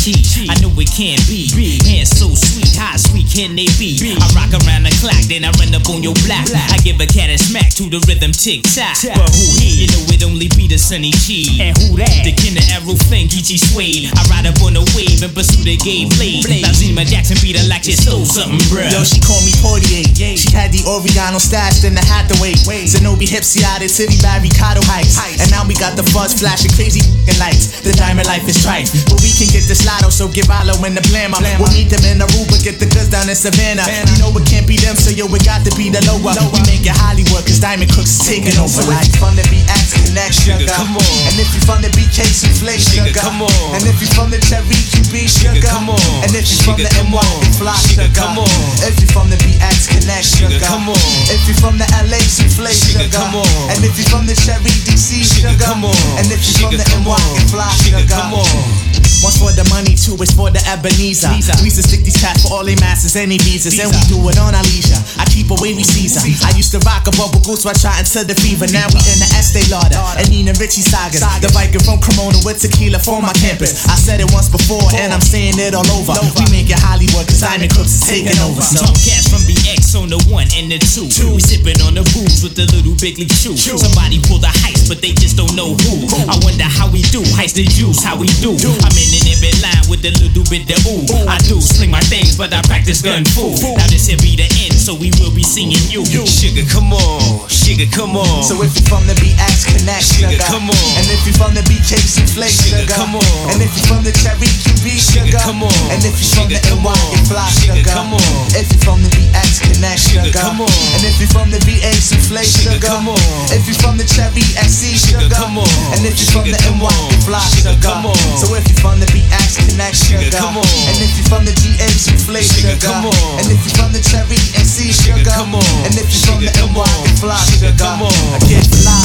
sugar, 0.00 0.16
come 0.16 0.24
on. 0.24 0.24
No, 0.24 0.24
not 0.24 0.24
cheap. 0.24 0.48
I 0.50 0.54
know 0.60 0.72
it 0.80 0.90
can't 0.90 1.20
be. 1.28 1.44
Hands 1.84 2.08
so 2.08 2.32
sweet, 2.32 2.72
how 2.76 2.96
sweet 2.96 3.28
can 3.28 3.52
they 3.54 3.68
be? 3.76 4.00
I 4.16 4.26
rock 4.32 4.52
around 4.64 4.88
the 4.88 4.92
clock, 5.00 5.20
then 5.28 5.44
I 5.44 5.52
run 5.60 5.74
up 5.76 5.84
on 5.92 6.02
your 6.02 6.16
block. 6.24 6.48
I 6.48 6.80
give 6.80 7.00
a 7.00 7.06
cat 7.06 7.28
a 7.28 7.36
smack 7.36 7.70
to 7.76 7.92
the 7.92 8.00
rhythm 8.08 8.32
tick 8.32 8.64
tock. 8.64 8.96
But 9.04 9.28
who 9.30 9.44
he? 9.60 9.84
You 9.84 9.88
know 9.92 10.02
it 10.08 10.22
only 10.24 10.48
be 10.56 10.66
the 10.66 10.80
Sunny 10.80 11.12
G. 11.12 11.60
And 11.60 11.76
who 11.76 12.00
that? 12.00 12.24
The 12.24 12.32
Kinder 12.32 12.64
Arrow 12.72 12.96
thing, 13.10 13.28
Geechee 13.28 13.60
Suede. 13.60 14.08
I 14.16 14.20
ride 14.32 14.48
up 14.48 14.58
on 14.64 14.76
a 14.76 14.84
wave 14.96 15.20
and 15.20 15.32
pursue 15.34 15.62
the 15.62 15.76
gay 15.76 16.08
blade. 16.08 16.48
Now 16.64 16.72
Zima 16.72 17.04
Jackson 17.04 17.36
beat 17.44 17.60
her 17.60 17.66
like 17.68 17.84
she 17.84 17.92
stole 17.96 18.24
something, 18.24 18.60
bruh. 18.72 18.88
Yo, 18.88 19.04
she 19.04 19.20
called 19.20 19.44
me 19.44 19.52
Portier. 19.60 20.04
She 20.36 20.50
had 20.52 20.72
the 20.72 20.82
Oregano 20.88 21.38
stashed 21.38 21.84
in 21.84 21.94
the 21.94 22.04
Hathaway. 22.04 22.56
Zenobi 22.88 23.28
Hipsiade 23.28 23.88
City 23.88 24.16
Barricado 24.24 24.80
Heights. 24.86 25.18
And 25.40 25.50
now 25.50 25.66
we 25.66 25.74
got 25.76 25.96
the 25.96 26.04
fuzz 26.10 26.38
flashing 26.38 26.72
crazy 26.72 27.04
lights. 27.38 27.80
The 27.82 27.92
diamond 27.96 28.26
life 28.26 28.46
is 28.48 28.60
trite. 28.62 28.88
But 29.08 29.20
we 29.24 29.32
can 29.32 29.48
get 29.50 29.64
this 29.68 29.84
lotto, 29.90 30.10
so 30.10 30.28
give 30.28 30.50
Alo 30.50 30.74
in 30.86 30.94
the 30.94 31.02
blammer. 31.10 31.40
We'll 31.58 31.72
meet 31.72 31.90
them 31.90 32.04
in 32.06 32.22
Aruba, 32.22 32.56
get 32.62 32.78
the 32.78 32.86
goods 32.86 33.08
down 33.08 33.26
in 33.26 33.34
Savannah. 33.34 33.86
You 33.88 34.22
know 34.22 34.30
it 34.36 34.46
can't 34.46 34.66
be 34.66 34.76
them, 34.76 34.94
so 34.94 35.10
yo, 35.10 35.26
it 35.26 35.42
got 35.42 35.64
to 35.66 35.72
be 35.74 35.90
the 35.90 36.02
lower. 36.06 36.34
We 36.52 36.60
make 36.68 36.84
it 36.86 36.94
Hollywood, 36.94 37.42
cause 37.46 37.58
Diamond 37.58 37.90
Cooks 37.90 38.20
is 38.20 38.22
taking 38.26 38.56
over. 38.60 38.70
So 38.70 38.86
if 38.86 39.08
you 39.10 39.18
from 39.18 39.34
the 39.34 39.44
BX 39.48 39.86
Connect 40.04 40.34
sugar, 40.34 40.66
come 40.68 40.94
on. 40.94 41.14
And 41.30 41.36
if 41.40 41.50
you 41.54 41.62
from 41.64 41.80
the 41.82 41.90
BK 41.94 42.26
Souffle 42.28 42.74
sugar, 42.78 43.14
come 43.14 43.42
on. 43.42 43.50
And 43.74 43.82
if 43.88 43.98
you 44.02 44.08
from 44.12 44.30
the 44.30 44.38
Cherry 44.44 44.78
QB 44.92 45.14
sugar, 45.26 45.62
come 45.64 45.90
on. 45.90 46.02
And 46.22 46.34
if 46.36 46.46
you 46.46 46.58
from 46.62 46.78
the 46.78 46.90
NY 47.00 47.20
on. 47.20 47.42
Fly 47.58 47.76
Sugar, 47.76 48.10
come 48.14 48.38
on. 48.38 48.48
If 48.82 49.00
you 49.00 49.08
from 49.12 49.30
the 49.30 49.36
BX 49.36 49.88
Connect 49.88 50.26
sugar, 50.26 50.60
come 50.64 50.88
on. 50.88 50.98
If 51.30 51.42
you 51.48 51.54
from 51.54 51.78
the 51.78 51.86
LA 52.06 52.20
Souffle 52.26 52.70
sugar, 52.72 53.08
come 53.10 53.36
on. 53.36 53.46
And 53.70 53.84
if 53.84 53.96
you 53.98 54.04
from 54.08 54.26
the 54.26 54.34
Cherry 54.34 54.72
DC 54.86 55.24
sugar, 55.24 55.56
come 55.62 55.84
on. 55.84 55.96
And 56.18 56.26
if 56.32 56.40
you 56.46 56.54
from 56.58 56.76
the 56.76 56.86
NY. 57.02 57.20
Fly 57.50 57.68
sugar, 57.82 58.06
come 58.08 58.34
on. 58.34 58.99
One's 59.20 59.36
for 59.36 59.52
the 59.52 59.66
money, 59.68 59.98
two 59.98 60.16
is 60.22 60.32
for 60.32 60.48
the 60.48 60.62
Ebenezer. 60.70 61.28
We 61.60 61.68
used 61.68 61.76
to 61.76 61.84
stick 61.84 62.06
these 62.06 62.16
cats 62.16 62.46
for 62.46 62.56
all 62.56 62.64
they 62.64 62.78
masters, 62.80 63.18
any 63.18 63.36
visas, 63.42 63.76
and 63.76 63.90
we 63.90 64.00
do 64.08 64.16
it 64.30 64.38
on 64.40 64.54
our 64.54 64.64
leisure. 64.70 64.96
I 65.20 65.26
keep 65.28 65.50
away, 65.50 65.74
we 65.76 65.84
Caesar. 65.84 66.22
I 66.46 66.54
used 66.56 66.72
to 66.72 66.80
rock 66.88 67.04
a 67.04 67.12
bubble 67.18 67.42
goose 67.44 67.66
while 67.66 67.76
trying 67.76 68.06
to 68.06 68.20
the 68.24 68.32
fever. 68.38 68.64
Now 68.72 68.88
we 68.94 69.00
in 69.10 69.18
the 69.20 69.28
Estee 69.36 69.66
Lauder 69.68 70.00
and 70.16 70.30
Nina 70.30 70.54
Ricci 70.56 70.80
sagas. 70.80 71.20
The 71.44 71.50
Viking 71.52 71.84
from 71.84 72.00
Cremona 72.00 72.40
with 72.46 72.62
tequila 72.64 72.96
for 73.02 73.20
my 73.20 73.34
campus. 73.36 73.84
I 73.90 73.96
said 73.98 74.24
it 74.24 74.30
once 74.32 74.48
before, 74.48 74.88
and 74.96 75.12
I'm 75.12 75.20
saying 75.24 75.60
it 75.60 75.74
all 75.76 75.88
over. 75.92 76.16
We 76.40 76.46
make 76.48 76.70
it 76.72 76.80
Hollywood, 76.80 77.28
cause 77.28 77.44
Diamond 77.44 77.74
Cooks 77.76 78.00
is 78.00 78.04
taking 78.08 78.38
over. 78.40 78.62
So. 78.64 78.80
Top 78.86 78.96
cats 78.96 79.28
from 79.28 79.42
BX 79.44 80.00
on 80.00 80.08
the 80.08 80.20
one 80.32 80.48
and 80.56 80.72
the 80.72 80.80
two. 80.80 81.08
We 81.36 81.44
sipping 81.44 81.80
on 81.84 81.92
the 81.92 82.04
booze 82.16 82.40
with 82.40 82.56
the 82.56 82.64
little 82.72 82.96
big 82.96 83.20
league 83.20 83.32
shoe. 83.32 83.56
Somebody 83.56 84.16
pull 84.24 84.40
the 84.40 84.52
heist, 84.64 84.88
but 84.88 85.04
they 85.04 85.12
just 85.12 85.36
don't 85.36 85.52
know 85.52 85.76
who. 85.76 86.08
I 86.24 86.40
wonder 86.40 86.64
how 86.64 86.88
we 86.88 87.04
do. 87.12 87.20
Heist 87.36 87.56
the 87.60 87.64
juice, 87.68 88.00
how 88.00 88.16
we 88.16 88.26
do. 88.40 88.56
I'm 89.00 89.16
in 89.16 89.32
every 89.32 89.56
line 89.64 89.84
with 89.88 90.04
a 90.04 90.12
little 90.20 90.44
bit 90.52 90.68
of 90.68 90.84
ooh. 90.84 91.24
I 91.24 91.40
do 91.48 91.56
sling 91.56 91.90
my 91.90 92.04
things, 92.12 92.36
but 92.36 92.52
I 92.52 92.60
practice 92.68 93.00
gun 93.00 93.24
fu. 93.32 93.48
Now 93.80 93.88
this 93.88 94.12
here 94.12 94.20
be 94.20 94.36
the 94.36 94.44
end, 94.60 94.76
so 94.90 94.98
we 94.98 95.14
will 95.22 95.30
be 95.30 95.46
seeing 95.46 95.70
you. 95.70 96.02
Sugar, 96.26 96.66
come 96.66 96.90
on. 96.90 97.46
Sugar, 97.46 97.86
come 97.94 98.18
on. 98.18 98.42
So 98.42 98.58
if 98.66 98.74
you 98.74 98.82
from 98.90 99.06
the 99.06 99.14
BX 99.22 99.70
Connect 99.70 100.02
sugar, 100.02 100.42
come 100.50 100.66
on. 100.66 100.90
And 100.98 101.06
if 101.14 101.22
you 101.22 101.30
from 101.38 101.54
the 101.54 101.62
BK 101.70 101.94
Souffle 101.94 102.50
sugar, 102.50 102.90
come 102.90 103.14
on. 103.14 103.22
And 103.54 103.62
if 103.62 103.70
you 103.78 103.86
from 103.86 104.02
the 104.02 104.10
Cherry 104.10 104.50
QB 104.50 104.90
sugar, 104.98 105.38
come 105.38 105.62
on. 105.62 105.70
And 105.94 106.02
if 106.02 106.18
you 106.18 106.26
from 106.34 106.50
the 106.50 106.58
NY 106.66 106.90
on. 106.90 107.22
Fly 107.30 107.46
Sugar, 107.54 107.78
sugar, 107.78 107.94
come 107.94 108.18
on. 108.18 108.34
If 108.58 108.66
you 108.74 108.82
from 108.82 108.98
the 109.06 109.10
BX 109.14 109.62
Connect 109.62 110.00
sugar, 110.02 110.34
come 110.34 110.58
on. 110.58 110.74
And 110.98 111.06
if 111.06 111.22
you 111.22 111.30
from 111.30 111.54
the 111.54 111.62
VA 111.62 111.94
Souffle 111.94 112.42
sugar, 112.42 112.82
come 112.82 113.14
on. 113.14 113.22
If 113.54 113.70
you 113.70 113.78
from 113.78 113.94
the 113.94 114.06
Cherry 114.10 114.42
XC 114.58 114.98
sugar, 114.98 115.30
come 115.30 115.62
on. 115.62 115.70
And 115.94 116.02
if 116.02 116.18
you 116.18 116.26
from 116.34 116.50
the 116.50 116.58
NY 116.66 116.90
on. 116.90 117.10
Fly 117.22 117.38
Sugar, 117.46 117.78
sugar, 117.78 117.86
come 117.86 118.10
on. 118.10 118.18
So 118.34 118.58
if 118.58 118.66
you 118.66 118.74
from 118.82 118.98
the 118.98 119.06
BX 119.14 119.70
Connect 119.70 119.94
sugar, 119.94 120.34
come 120.34 120.58
on. 120.58 120.66
And 120.90 120.98
if 120.98 121.14
you 121.14 121.22
from 121.30 121.46
the 121.46 121.54
GA 121.54 121.86
Souffle 121.94 122.42
sugar, 122.42 122.74
come 122.82 123.06
on. 123.06 123.38
And 123.38 123.54
if 123.54 123.62
you 123.62 123.70
from 123.78 123.94
the 123.94 124.02
Cherry 124.02 124.34
XC 124.58 124.79
sugar, 124.88 125.20
come 125.28 125.54
on. 125.54 125.64
And 125.84 125.92
if 126.00 126.08
you're 126.08 126.24
from 126.24 126.40
the 126.40 126.48
NY 126.56 126.88
Fly 127.20 127.36
sugar, 127.52 127.76
come 127.76 128.08
on. 128.08 128.16
I 128.32 128.40
get 128.48 128.64
fly, 128.64 128.96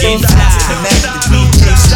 get 0.00 0.24
fly, 0.24 0.48
connect 0.72 1.04
the 1.04 1.12
Souffle, 1.20 1.91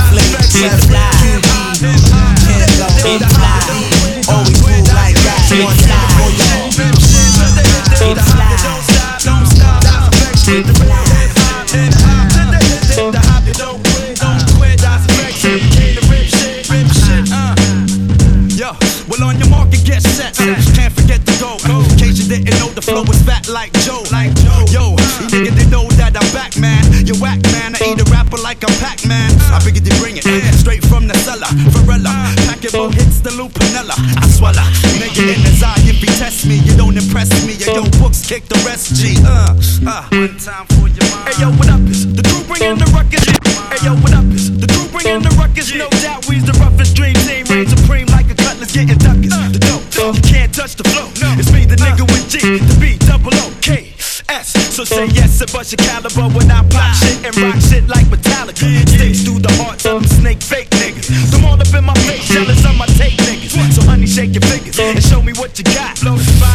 packable 33.36 33.52
hits. 33.52 34.16
I 34.16 34.26
swallow. 34.28 34.66
Nigga 34.96 35.34
in 35.34 35.40
his 35.44 35.62
eye, 35.62 35.74
if 35.84 36.00
he 36.00 36.06
test 36.18 36.46
me, 36.46 36.56
you 36.58 36.76
don't 36.76 36.96
impress 36.96 37.30
me. 37.46 37.54
Yo, 37.54 37.84
books 38.00 38.26
kick 38.26 38.44
the 38.48 38.56
rest. 38.64 38.94
G. 38.94 39.16
Uh, 39.24 39.54
uh. 39.86 40.08
One 40.10 40.36
time 40.38 40.66
for 40.66 40.88
your 40.88 41.04
mind. 41.10 41.28
Hey 41.28 41.42
yo, 41.42 41.50
what 41.52 41.68
up? 41.68 41.80
Is 41.88 42.06
the 42.12 42.22
crew 42.22 42.44
bringing 42.44 42.78
the 42.78 42.86
ruckus? 42.92 43.24
Hey 43.24 43.80
yo, 43.84 43.94
what 44.00 44.14
up? 44.14 44.24
Is 44.32 44.56
the 44.56 44.66
crew 44.66 44.88
bringing 44.88 45.22
the 45.22 45.30
ruckus? 45.36 45.74
No 45.74 45.88
doubt, 46.02 46.26
we's 46.28 46.44
the 46.44 46.52
roughest 46.58 46.96
dream 46.96 47.14
team, 47.26 47.44
reign 47.50 47.66
supreme 47.66 48.06
like 48.08 48.30
a 48.30 48.34
cutlass 48.34 48.72
getting 48.72 48.98
duckers. 48.98 49.34
The 49.52 49.60
dope, 49.60 50.16
you 50.16 50.22
can't 50.22 50.52
touch 50.54 50.76
the 50.76 50.84
flow. 50.84 51.08
It's 51.38 51.52
me, 51.52 51.66
the 51.66 51.76
nigga 51.76 52.06
with 52.08 52.28
G, 52.30 52.40
the 52.40 52.76
B, 52.80 52.96
double 53.04 53.34
O, 53.34 53.52
K, 53.60 53.92
S. 54.28 54.52
So 54.74 54.84
say 54.84 55.06
yes 55.12 55.40
and 55.40 55.50
bust 55.52 55.72
your 55.72 55.82
caliber 55.84 56.28
when 56.32 56.50
I 56.50 56.62
pop 56.68 56.94
shit 56.96 57.24
and 57.24 57.36
rock 57.36 57.56
what 65.58 65.68
you 65.68 65.74
got. 65.74 65.96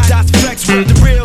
That's 0.08 0.32
flex 0.42 0.68
with 0.68 0.88
the 0.88 1.02
real 1.04 1.21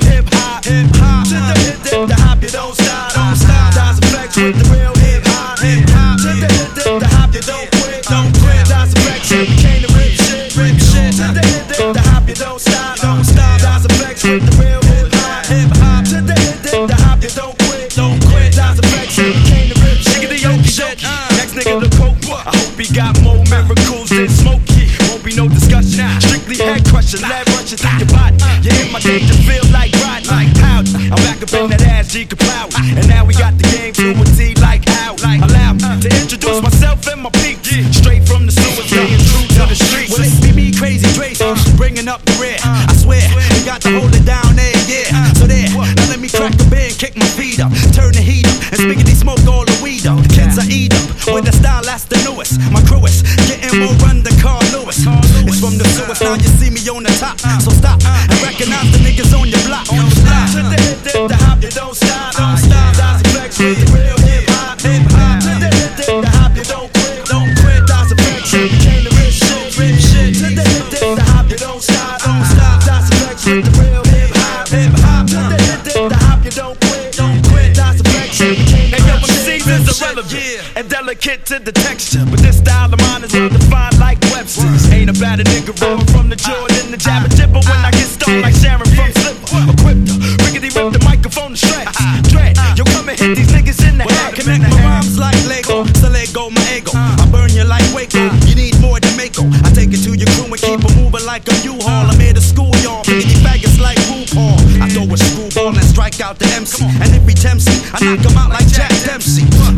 texture. 81.97 82.24
But 82.30 82.40
this 82.40 82.59
style 82.59 82.92
of 82.92 83.01
mine 83.01 83.24
is 83.24 83.32
well 83.32 83.49
defined 83.49 83.99
like 83.99 84.20
Webster's. 84.32 84.84
Ain't 84.92 85.09
about 85.09 85.40
a 85.40 85.44
nigga 85.44 85.72
rolling 85.80 86.07
from 86.12 86.28
the 86.28 86.36
Jordan, 86.36 86.90
the 86.92 86.97
jabber 87.01 87.28
jibber 87.32 87.61
when 87.64 87.80
I 87.80 87.90
get 87.90 88.09
stoned 88.09 88.42
like 88.42 88.55
Sharon 88.55 88.84
from 88.84 89.11
Slipper. 89.16 89.64
Equipped 89.72 90.12
rickety 90.44 90.68
rip 90.76 90.92
the 90.92 91.01
microphone 91.05 91.57
to 91.57 91.57
shreds. 91.57 91.97
Dread, 92.28 92.57
yo, 92.76 92.84
come 92.84 93.09
and 93.09 93.18
hit 93.18 93.36
these 93.36 93.49
niggas 93.49 93.80
in 93.88 93.97
the 93.97 94.05
head. 94.05 94.36
Connect 94.36 94.62
my 94.68 94.76
rhymes 94.84 95.18
like 95.18 95.40
Lego, 95.49 95.88
so 95.97 96.09
let 96.12 96.28
go 96.36 96.51
my 96.51 96.61
ego. 96.76 96.92
I 96.92 97.24
burn 97.32 97.51
you 97.57 97.64
like 97.64 97.86
Waco. 97.97 98.28
You 98.44 98.55
need 98.55 98.76
more 98.80 99.01
than 99.01 99.16
Mako. 99.16 99.49
I 99.64 99.72
take 99.72 99.92
it 99.97 100.05
to 100.05 100.12
your 100.12 100.28
crew 100.36 100.53
and 100.53 100.61
keep 100.61 100.80
it 100.84 100.94
moving 101.01 101.24
like 101.24 101.49
a 101.49 101.57
U-Haul. 101.64 102.12
I'm 102.12 102.20
here 102.20 102.36
to 102.36 102.44
school 102.44 102.72
y'all, 102.84 103.05
picking 103.05 103.40
faggots 103.40 103.80
like 103.80 103.97
RuPaul. 104.12 104.61
I 104.84 104.92
throw 104.92 105.09
a 105.09 105.16
screwball 105.16 105.72
and 105.72 105.86
strike 105.88 106.20
out 106.20 106.38
the 106.38 106.47
MC. 106.53 106.84
And 106.84 107.09
if 107.16 107.24
he 107.24 107.32
tempts 107.32 107.64
me, 107.66 107.80
I 107.97 108.05
knock 108.05 108.20
him 108.20 108.36
out 108.36 108.53
like 108.53 108.65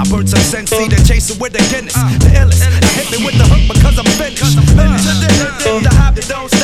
Jack 0.08 0.14
Dempsey. 0.14 0.14
I 0.14 0.16
burn 0.16 0.26
some 0.26 0.40
sensei, 0.40 0.88
then 0.88 1.04
chase 1.04 1.30
it 1.30 1.40
with 1.40 1.52
the 1.52 1.58
Guinness. 1.70 1.94
The 1.94 2.30
illest. 2.34 2.62
Hit 2.94 3.18
me 3.18 3.24
with 3.24 3.38
the 3.38 3.44
hook 3.44 3.76
because 3.76 3.98
I'm 3.98 4.04
finished. 4.16 4.56
To 4.56 5.80
the 5.80 5.90
the 5.90 6.12
you 6.16 6.22
don't 6.22 6.57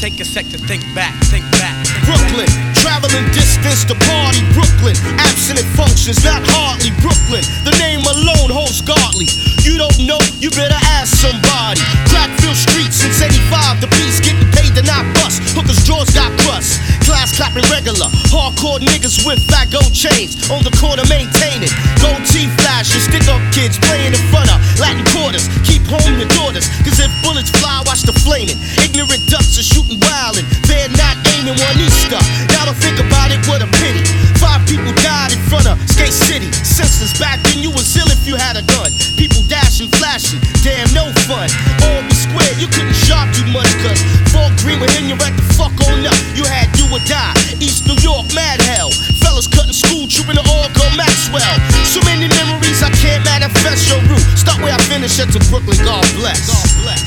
take 0.00 0.20
a 0.20 0.24
sec 0.24 0.44
to 0.52 0.58
think 0.58 0.84
back, 0.94 1.14
think 1.32 1.44
back. 1.56 1.74
Brooklyn, 2.04 2.48
traveling 2.76 3.24
distance 3.32 3.84
to 3.88 3.96
party. 4.06 4.44
Brooklyn, 4.52 4.94
abstinent 5.16 5.66
functions, 5.72 6.22
not 6.24 6.44
hardly. 6.52 6.92
Brooklyn, 7.00 7.42
the 7.64 7.72
name 7.80 8.04
alone 8.04 8.52
holds 8.52 8.84
godly. 8.84 9.26
You 9.64 9.80
don't 9.80 9.96
know, 10.04 10.20
you 10.38 10.52
better 10.52 10.76
ask 11.00 11.16
somebody. 11.16 11.80
Crackville 12.12 12.54
Street 12.54 12.92
since 12.92 13.20
85, 13.24 13.80
the 13.80 13.90
piece 13.96 14.20
getting 14.20 14.46
paid 14.52 14.76
to 14.76 14.82
not 14.84 15.04
bust. 15.16 15.40
Hookers' 15.56 15.82
drawers 15.88 16.12
got 16.12 16.30
crust. 16.44 16.78
Class 17.06 17.38
clapping 17.38 17.62
regular. 17.70 18.10
Hardcore 18.34 18.82
niggas 18.82 19.22
with 19.22 19.38
fat 19.46 19.70
gold 19.70 19.94
chains. 19.94 20.50
On 20.50 20.58
the 20.66 20.74
corner 20.74 21.06
maintaining. 21.06 21.70
Gold 22.02 22.18
teeth 22.26 22.50
flashing. 22.58 22.98
Stick 22.98 23.30
up 23.30 23.38
kids 23.54 23.78
playing 23.78 24.10
in 24.10 24.22
front 24.34 24.50
of 24.50 24.58
Latin 24.82 25.06
quarters. 25.14 25.46
Keep 25.62 25.86
home 25.86 26.18
your 26.18 26.26
daughters. 26.34 26.66
Cause 26.82 26.98
if 26.98 27.06
bullets 27.22 27.54
fly, 27.62 27.86
watch 27.86 28.02
the 28.02 28.10
flaming. 28.26 28.58
Ignorant 28.82 29.22
ducks 29.30 29.54
are 29.54 29.62
shooting 29.62 30.02
wildin'. 30.02 30.42
They're 30.66 30.90
not 30.98 31.14
aiming 31.38 31.54
one 31.54 31.78
Easter. 31.78 32.18
Now 32.50 32.66
to 32.66 32.74
think 32.74 32.98
about 32.98 33.30
it, 33.30 33.38
what 33.46 33.62
a 33.62 33.70
pity. 33.78 34.02
Five 34.42 34.66
people 34.66 34.90
died 35.06 35.30
in 35.30 35.38
front 35.46 35.70
of 35.70 35.78
Skate 35.86 36.10
City. 36.10 36.50
Senseless 36.66 37.14
back 37.22 37.38
then, 37.46 37.62
you 37.62 37.70
was 37.70 37.86
ill 37.94 38.10
if 38.10 38.26
you 38.26 38.34
had 38.34 38.58
a 38.58 38.66
gun. 38.66 38.90
People 39.14 39.46
dashing, 39.46 39.94
flashing. 40.02 40.42
Damn, 40.66 40.90
no 40.90 41.06
fun. 41.30 41.46
Albee 41.86 42.18
Square, 42.18 42.58
you 42.58 42.66
couldn't 42.66 42.98
shop 43.06 43.30
too 43.30 43.46
much. 43.54 43.70
Cause 43.86 44.02
Fort 44.34 44.50
Greene 44.58 44.82
were 44.82 44.90
in 44.98 45.06
you 45.06 45.14
right 45.22 45.34
the 45.38 45.46
fuck 45.54 45.70
on 45.86 46.02
up. 46.02 46.18
You 46.34 46.42
had 46.42 46.66
do 46.74 46.95
or 46.96 47.04
die. 47.04 47.36
East 47.60 47.84
New 47.84 47.96
York, 48.00 48.24
mad 48.32 48.60
hell. 48.64 48.88
Fellas 49.20 49.46
cutting 49.46 49.76
school, 49.76 50.08
trooping 50.08 50.40
to 50.40 50.44
all 50.48 50.68
go 50.72 50.84
Maxwell. 50.96 51.44
So 51.84 52.00
many 52.08 52.28
memories 52.40 52.80
I 52.80 52.88
can't 53.04 53.20
manifest 53.24 53.92
your 53.92 54.00
route. 54.08 54.24
Start 54.32 54.64
where 54.64 54.72
I 54.72 54.80
finish 54.88 55.20
at 55.20 55.28
to 55.36 55.40
Brooklyn, 55.52 55.76
God 55.84 56.04
bless. 56.16 56.48
God 56.48 56.68
bless. 56.80 57.04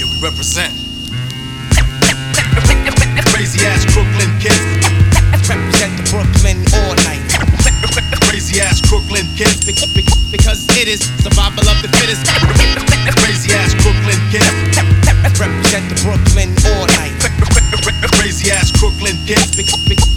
Yeah, 0.00 0.08
we 0.08 0.16
represent. 0.24 0.72
Crazy 3.36 3.60
ass 3.68 3.84
Brooklyn 3.92 4.32
kids. 4.40 4.64
Represent 5.44 5.92
the 6.00 6.04
Brooklyn 6.08 6.64
all 6.72 6.96
night. 7.04 7.20
Crazy 8.32 8.60
ass 8.60 8.80
Brooklyn 8.88 9.28
kids. 9.36 9.68
Because 10.32 10.64
it 10.80 10.88
is 10.88 11.04
survival 11.20 11.68
of 11.68 11.76
the 11.84 11.90
fittest. 12.00 12.24
Crazy 13.20 13.52
ass 13.52 13.76
Brooklyn 13.84 14.20
kids. 14.32 14.48
Represent 15.36 15.84
the 15.88 15.96
Brooklyn 16.00 16.54
all 16.64 16.86
night. 16.96 17.59
Crazy 18.14 18.54
ass 18.54 18.70
Brooklyn 18.78 19.18
kids. 19.26 19.58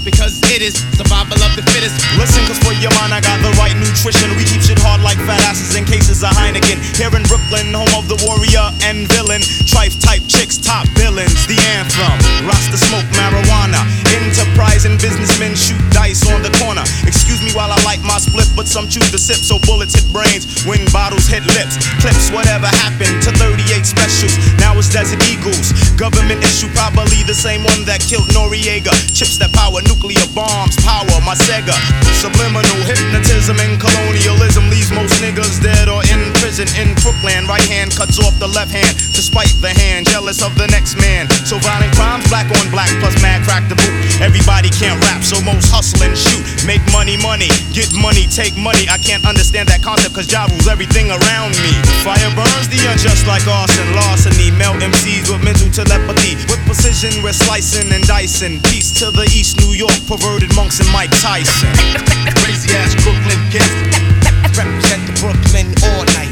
Because 0.05 0.37
it 0.53 0.61
is 0.61 0.77
survival 0.93 1.41
of 1.41 1.51
the 1.57 1.65
fittest. 1.73 1.97
Listen, 2.19 2.45
cause 2.45 2.59
for 2.61 2.75
your 2.77 2.93
mind, 3.01 3.15
I 3.15 3.21
got 3.25 3.41
the 3.41 3.49
right 3.57 3.73
nutrition. 3.73 4.29
We 4.37 4.45
keep 4.45 4.61
shit 4.61 4.77
hard 4.77 5.01
like 5.01 5.17
fat 5.25 5.41
asses 5.49 5.73
in 5.73 5.85
cases 5.85 6.21
of 6.21 6.35
Heineken. 6.35 6.77
Here 6.93 7.09
in 7.09 7.23
Brooklyn, 7.25 7.73
home 7.73 7.89
of 7.95 8.03
of 8.03 8.11
the 8.11 8.19
warrior 8.27 8.67
and 8.83 9.07
villain. 9.15 9.39
Trife 9.63 9.95
type 10.03 10.23
chicks, 10.27 10.59
top 10.59 10.87
villains. 10.99 11.47
The 11.47 11.55
anthem. 11.79 12.19
Rasta 12.43 12.75
smoke 12.75 13.07
marijuana. 13.15 13.79
Enterprising 14.11 14.99
businessmen 14.99 15.55
shoot 15.55 15.79
dice 15.91 16.27
on 16.31 16.43
the 16.43 16.51
corner. 16.59 16.83
Excuse 17.07 17.39
me 17.39 17.51
while 17.55 17.71
I 17.71 17.79
light 17.87 18.03
my 18.03 18.19
split, 18.19 18.47
but 18.55 18.67
some 18.67 18.87
choose 18.87 19.09
to 19.11 19.19
sip 19.19 19.39
so 19.39 19.59
bullets 19.63 19.95
hit 19.95 20.07
brains 20.11 20.63
when 20.67 20.83
bottles 20.91 21.27
hit 21.27 21.45
lips. 21.55 21.79
Clips, 22.03 22.31
whatever 22.31 22.67
happened 22.83 23.23
to 23.23 23.31
38 23.39 23.85
specials. 23.87 24.35
Now 24.59 24.75
it's 24.75 24.91
Desert 24.91 25.23
Eagles. 25.31 25.71
Government 25.95 26.43
issue, 26.43 26.67
probably 26.75 27.23
the 27.23 27.35
same 27.35 27.52
one 27.61 27.85
that 27.85 28.01
killed 28.01 28.29
Noriega. 28.33 28.89
Chips 29.13 29.37
that 29.37 29.53
power 29.53 29.83
nuclear 29.85 30.25
bombs, 30.33 30.73
power 30.81 31.05
my 31.21 31.37
Sega. 31.37 31.75
Subliminal 32.17 32.81
hypnotism 32.89 33.59
and 33.61 33.77
colonialism 33.77 34.71
leaves 34.73 34.89
most 34.89 35.13
niggas 35.21 35.61
dead 35.61 35.85
or 35.91 36.01
in 36.09 36.33
prison 36.41 36.65
in 36.79 36.95
Brooklyn. 37.05 37.45
Right 37.45 37.65
hand 37.69 37.93
cuts 37.93 38.17
off 38.17 38.33
the 38.39 38.49
left 38.49 38.73
hand 38.73 38.95
to 39.13 39.21
spite 39.21 39.53
the 39.61 39.69
hand, 39.69 40.09
jealous 40.09 40.41
of 40.41 40.55
the 40.57 40.65
next 40.73 40.97
man. 40.97 41.29
So 41.45 41.59
violent 41.59 41.93
crimes, 41.93 42.25
black 42.31 42.49
on 42.49 42.65
black 42.73 42.89
plus 43.03 43.13
mad 43.21 43.43
crack 43.45 43.67
the 43.69 43.77
boot. 43.77 43.93
Everybody 44.23 44.71
can't 44.71 44.97
rap, 45.05 45.21
so 45.21 45.37
most 45.43 45.69
hustle 45.69 46.01
and 46.01 46.15
shoot. 46.17 46.41
Make 46.65 46.81
money, 46.95 47.19
money, 47.19 47.51
get 47.75 47.91
money, 47.93 48.25
take 48.25 48.55
money. 48.55 48.87
I 48.87 48.97
can't 48.97 49.27
understand 49.27 49.67
that 49.69 49.83
concept 49.83 50.15
cause 50.15 50.31
Ja 50.31 50.47
rules 50.47 50.67
everything 50.71 51.11
around 51.11 51.53
me. 51.59 51.73
Fire 52.01 52.31
burns 52.33 52.71
the 52.71 52.79
unjust 52.87 53.27
like 53.27 53.45
arson, 53.45 53.87
larceny. 53.93 54.49
Melt 54.55 54.79
MCs 54.79 55.27
with 55.27 55.43
mental 55.43 55.69
telepathy. 55.69 56.39
With 56.47 56.61
precision, 56.63 57.19
slicing 57.45 57.91
and 57.91 58.03
dicing. 58.07 58.59
Peace 58.71 58.91
to 58.99 59.11
the 59.11 59.27
East 59.35 59.59
New 59.59 59.75
York, 59.75 59.95
perverted 60.07 60.53
monks 60.55 60.79
and 60.79 60.89
Mike 60.91 61.11
Tyson. 61.19 61.69
Crazy 62.43 62.71
ass 62.79 62.95
Brooklyn 63.03 63.39
kids. 63.51 63.71
Represent 64.55 65.03
the 65.09 65.15
Brooklyn 65.19 65.67
all 65.91 66.03
night. 66.15 66.31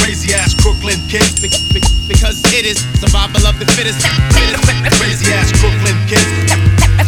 Crazy 0.00 0.32
ass 0.32 0.54
Brooklyn 0.56 0.96
kids. 1.12 1.40
Be- 1.44 1.52
be- 1.74 1.84
because 2.08 2.40
it 2.56 2.64
is 2.64 2.80
survival 2.96 3.44
of 3.44 3.60
the 3.60 3.68
fittest. 3.76 4.00
Crazy 4.96 5.28
ass 5.36 5.52
Brooklyn 5.60 5.98
kids. 6.08 6.28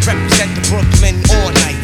Represent 0.04 0.52
the 0.56 0.64
Brooklyn 0.68 1.16
all 1.40 1.50
night. 1.64 1.80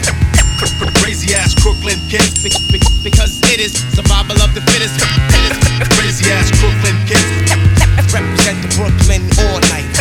Crazy 1.01 1.33
ass 1.35 1.55
Brooklyn 1.57 1.97
kids. 2.13 2.45
Be- 2.45 2.53
be- 2.73 2.83
because 3.01 3.41
it 3.49 3.61
is 3.61 3.73
survival 3.97 4.37
of 4.45 4.53
the 4.53 4.61
fittest. 4.69 5.01
Crazy 5.97 6.29
ass 6.33 6.53
Brooklyn 6.61 6.97
kids. 7.09 7.25
Represent 8.13 8.59
the 8.61 8.71
Brooklyn 8.77 9.23
all 9.41 9.61
night. 9.73 9.96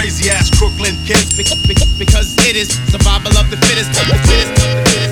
Crazy 0.00 0.30
ass 0.30 0.48
Brooklyn 0.58 0.96
kids. 1.04 1.36
Be- 1.36 1.44
be- 1.68 1.74
because 1.98 2.34
it 2.48 2.56
is 2.56 2.70
survival 2.90 3.36
of 3.36 3.50
the 3.50 3.58
fittest. 3.58 3.90
Of 4.00 4.08
the 4.08 4.16
fittest. 4.24 4.50
Of 4.50 4.56
the 4.56 4.80
fittest. 4.88 5.10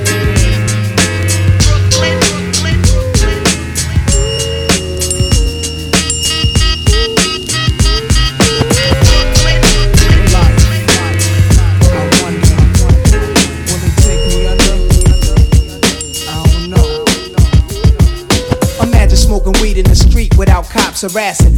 Imagine 18.80 19.16
smoking 19.18 19.52
weed 19.60 19.76
in 19.76 19.84
the 19.84 19.94
street 19.94 20.34
without 20.38 20.64
cops 20.70 21.02
harassing. 21.02 21.57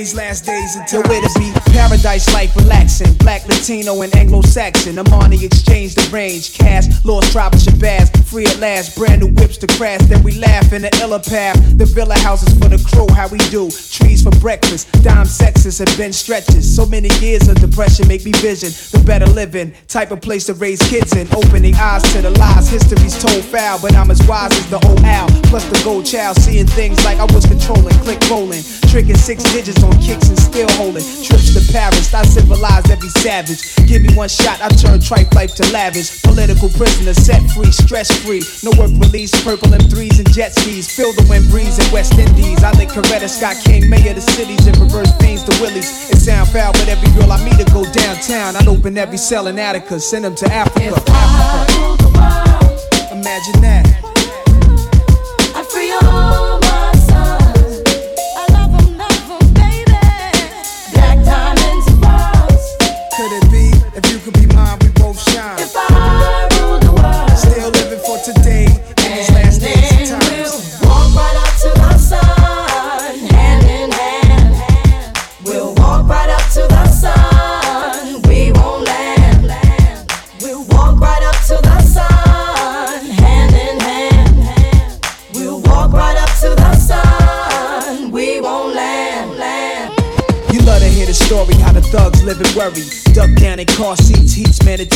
these 0.00 0.14
last 0.14 0.46
days 0.46 0.76
until 0.76 1.02
where 1.02 1.20
to 1.20 1.38
be. 1.38 1.52
Paradise 1.76 2.32
life 2.32 2.56
relaxing. 2.56 3.12
Black, 3.18 3.46
Latino, 3.46 4.00
and 4.00 4.14
Anglo 4.16 4.40
Saxon. 4.40 4.98
I'm 4.98 5.12
on 5.12 5.28
the 5.28 5.44
exchange, 5.44 5.94
the 5.94 6.08
range. 6.10 6.56
Cash, 6.56 6.86
lost 7.04 7.32
tribal 7.32 7.58
Shabazz. 7.58 8.08
Free 8.24 8.46
at 8.46 8.58
last. 8.58 8.96
Brand 8.96 9.20
new 9.20 9.28
whips 9.28 9.58
to 9.58 9.66
crash. 9.66 10.00
Then 10.08 10.22
we 10.22 10.32
laugh 10.38 10.72
in 10.72 10.82
the 10.82 10.92
illa 11.02 11.20
path. 11.20 11.56
The 11.76 11.84
villa 11.84 12.16
houses 12.18 12.48
for 12.54 12.70
the 12.70 12.80
crew, 12.88 13.12
how 13.14 13.28
we 13.28 13.36
do. 13.52 13.68
Trees 13.68 14.22
for 14.22 14.32
breakfast. 14.40 14.90
Dime 15.02 15.26
sexes 15.26 15.80
and 15.80 15.90
bench 15.98 16.14
stretches. 16.14 16.64
So 16.64 16.86
many 16.86 17.10
years 17.20 17.46
of 17.48 17.60
depression 17.60 18.08
make 18.08 18.24
me 18.24 18.32
vision 18.32 18.70
the 18.92 19.04
better 19.04 19.26
living. 19.26 19.74
Type 19.86 20.12
of 20.12 20.22
place 20.22 20.46
to 20.46 20.54
raise 20.54 20.80
kids 20.88 21.14
in. 21.14 21.28
Opening 21.34 21.74
eyes 21.74 22.02
to 22.14 22.22
the 22.22 22.30
lies. 22.30 22.70
History's 22.70 23.20
told 23.20 23.44
foul, 23.44 23.78
but 23.82 23.94
I'm 23.94 24.10
as 24.10 24.26
wise 24.26 24.52
as 24.52 24.70
the 24.70 24.80
old 24.88 25.04
owl. 25.04 25.28
Plus 25.52 25.68
the 25.68 25.78
gold 25.84 26.06
child. 26.06 26.36
Seeing 26.38 26.66
things 26.66 27.04
like 27.04 27.18
I 27.18 27.26
was 27.34 27.44
controlling. 27.44 27.94
Click 28.00 28.18
rolling. 28.30 28.62
Tricking 28.88 29.16
six 29.16 29.44
digits 29.52 29.82
on 29.82 29.89
kicks 29.98 30.28
and 30.28 30.38
still 30.38 30.68
holding. 30.78 31.02
Trips 31.24 31.54
to 31.54 31.62
Paris. 31.72 32.12
I 32.14 32.22
civilized 32.22 32.90
every 32.90 33.08
savage. 33.08 33.58
Give 33.86 34.02
me 34.02 34.14
one 34.14 34.28
shot, 34.28 34.60
I 34.60 34.68
turn 34.68 35.00
tripe 35.00 35.32
life 35.34 35.54
to 35.56 35.64
lavish. 35.72 36.22
Political 36.22 36.68
prisoner 36.70 37.14
set 37.14 37.42
free, 37.50 37.72
stress 37.72 38.10
free. 38.22 38.42
No 38.62 38.70
work 38.78 38.90
release, 39.00 39.32
purple 39.42 39.68
M3s 39.68 40.18
and 40.18 40.30
jet 40.32 40.54
skis. 40.54 40.90
Feel 40.94 41.12
the 41.12 41.26
wind 41.28 41.48
breeze 41.50 41.78
in 41.78 41.92
West 41.92 42.18
Indies. 42.18 42.62
I 42.62 42.72
think 42.72 42.90
Coretta 42.90 43.28
Scott 43.28 43.56
King, 43.64 43.88
mayor 43.88 44.10
of 44.10 44.16
the 44.16 44.22
cities, 44.22 44.66
and 44.66 44.76
reverse 44.78 45.10
fiends 45.18 45.42
to 45.44 45.52
Willies. 45.60 46.10
It 46.10 46.18
sound 46.18 46.48
foul, 46.50 46.72
but 46.72 46.88
every 46.88 47.10
girl 47.18 47.32
I 47.32 47.42
meet 47.44 47.58
to 47.58 47.64
go 47.72 47.84
downtown. 47.92 48.56
I'd 48.56 48.68
open 48.68 48.96
every 48.98 49.18
cell 49.18 49.46
in 49.46 49.58
Attica, 49.58 49.98
send 50.00 50.24
them 50.24 50.34
to 50.36 50.46
Africa. 50.52 50.94
Africa. 50.96 52.00
Imagine 53.12 53.60
that. 53.62 53.89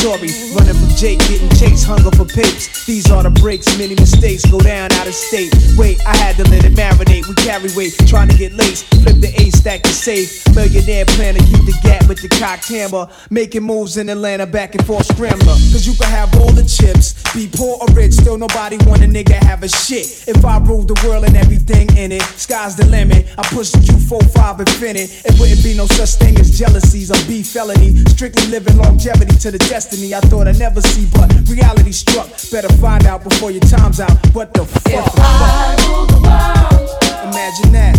Mandatory. 0.05 0.31
Running 0.53 0.73
from 0.75 0.89
Jake, 0.95 1.19
getting 1.19 1.49
chased, 1.49 1.85
hunger 1.85 2.11
for 2.11 2.25
papes. 2.25 2.85
These 2.85 3.09
are 3.11 3.23
the 3.23 3.29
breaks, 3.29 3.77
many 3.77 3.95
mistakes 3.95 4.45
go 4.45 4.59
down 4.59 4.91
out 4.93 5.07
of 5.07 5.13
state. 5.13 5.53
Wait, 5.77 5.99
I 6.05 6.15
had 6.17 6.35
to 6.37 6.43
let 6.49 6.65
it 6.65 6.73
marinate. 6.73 7.14
We 7.27 7.33
carry 7.35 7.69
weight, 7.75 7.95
trying 8.07 8.29
to 8.29 8.37
get 8.37 8.53
laced. 8.53 8.85
Flip 9.01 9.17
the 9.17 9.33
A 9.41 9.49
stack 9.49 9.81
to 9.81 9.89
safe. 9.89 10.45
Millionaire 10.53 11.05
plan 11.05 11.33
to 11.33 11.41
keep 11.41 11.65
the 11.65 11.77
gap 11.81 12.07
with 12.07 12.21
the 12.21 12.29
cocked 12.29 12.67
hammer. 12.69 13.07
Making 13.31 13.63
moves 13.63 13.97
in 13.97 14.09
Atlanta, 14.09 14.45
back 14.45 14.75
and 14.75 14.85
forth 14.85 15.05
scrambler. 15.07 15.57
Cause 15.73 15.87
you 15.87 15.93
can 15.95 16.09
have 16.09 16.29
all 16.39 16.51
the 16.51 16.63
chips, 16.63 17.17
be 17.33 17.49
poor 17.51 17.77
or 17.81 17.87
rich, 17.95 18.13
still 18.13 18.37
nobody 18.37 18.77
want 18.85 19.01
a 19.01 19.07
nigga 19.07 19.33
have 19.33 19.63
a 19.63 19.69
shit. 19.69 20.27
If 20.27 20.45
I 20.45 20.59
ruled 20.59 20.87
the 20.87 21.07
world 21.07 21.25
and 21.25 21.35
everything 21.35 21.89
in 21.97 22.11
it, 22.11 22.21
sky's 22.21 22.75
the 22.75 22.85
limit. 22.85 23.25
I 23.37 23.43
push 23.49 23.71
the 23.71 23.79
Q45 23.79 24.59
infinite. 24.59 25.25
It 25.25 25.39
wouldn't 25.39 25.63
be 25.63 25.73
no 25.75 25.87
such 25.87 26.21
thing 26.21 26.37
as 26.39 26.57
jealousies 26.57 27.09
or 27.09 27.19
beef 27.27 27.47
felony. 27.47 27.97
Strictly 28.05 28.47
living 28.47 28.77
longevity 28.77 29.35
to 29.39 29.51
the 29.51 29.59
destiny 29.59 30.13
I 30.13 30.19
thought 30.21 30.47
I'd 30.47 30.59
never 30.59 30.81
see, 30.81 31.07
but 31.13 31.33
reality 31.49 31.91
struck. 31.91 32.29
Better 32.51 32.71
find 32.77 33.05
out 33.05 33.23
before 33.23 33.49
your 33.49 33.65
time's 33.65 33.99
out. 33.99 34.13
What 34.35 34.53
the 34.53 34.65
fuck? 34.65 34.93
If 34.93 35.13
I 35.17 35.75
rule 35.87 36.05
the 36.05 36.19
world, 36.21 37.04
Imagine 37.23 37.71
that. 37.73 37.95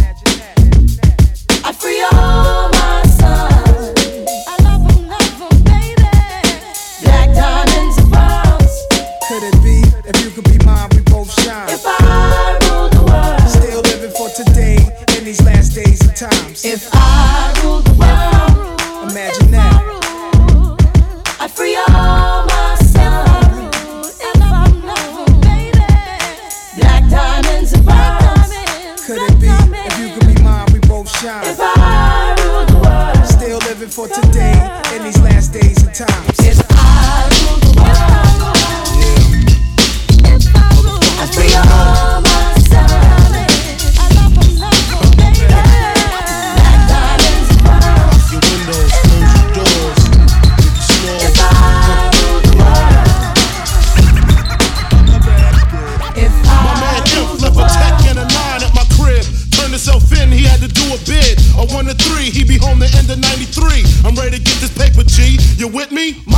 I 1.65 1.73
free 1.73 2.03
all 2.13 2.69
my 2.71 3.03
sons. 3.19 3.95
Black 7.03 7.35
diamonds 7.35 7.99
and 7.99 8.13
pearls. 8.13 8.75
Could 9.29 9.43
it 9.43 9.57
be 9.63 9.83
if 10.09 10.25
you 10.25 10.31
could 10.31 10.45
be 10.45 10.59
mine? 10.65 10.89
We 10.93 11.01
both 11.03 11.31
shine. 11.43 11.69
If 11.69 11.83
I 11.85 12.59
rule 12.69 12.89
the 12.91 13.03
world, 13.11 13.49
still 13.49 13.81
living 13.83 14.11
for 14.11 14.29
today 14.31 14.79
in 15.19 15.25
these 15.25 15.43
last 15.43 15.75
days 15.75 15.99
times. 16.15 16.65
If 16.65 16.89
I 16.93 17.53
rule 17.65 17.86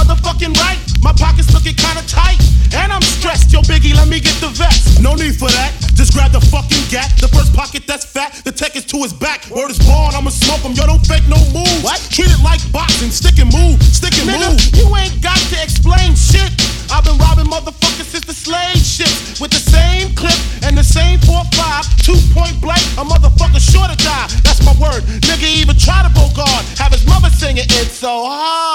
motherfucking 0.08 0.54
right. 0.56 0.78
My 1.02 1.12
pockets 1.12 1.52
looking 1.52 1.74
kinda 1.74 2.02
tight. 2.06 2.38
And 2.74 2.92
I'm 2.92 3.02
stressed. 3.02 3.52
Yo, 3.52 3.60
Biggie, 3.62 3.94
let 3.94 4.08
me 4.08 4.20
get 4.20 4.34
the 4.40 4.48
vest. 4.48 5.00
No 5.00 5.14
need 5.14 5.36
for 5.36 5.48
that. 5.48 5.72
Just 5.94 6.12
grab 6.12 6.32
the 6.32 6.40
fucking 6.40 6.84
gat. 6.90 7.16
The 7.18 7.28
first 7.28 7.54
pocket 7.54 7.86
that's 7.86 8.04
fat. 8.04 8.42
The 8.44 8.52
tech 8.52 8.76
is 8.76 8.84
to 8.86 8.98
his 8.98 9.12
back. 9.12 9.48
Word 9.50 9.70
is 9.70 9.78
born, 9.78 10.14
I'ma 10.14 10.30
smoke 10.30 10.60
him. 10.60 10.72
Yo, 10.72 10.84
don't 10.86 11.04
fake 11.06 11.26
no 11.28 11.40
move. 11.50 11.82
What? 11.82 11.98
Treat 12.10 12.28
it 12.30 12.42
like 12.44 12.60
boxing. 12.70 13.10
Stick 13.10 13.38
and 13.38 13.50
move. 13.52 13.82
Stick 13.82 14.12
and 14.20 14.28
Nigga, 14.28 14.52
move. 14.52 14.60
you 14.76 14.86
ain't 14.96 15.16
got 15.22 15.38
to 15.38 15.56
explain 15.62 16.14
shit. 16.14 16.52
I've 16.92 17.04
been 17.04 17.18
robbing 17.18 17.46
motherfuckers 17.48 18.08
since 18.08 18.24
the 18.24 18.36
slave 18.36 18.76
shit. 18.78 19.10
With 19.40 19.50
the 19.50 19.60
same 19.64 20.14
clip 20.14 20.36
and 20.62 20.76
the 20.76 20.84
same 20.84 21.18
4-5. 21.20 22.04
Two 22.04 22.20
point 22.36 22.60
blank, 22.60 22.84
a 23.00 23.04
motherfucker 23.04 23.60
sure 23.60 23.88
to 23.88 23.96
die. 23.96 24.28
That's 24.44 24.60
my 24.64 24.72
word. 24.76 25.02
Nigga 25.24 25.48
even 25.56 25.76
try 25.76 26.04
to 26.04 26.12
bogard. 26.12 26.64
Have 26.78 26.92
his 26.92 27.06
mother 27.06 27.30
singing 27.30 27.64
It's 27.80 27.96
So 27.96 28.28
Hard. 28.28 28.67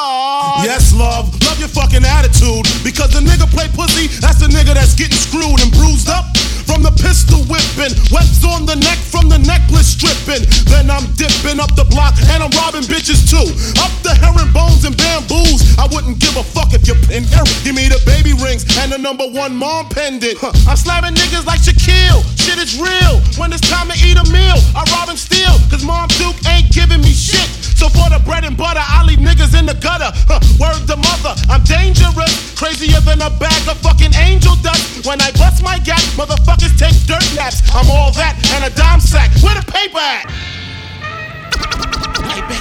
Yes, 0.64 0.94
love, 0.96 1.30
love 1.46 1.60
your 1.60 1.70
fucking 1.70 2.06
attitude. 2.06 2.66
Because 2.84 3.12
the 3.12 3.22
nigga 3.22 3.50
play 3.52 3.68
pussy, 3.76 4.08
that's 4.20 4.39
the 4.39 4.48
nigga 4.48 4.74
that's 4.74 4.96
getting 4.96 5.18
screwed 5.18 5.60
and 5.62 5.72
bruised 5.72 6.10
up. 6.10 6.26
From 6.64 6.82
the 6.82 6.96
pistol 6.96 7.44
whipping, 7.52 7.91
webs 8.08 8.39
on 8.48 8.66
the 8.66 8.80
neck 8.80 8.96
from 8.96 9.28
the 9.28 9.38
necklace 9.38 10.00
stripping. 10.00 10.48
Then 10.72 10.88
I'm 10.88 11.04
dipping 11.20 11.60
up 11.60 11.76
the 11.76 11.84
block 11.91 12.16
and 12.32 12.39
I'm 12.39 12.50
robbing 12.56 12.88
bitches 12.88 13.28
too. 13.28 13.44
Up 13.84 13.91
the 14.00 14.16
herringbones 14.16 14.88
and 14.88 14.96
bamboos. 14.96 15.76
I 15.76 15.91
wouldn't 15.91 16.24
give 16.24 16.34
a 16.39 16.44
fuck 16.44 16.72
if 16.72 16.88
you 16.88 16.96
pin 17.04 17.28
Give 17.68 17.76
me 17.76 17.91
the 17.91 18.00
baby 18.08 18.32
rings 18.39 18.64
and 18.80 18.91
the 18.91 18.98
number 18.98 19.28
one 19.28 19.56
mom 19.56 19.91
pendant. 19.91 20.39
Huh. 20.39 20.56
I'm 20.64 20.80
slamming 20.80 21.14
niggas 21.20 21.46
like 21.46 21.60
Shaquille. 21.60 22.24
Shit 22.39 22.58
is 22.58 22.80
real. 22.80 23.20
When 23.36 23.52
it's 23.52 23.64
time 23.68 23.91
to 23.91 23.98
eat 24.00 24.16
a 24.16 24.26
meal, 24.32 24.58
I 24.72 24.88
rob 24.96 25.12
and 25.12 25.20
steal. 25.20 25.60
Cause 25.68 25.84
Mom 25.84 26.08
Duke 26.16 26.39
ain't 26.48 26.72
giving 26.72 27.04
me 27.04 27.12
shit. 27.12 27.48
So 27.76 27.91
for 27.91 28.08
the 28.08 28.24
bread 28.24 28.48
and 28.48 28.56
butter, 28.56 28.80
I 28.80 29.04
leave 29.04 29.20
niggas 29.20 29.60
in 29.60 29.66
the 29.68 29.76
gutter. 29.84 30.16
Huh. 30.32 30.40
Word 30.56 30.80
to 30.88 30.96
mother, 30.96 31.36
I'm 31.52 31.62
dangerous. 31.68 32.56
Crazier 32.56 33.04
than 33.04 33.20
a 33.20 33.30
bag 33.36 33.68
of 33.68 33.76
fucking 33.84 34.16
angel 34.16 34.56
dust. 34.64 35.04
When 35.06 35.20
I 35.20 35.30
bust 35.36 35.62
my 35.62 35.78
gap, 35.84 36.00
motherfuckers 36.16 36.72
take 36.80 36.96
dirt 37.04 37.28
naps. 37.36 37.60
I'm 37.76 37.92
all 37.92 38.16
that 38.16 38.40
and 38.56 38.64
a 38.64 38.72
dime 38.72 39.04
sack. 39.04 39.30
Where 39.44 39.60
the 39.60 39.66
paper 39.68 40.00
at? 40.00 40.32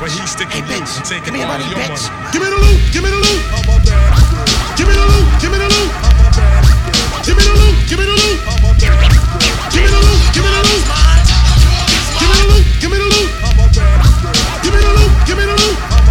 But 0.02 0.10
he's 0.10 0.34
sticking 0.34 0.66
hey, 0.66 0.82
loose 0.82 0.98
and 0.98 1.06
taking 1.06 1.30
Give 1.30 1.34
me 1.34 1.42
all 1.46 1.54
money, 1.54 1.64
bitch. 1.70 2.10
Give 2.34 2.42
me 2.42 2.50
the 2.50 2.58
loot, 2.58 2.80
give 2.90 3.06
me 3.06 3.10
the 3.14 3.22
loot. 3.22 3.40
Give 4.74 4.90
me 4.90 4.94
the 4.98 5.06
loot, 5.06 5.26
give 5.38 5.50
me 5.54 5.58
the 5.62 5.70
loot. 5.70 5.90
Give 7.22 7.38
me 7.38 7.46
the 7.46 7.54
loot, 7.54 7.76
give 7.86 7.98
me 8.02 8.06
the 8.10 8.18
loot. 8.18 8.42
Give 9.70 9.78
me 9.78 9.86
the 9.86 10.02
loot, 10.02 10.26
give 10.34 10.42
me 10.42 10.50
the 10.50 10.66
loot. 10.66 10.82
Give 12.10 12.26
me 12.26 12.34
the 12.34 12.50
loot, 12.50 12.66
give 12.82 12.90
me 12.90 12.98
the 12.98 13.08
loot. 13.14 13.30
Give 14.62 14.74
me 14.74 14.80
the 14.82 14.90
loot, 14.90 15.12
give 15.22 15.38
me 15.38 15.44
the 15.46 15.54
loot. 15.54 16.01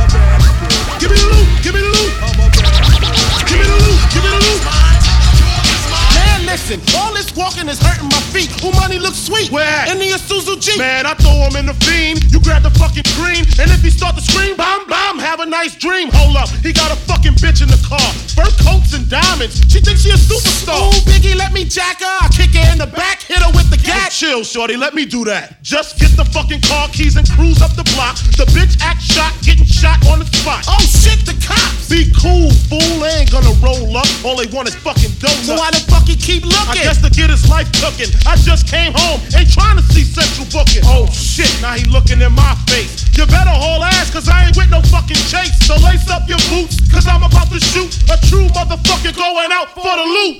Listen, 6.51 6.83
all 6.99 7.13
this 7.13 7.31
walking 7.35 7.67
is 7.71 7.79
hurting 7.79 8.11
my 8.11 8.19
feet. 8.35 8.51
Who 8.59 8.71
money 8.75 8.99
looks 8.99 9.17
sweet? 9.17 9.49
Where? 9.51 9.87
In 9.87 9.97
the 9.97 10.11
Isuzu 10.11 10.59
Jeep. 10.59 10.77
Man, 10.77 11.07
I 11.07 11.13
throw 11.15 11.47
him 11.47 11.55
in 11.55 11.65
the 11.65 11.77
fiend. 11.87 12.27
You 12.27 12.43
grab 12.43 12.63
the 12.63 12.73
fucking 12.75 13.07
green, 13.15 13.47
and 13.55 13.71
if 13.71 13.79
he 13.79 13.89
start 13.89 14.15
to 14.19 14.21
scream, 14.21 14.57
bomb, 14.59 14.85
bomb, 14.87 15.17
have 15.19 15.39
a 15.39 15.45
nice 15.45 15.75
dream. 15.75 16.09
Hold 16.11 16.35
up, 16.35 16.49
he 16.59 16.73
got 16.73 16.91
a 16.91 16.99
fucking 17.07 17.39
bitch 17.39 17.63
in 17.63 17.71
the 17.71 17.79
car. 17.87 18.03
Fur 18.35 18.51
coats 18.67 18.91
and 18.91 19.07
diamonds. 19.07 19.63
She 19.71 19.79
thinks 19.79 20.03
she 20.03 20.11
a 20.11 20.19
superstar. 20.19 20.91
Ooh, 20.91 20.99
Biggie, 21.07 21.35
let 21.35 21.53
me 21.53 21.63
jack 21.63 22.03
her. 22.03 22.15
I 22.19 22.27
kick 22.27 22.51
her 22.51 22.67
in 22.71 22.79
the 22.83 22.91
back, 22.91 23.23
hit 23.23 23.39
her 23.39 23.51
with 23.55 23.71
the 23.71 23.79
gat. 23.79 24.11
chill, 24.11 24.43
shorty, 24.43 24.75
let 24.75 24.93
me 24.93 25.05
do 25.05 25.23
that. 25.25 25.63
Just 25.63 25.99
get 25.99 26.11
the 26.19 26.25
fucking 26.25 26.61
car 26.67 26.89
keys 26.89 27.15
and 27.15 27.27
cruise 27.31 27.61
up 27.61 27.71
the 27.79 27.87
block. 27.95 28.19
The 28.35 28.45
bitch 28.51 28.75
act 28.83 29.01
shot, 29.01 29.31
getting 29.41 29.65
shot 29.65 30.03
on 30.11 30.19
the 30.19 30.27
spot. 30.27 30.67
Oh 30.67 30.83
shit, 30.83 31.23
the 31.23 31.35
cops. 31.39 31.87
Be 31.87 32.11
cool, 32.19 32.51
fool. 32.67 32.99
They 32.99 33.23
ain't 33.23 33.31
gonna 33.31 33.55
roll 33.63 33.95
up. 33.95 34.07
All 34.23 34.35
they 34.35 34.47
want 34.51 34.67
is 34.67 34.75
fucking 34.75 35.15
donuts. 35.19 35.47
So 35.47 35.55
why 35.55 35.71
the 35.71 35.79
fuck 35.87 36.07
he 36.07 36.15
keep 36.15 36.40
I 36.43 36.73
looking? 36.73 36.83
guess 36.83 37.01
to 37.01 37.09
get 37.09 37.29
his 37.29 37.47
life 37.49 37.69
cooking. 37.77 38.09
I 38.25 38.35
just 38.35 38.67
came 38.67 38.93
home, 38.95 39.21
ain't 39.37 39.51
trying 39.51 39.77
to 39.77 39.85
see 39.93 40.03
Central 40.03 40.47
booking. 40.49 40.83
Oh 40.85 41.05
shit, 41.11 41.49
now 41.61 41.73
he 41.73 41.85
looking 41.89 42.21
in 42.21 42.33
my 42.33 42.55
face. 42.69 43.05
You 43.17 43.25
better 43.27 43.53
haul 43.53 43.83
ass, 43.83 44.09
cause 44.09 44.27
I 44.29 44.47
ain't 44.47 44.57
with 44.57 44.69
no 44.69 44.81
fucking 44.89 45.19
chase. 45.29 45.53
So 45.67 45.75
lace 45.83 46.09
up 46.09 46.27
your 46.27 46.41
boots, 46.49 46.79
cause 46.89 47.05
I'm 47.07 47.23
about 47.23 47.49
to 47.51 47.59
shoot 47.59 47.91
a 48.09 48.17
true 48.27 48.47
motherfucker 48.55 49.13
going 49.15 49.51
out 49.51 49.69
for 49.75 49.93
the 49.93 50.07
loot. 50.07 50.35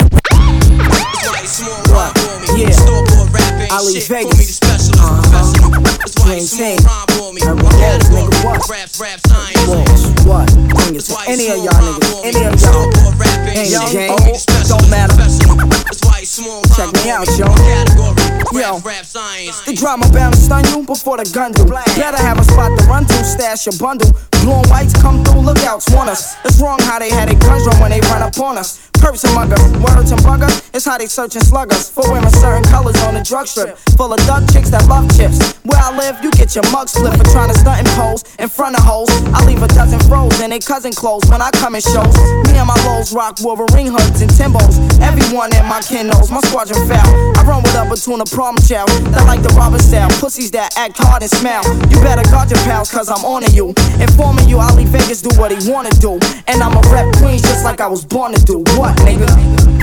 What? 1.91 2.18
Yeah. 2.58 2.72
Ali 3.72 3.99
Vegas. 3.99 4.60
Uh-huh. 4.64 5.43
Same 6.08 6.78
thing. 6.78 6.80
Urban 7.43 7.66
Wolves, 7.66 8.10
nigga, 8.10 8.43
what? 8.43 8.62
Wolves, 9.68 10.26
what? 10.26 10.47
Bring 10.54 10.95
it 10.95 11.02
to 11.02 11.16
any 11.28 11.49
of 11.49 11.58
y'all 11.64 11.82
niggas. 11.82 12.26
Any 12.26 12.45
of 12.45 12.62
y'all. 12.62 13.12
Ain't 13.52 13.70
Young, 13.70 13.91
gang. 13.91 14.12
old, 14.12 14.45
Don't 14.68 14.89
matter. 14.89 15.21
Check 16.42 16.92
me 16.94 17.12
out, 17.12 17.28
yo. 17.38 18.31
Yo. 18.52 18.80
The 18.80 19.74
drama 19.80 20.12
bound 20.12 20.34
to 20.34 20.39
stun 20.39 20.66
you 20.68 20.84
before 20.86 21.16
the 21.16 21.30
gun 21.32 21.54
do. 21.54 21.64
Better 21.64 22.18
have 22.18 22.38
a 22.38 22.43
spot 22.43 22.78
to 22.78 22.86
run 22.86 23.06
to, 23.06 23.24
stash 23.24 23.66
your 23.66 23.78
bundle. 23.80 24.12
Blue 24.43 24.52
and 24.52 24.68
whites 24.68 24.93
come 24.99 25.24
through, 25.24 25.41
lookouts 25.41 25.89
want 25.91 26.10
us. 26.10 26.36
It's 26.43 26.60
wrong 26.60 26.80
how 26.82 26.99
they 26.99 27.10
had 27.10 27.32
it 27.32 27.39
guns 27.39 27.66
run 27.66 27.80
when 27.80 27.91
they 27.91 28.02
run 28.12 28.22
up 28.22 28.38
on 28.39 28.58
us. 28.58 28.91
Perps 29.02 29.24
and 29.24 29.34
muggers, 29.34 29.62
words 29.82 30.12
and 30.12 30.22
bugger. 30.22 30.52
It's 30.76 30.86
how 30.86 30.97
they 30.97 31.08
search 31.08 31.36
and 31.36 31.43
slug 31.43 31.74
us. 31.74 31.89
For 31.89 32.06
women 32.12 32.30
certain 32.30 32.64
colors 32.70 33.02
on 33.02 33.16
the 33.16 33.24
drug 33.24 33.47
strip. 33.47 33.78
Full 33.97 34.14
of 34.14 34.20
duck 34.30 34.45
chicks 34.54 34.70
that 34.70 34.86
love 34.86 35.10
chips. 35.18 35.58
Where 35.66 35.82
I 35.82 35.89
live, 35.97 36.22
you 36.22 36.30
get 36.32 36.54
your 36.54 36.70
mug 36.70 36.89
split 36.89 37.18
for 37.18 37.26
trying 37.34 37.49
to 37.49 37.58
stunt 37.58 37.82
and 37.82 37.89
pose 37.97 38.22
in 38.38 38.49
front 38.49 38.78
of 38.78 38.84
hoes. 38.84 39.10
I 39.34 39.45
leave 39.45 39.64
a 39.64 39.68
dozen 39.74 39.97
froze 40.06 40.39
in 40.41 40.52
they 40.52 40.60
cousin 40.60 40.93
clothes 40.93 41.26
when 41.30 41.41
I 41.41 41.49
come 41.58 41.74
in 41.74 41.82
shows. 41.82 42.14
Me 42.45 42.62
and 42.62 42.68
my 42.68 42.78
lows 42.86 43.14
rock 43.14 43.41
Wolverine 43.41 43.89
hoods 43.89 44.22
and 44.22 44.30
Timbos. 44.30 44.78
Everyone 45.02 45.49
in 45.56 45.66
my 45.66 45.82
kin 45.82 46.06
knows 46.06 46.30
my 46.30 46.41
squadron 46.45 46.86
foul. 46.86 47.10
I 47.38 47.41
run 47.41 47.64
with 47.64 47.74
a 47.74 47.89
between 47.89 48.22
a 48.22 48.26
that 48.42 49.24
like 49.28 49.44
the 49.44 49.54
robber 49.54 49.78
style. 49.78 50.10
Pussies 50.18 50.50
that 50.52 50.74
act 50.78 50.98
hard 50.98 51.22
and 51.22 51.30
smile. 51.30 51.62
You 51.94 52.02
better 52.02 52.24
guard 52.32 52.50
your 52.50 52.58
pals 52.66 52.89
cause 52.89 53.10
I'm 53.10 53.24
on 53.24 53.44
to 53.44 53.52
you. 53.52 53.70
Informing 54.02 54.50
you, 54.50 54.58
Ali 54.58 54.86
Vegas 54.86 55.22
do 55.22 55.30
what 55.39 55.52
he 55.52 55.70
wanna 55.70 55.92
do. 56.02 56.18
And 56.48 56.64
I'ma 56.64 56.82
rep 56.89 57.14
Queens 57.18 57.44
just 57.44 57.64
like 57.64 57.82
I 57.82 57.88
was 57.88 58.04
born 58.04 58.34
to 58.34 58.42
do. 58.44 58.64
What, 58.82 58.98
nigga? 59.06 59.30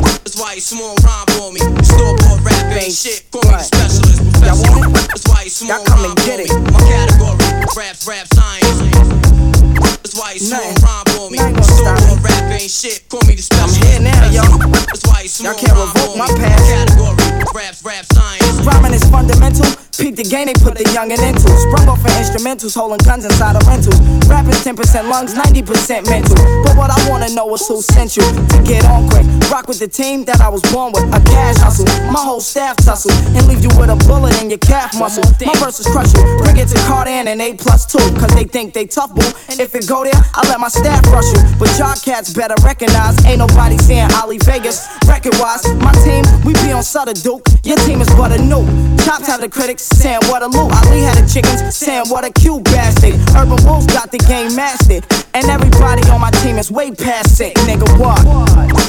That's 0.02 0.34
why 0.40 0.54
you 0.54 0.60
small 0.60 0.96
rhyme 1.06 1.26
for 1.38 1.52
me. 1.52 1.60
Store 1.86 2.16
bought 2.18 2.42
rap 2.42 2.74
ain't 2.74 2.92
shit. 2.92 3.30
Call 3.30 3.46
me 3.46 3.54
the 3.54 3.62
specialist 3.62 4.18
professional. 4.26 4.90
That's 4.90 5.26
why 5.28 5.42
you 5.46 5.50
small 5.50 5.78
rhyme 5.78 6.10
on 6.10 6.18
me. 6.18 6.50
My 6.74 6.82
category, 6.82 7.38
rap, 7.78 7.96
rap 8.06 8.26
science. 8.34 9.57
That's 10.02 10.14
why 10.18 10.32
you 10.32 10.40
small 10.40 10.62
rhyme 10.82 11.08
on 11.18 11.32
me. 11.32 11.38
Store 11.62 11.94
bought 11.94 12.22
rap 12.22 12.52
ain't 12.52 12.70
shit. 12.70 13.08
Call 13.08 13.20
me 13.26 13.34
the 13.34 13.42
specialist. 13.42 13.84
here 13.84 14.00
now, 14.00 14.30
yo. 14.30 14.42
That's 14.86 15.04
why 15.06 15.22
you 15.22 15.28
small 15.28 15.52
Y'all 15.52 15.60
can't 15.60 15.74
rhyme 15.74 15.90
revoke 15.90 16.12
on 16.14 16.18
my 16.18 16.30
past. 16.38 16.64
Category, 16.70 17.16
rap, 17.54 17.74
rap 17.84 18.04
science. 18.12 18.66
Rhyming 18.66 18.94
is 18.94 19.04
fundamental. 19.10 19.66
Peep 19.98 20.14
the 20.14 20.22
game 20.22 20.46
they 20.46 20.54
put 20.54 20.78
the 20.78 20.86
youngin' 20.94 21.18
into. 21.18 21.50
Sprung 21.66 21.90
off 21.90 21.98
for 21.98 22.14
instrumentals, 22.14 22.78
holding 22.78 23.02
guns 23.02 23.26
inside 23.26 23.58
of 23.58 23.66
rentals. 23.66 23.98
Rappers 24.30 24.62
10% 24.62 24.78
lungs, 25.10 25.34
90% 25.34 26.06
mental. 26.06 26.38
But 26.62 26.78
what 26.78 26.94
I 26.94 26.98
wanna 27.10 27.34
know 27.34 27.50
is 27.58 27.66
who 27.66 27.82
sent 27.82 28.14
you 28.14 28.22
to 28.22 28.62
get 28.62 28.86
on 28.86 29.10
quick. 29.10 29.26
Rock 29.50 29.66
with 29.66 29.80
the 29.82 29.88
team 29.88 30.24
that 30.30 30.40
I 30.40 30.50
was 30.50 30.62
born 30.70 30.94
with. 30.94 31.02
A 31.10 31.18
cash 31.26 31.58
hustle, 31.58 31.86
my 32.14 32.22
whole 32.22 32.40
staff 32.40 32.76
tussle, 32.76 33.10
and 33.34 33.42
leave 33.48 33.58
you 33.58 33.74
with 33.74 33.90
a 33.90 33.98
bullet 34.06 34.40
in 34.40 34.50
your 34.50 34.62
calf 34.62 34.94
muscle. 34.94 35.26
My 35.42 35.54
verses 35.58 35.90
crush 35.90 36.14
you. 36.14 36.22
Bring 36.38 36.58
it 36.58 36.68
to 36.68 36.78
Cardan 36.86 37.26
and 37.26 37.42
A 37.42 37.54
plus 37.54 37.84
two, 37.84 37.98
cause 38.22 38.30
they 38.38 38.44
think 38.44 38.74
they 38.74 38.86
tough, 38.86 39.12
boo. 39.12 39.26
If 39.58 39.74
it 39.74 39.87
go 39.88 40.04
there, 40.04 40.20
I 40.36 40.44
let 40.52 40.60
my 40.60 40.68
staff 40.68 41.00
rush 41.08 41.32
you. 41.32 41.40
But 41.58 41.72
y'all 41.80 41.96
cats 41.96 42.32
better 42.32 42.54
recognize, 42.62 43.16
ain't 43.24 43.40
nobody 43.40 43.78
saying 43.78 44.12
Ali 44.20 44.36
Vegas. 44.44 44.86
Record 45.08 45.34
wise, 45.40 45.64
my 45.80 45.92
team, 46.04 46.22
we 46.44 46.52
be 46.60 46.70
on 46.70 46.84
Sutter 46.84 47.16
Duke. 47.16 47.42
Your 47.64 47.80
team 47.88 48.04
is 48.04 48.08
but 48.12 48.30
a 48.30 48.38
new. 48.38 48.62
Chops 49.02 49.26
have 49.26 49.40
the 49.40 49.48
critics 49.48 49.82
saying 49.82 50.20
what 50.28 50.42
a 50.42 50.46
loot. 50.46 50.68
Ali 50.84 51.00
had 51.00 51.16
the 51.16 51.24
chickens 51.26 51.74
saying 51.74 52.04
what 52.12 52.28
a 52.28 52.30
cute 52.30 52.62
bastard. 52.64 53.16
Urban 53.34 53.56
Wolves 53.64 53.86
got 53.86 54.12
the 54.12 54.18
game 54.28 54.54
mastered. 54.54 55.08
And 55.32 55.46
everybody 55.48 56.04
on 56.12 56.20
my 56.20 56.30
team 56.44 56.58
is 56.58 56.70
way 56.70 56.92
past 56.92 57.36
sick, 57.36 57.54
nigga. 57.64 57.88
What? 57.98 58.20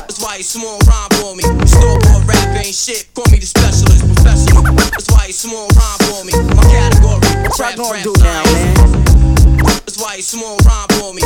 That's 0.03 0.21
why 0.21 0.35
you 0.37 0.43
small 0.43 0.79
rhyme 0.83 1.15
on 1.23 1.37
me. 1.37 1.43
Store 1.65 1.97
rap 2.27 2.59
ain't 2.59 2.75
shit. 2.75 3.07
Call 3.15 3.25
me 3.31 3.39
the 3.39 3.47
specialist 3.47 4.03
professional. 4.03 4.63
That's 4.91 5.07
why 5.07 5.27
you 5.27 5.33
small 5.33 5.67
rhyme 5.79 6.03
on 6.19 6.27
me. 6.27 6.33
My 6.59 6.63
category, 6.67 7.23
rap, 7.55 7.77
rap 7.79 8.03
do 8.03 8.13
now, 8.19 8.43
science. 8.43 9.09
That's 9.85 10.01
why 10.01 10.15
you 10.15 10.21
small 10.21 10.57
rhyme 10.65 10.88
on 11.03 11.15
me. 11.15 11.21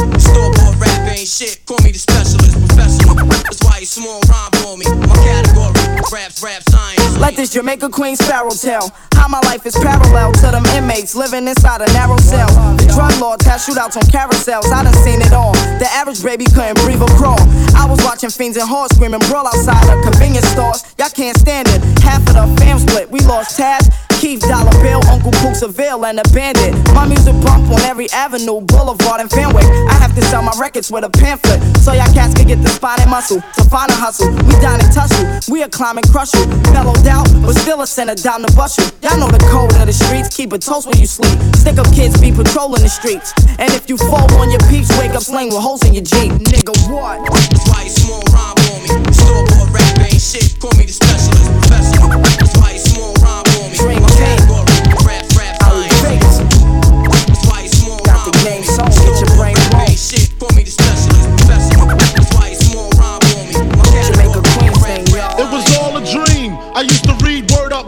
Rap 0.80 1.07
ain't 1.11 1.28
shit. 1.28 1.61
Call 1.66 1.80
me 1.84 1.91
the 1.91 1.99
specialist 1.99 2.57
professional. 2.59 3.16
That's 3.16 3.61
why 3.64 3.80
you 3.80 3.86
small 3.86 4.20
rhyme 4.28 4.51
on 4.68 4.80
me. 4.80 4.86
My 5.07 5.16
category, 5.24 5.74
rap, 6.11 6.32
rap 6.43 6.61
science. 6.70 7.18
Let 7.18 7.36
this 7.36 7.53
Jamaica 7.53 7.89
Queen 7.89 8.16
sparrow 8.16 8.51
tell 8.51 8.91
how 9.16 9.28
my 9.28 9.39
life 9.47 9.66
is 9.66 9.76
parallel 9.76 10.32
to 10.43 10.51
them 10.51 10.66
inmates 10.76 11.16
living 11.16 11.47
inside 11.47 11.82
a 11.82 11.88
narrow 11.93 12.18
cell. 12.18 12.49
The 12.76 12.91
drug 12.91 13.16
lords 13.22 13.45
have 13.45 13.61
shootouts 13.61 13.95
on 13.95 14.03
carousels. 14.11 14.72
I 14.72 14.84
done 14.84 14.93
seen 15.05 15.22
it 15.22 15.32
all. 15.32 15.53
The 15.80 15.88
average 15.91 16.24
baby 16.24 16.45
couldn't 16.45 16.80
breathe 16.84 17.01
or 17.01 17.11
crawl. 17.16 17.39
I 17.76 17.86
was 17.88 18.03
watching 18.03 18.30
fiends 18.30 18.57
and 18.57 18.68
whores 18.68 18.93
screaming 18.95 19.22
brawl 19.32 19.47
outside 19.47 19.88
of 19.88 20.03
convenience 20.03 20.47
stores. 20.47 20.84
Y'all 20.97 21.09
can't 21.09 21.38
stand 21.38 21.68
it. 21.70 21.80
Half 22.01 22.28
of 22.28 22.36
the 22.36 22.45
fam 22.59 22.80
split. 22.80 23.09
We 23.09 23.20
lost 23.22 23.59
Taz. 23.59 23.88
Keith 24.24 24.39
Dollar 24.39 24.72
Bill, 24.82 25.03
Uncle 25.11 25.32
Pook 25.43 25.53
Seville, 25.53 26.05
and 26.05 26.18
a 26.18 26.24
bandit. 26.32 26.72
My 26.95 27.05
music 27.05 27.36
bump 27.43 27.70
on 27.70 27.82
every 27.82 28.09
avenue, 28.11 28.61
boulevard, 28.61 29.20
and 29.20 29.30
I 29.62 29.93
have 30.01 30.16
to 30.16 30.22
sell 30.24 30.41
my 30.41 30.54
records 30.60 30.89
with 30.91 31.04
a 31.04 31.10
pamphlet, 31.10 31.62
so 31.78 31.93
y'all 31.93 32.12
cats 32.14 32.34
can 32.34 32.47
get 32.47 32.62
the 32.62 32.70
spot 32.70 32.99
and 32.99 33.10
muscle. 33.10 33.41
To 33.41 33.64
find 33.70 33.91
a 33.91 33.95
hustle, 33.95 34.32
we 34.47 34.54
down 34.62 34.80
and 34.80 34.91
tussle. 34.91 35.26
We 35.51 35.62
a 35.64 35.70
climb 35.70 35.97
and 35.97 36.08
crush 36.10 36.34
you. 36.34 36.45
Mellowed 36.74 37.06
out, 37.08 37.28
but 37.45 37.54
still 37.54 37.82
a 37.82 37.88
center 37.88 38.16
down 38.16 38.41
the 38.41 38.51
bus 38.56 38.78
you. 38.78 38.86
Y'all 39.01 39.20
know 39.20 39.30
the 39.30 39.43
code 39.51 39.74
of 39.78 39.86
the 39.86 39.93
streets, 39.93 40.36
keep 40.36 40.54
it 40.54 40.62
toast 40.62 40.88
when 40.88 40.97
you 40.97 41.08
sleep. 41.08 41.38
Stick 41.56 41.78
up 41.78 41.88
kids 41.93 42.20
be 42.20 42.32
patrolling 42.32 42.82
the 42.82 42.89
streets. 42.89 43.34
And 43.60 43.72
if 43.74 43.89
you 43.89 43.97
fall 43.97 44.32
on 44.39 44.49
your 44.49 44.64
peeps, 44.70 44.89
wake 44.97 45.14
up 45.14 45.24
slang 45.24 45.49
with 45.49 45.62
holes 45.62 45.84
in 45.86 45.93
your 45.93 46.04
Jeep. 46.04 46.32
Nigga, 46.49 46.74
what? 46.89 47.22
That's 47.30 47.70
why 47.70 47.84
you 47.84 47.89
small 47.89 48.24
rhyme 48.34 48.58
on 48.58 48.80
me. 48.82 49.14
Store 49.14 49.45
rap 49.72 49.99
ain't 49.99 50.22
shit. 50.22 50.60
Call 50.60 50.72
me 50.78 50.86
the 50.86 50.93
specialist 50.93 51.45
professional. 51.62 52.10
That's 52.10 52.58
why 52.58 52.72
you 52.74 52.80
small 52.80 53.14
rhyme 53.22 53.45
on 53.45 53.72
me. 53.72 53.78
Drink 53.78 54.01
My 54.01 54.73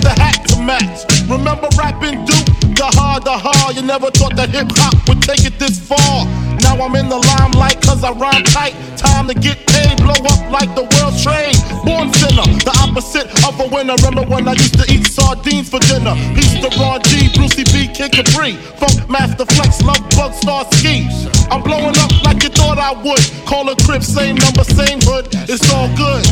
the 0.00 0.10
hat 0.10 0.40
to 0.48 0.60
match. 0.60 1.04
Remember 1.28 1.68
rapping 1.76 2.24
Duke? 2.24 2.48
The 2.76 2.88
hard, 2.96 3.24
the 3.24 3.36
hard. 3.36 3.76
You 3.76 3.82
never 3.82 4.10
thought 4.10 4.36
that 4.36 4.48
hip 4.48 4.72
hop 4.72 4.96
would 5.08 5.20
take 5.22 5.44
it 5.44 5.58
this 5.58 5.76
far. 5.78 6.24
Now 6.64 6.80
I'm 6.80 6.96
in 6.96 7.08
the 7.08 7.20
limelight 7.20 7.80
cause 7.82 8.04
I 8.04 8.12
rhyme 8.12 8.44
tight. 8.44 8.72
Time 8.96 9.28
to 9.28 9.34
get 9.34 9.60
paid, 9.68 10.00
blow 10.00 10.16
up 10.16 10.42
like 10.48 10.72
the 10.72 10.88
world 10.96 11.16
trade. 11.20 11.56
Born 11.84 12.08
sinner, 12.16 12.48
the 12.64 12.72
opposite 12.80 13.28
of 13.44 13.60
a 13.60 13.68
winner. 13.68 13.96
Remember 14.00 14.24
when 14.24 14.48
I 14.48 14.56
used 14.56 14.80
to 14.80 14.86
eat 14.88 15.04
sardines 15.04 15.68
for 15.68 15.80
dinner? 15.92 16.16
Peace 16.32 16.56
to 16.64 16.72
Ron 16.80 17.04
G, 17.04 17.28
Brucey 17.36 17.64
B, 17.68 17.88
Kid 17.92 18.12
Capri. 18.12 18.56
Funkmaster 18.80 19.44
Flex, 19.56 19.84
Love 19.84 20.00
Bug, 20.16 20.32
Star 20.32 20.64
Ski. 20.72 21.04
I'm 21.52 21.62
blowing 21.62 21.96
up 22.00 22.12
like 22.24 22.42
you 22.42 22.50
thought 22.50 22.78
I 22.78 22.96
would. 22.96 23.24
Call 23.44 23.68
a 23.68 23.76
crib, 23.84 24.02
same 24.02 24.36
number, 24.36 24.64
same 24.64 25.00
hood. 25.04 25.28
It's 25.48 25.68
all 25.72 25.88
good. 25.96 26.24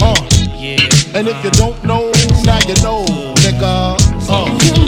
Uh. 0.00 0.44
And 1.14 1.28
if 1.28 1.44
you 1.44 1.50
don't 1.52 1.78
know, 1.84 2.10
now 2.44 2.58
you 2.68 2.74
know, 2.82 3.04
nigga. 3.42 3.96
Uh. 4.28 4.83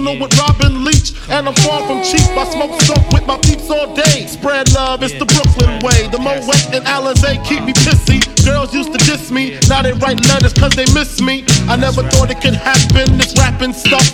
Personal 0.00 0.20
with 0.20 0.38
Robin 0.38 0.84
Leach. 0.84 1.12
And 1.28 1.48
I'm 1.48 1.54
far 1.54 1.86
from 1.86 2.02
cheap. 2.02 2.26
I 2.36 2.44
smoke 2.50 2.80
soap 2.82 3.12
with 3.12 3.26
my 3.26 3.38
peeps 3.38 3.70
all 3.70 3.94
day. 3.94 4.26
Spread 4.26 4.72
love, 4.72 5.02
it's 5.02 5.14
the 5.18 5.26
Brooklyn 5.26 5.80
way. 5.82 6.08
The 6.08 6.18
Moet 6.18 6.74
and 6.74 6.84
Alizé 6.86 7.44
keep 7.44 7.62
me 7.64 7.72
pissy. 7.72 8.29
Girls 8.44 8.74
used 8.74 8.92
to 8.92 8.98
diss 9.04 9.30
me, 9.30 9.58
now 9.68 9.82
they 9.82 9.92
write 9.92 10.20
letters 10.28 10.52
cause 10.52 10.74
they 10.74 10.86
miss 10.94 11.20
me. 11.20 11.44
I 11.68 11.76
never 11.76 12.02
thought 12.02 12.30
it 12.30 12.40
could 12.40 12.54
happen, 12.54 13.16
this 13.18 13.36
rapping 13.38 13.72
stuff. 13.72 14.06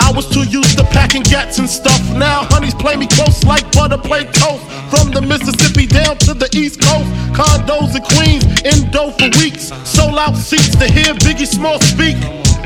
I 0.00 0.12
was 0.12 0.28
too 0.28 0.44
used 0.44 0.78
to 0.78 0.84
packing 0.84 1.22
gats 1.22 1.58
and 1.58 1.68
stuff. 1.68 2.00
Now 2.16 2.46
honeys 2.50 2.74
play 2.74 2.96
me 2.96 3.06
close 3.06 3.44
like 3.44 3.70
butter 3.72 3.98
play 3.98 4.24
toast. 4.24 4.64
From 4.90 5.10
the 5.12 5.22
Mississippi 5.22 5.86
down 5.86 6.18
to 6.26 6.34
the 6.34 6.48
East 6.52 6.82
Coast. 6.82 7.08
Condos 7.32 7.94
in 7.94 8.02
Queens, 8.14 8.44
indo 8.66 9.10
for 9.14 9.30
weeks. 9.38 9.72
Sold 9.88 10.18
out 10.18 10.36
seats 10.36 10.76
to 10.76 10.86
hear 10.90 11.14
Biggie 11.22 11.46
Small 11.46 11.78
speak. 11.80 12.16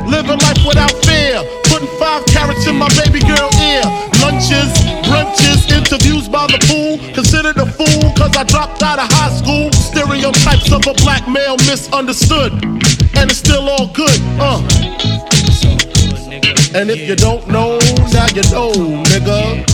Living 0.09 0.39
life 0.41 0.61
without 0.67 0.93
fear. 1.05 1.41
Putting 1.69 1.89
five 1.99 2.25
carrots 2.27 2.67
in 2.67 2.77
my 2.77 2.89
baby 2.97 3.21
girl 3.21 3.49
ear. 3.61 3.85
Lunches, 4.21 4.73
brunches, 5.05 5.69
interviews 5.73 6.29
by 6.29 6.47
the 6.47 6.59
pool. 6.69 6.99
Considered 7.15 7.57
a 7.57 7.67
fool 7.67 8.13
cause 8.17 8.37
I 8.37 8.45
dropped 8.45 8.83
out 8.83 8.99
of 8.99 9.09
high 9.13 9.33
school. 9.37 9.73
Stereotypes 9.73 10.73
of 10.73 10.87
a 10.87 10.95
black 11.05 11.29
male 11.29 11.57
misunderstood. 11.69 12.53
And 13.17 13.31
it's 13.31 13.39
still 13.39 13.69
all 13.69 13.87
good, 13.89 14.19
uh. 14.41 14.61
And 16.75 16.91
if 16.91 17.07
you 17.09 17.15
don't 17.15 17.47
know, 17.47 17.79
now 18.13 18.27
you 18.35 18.43
know, 18.51 18.73
nigga. 19.13 19.74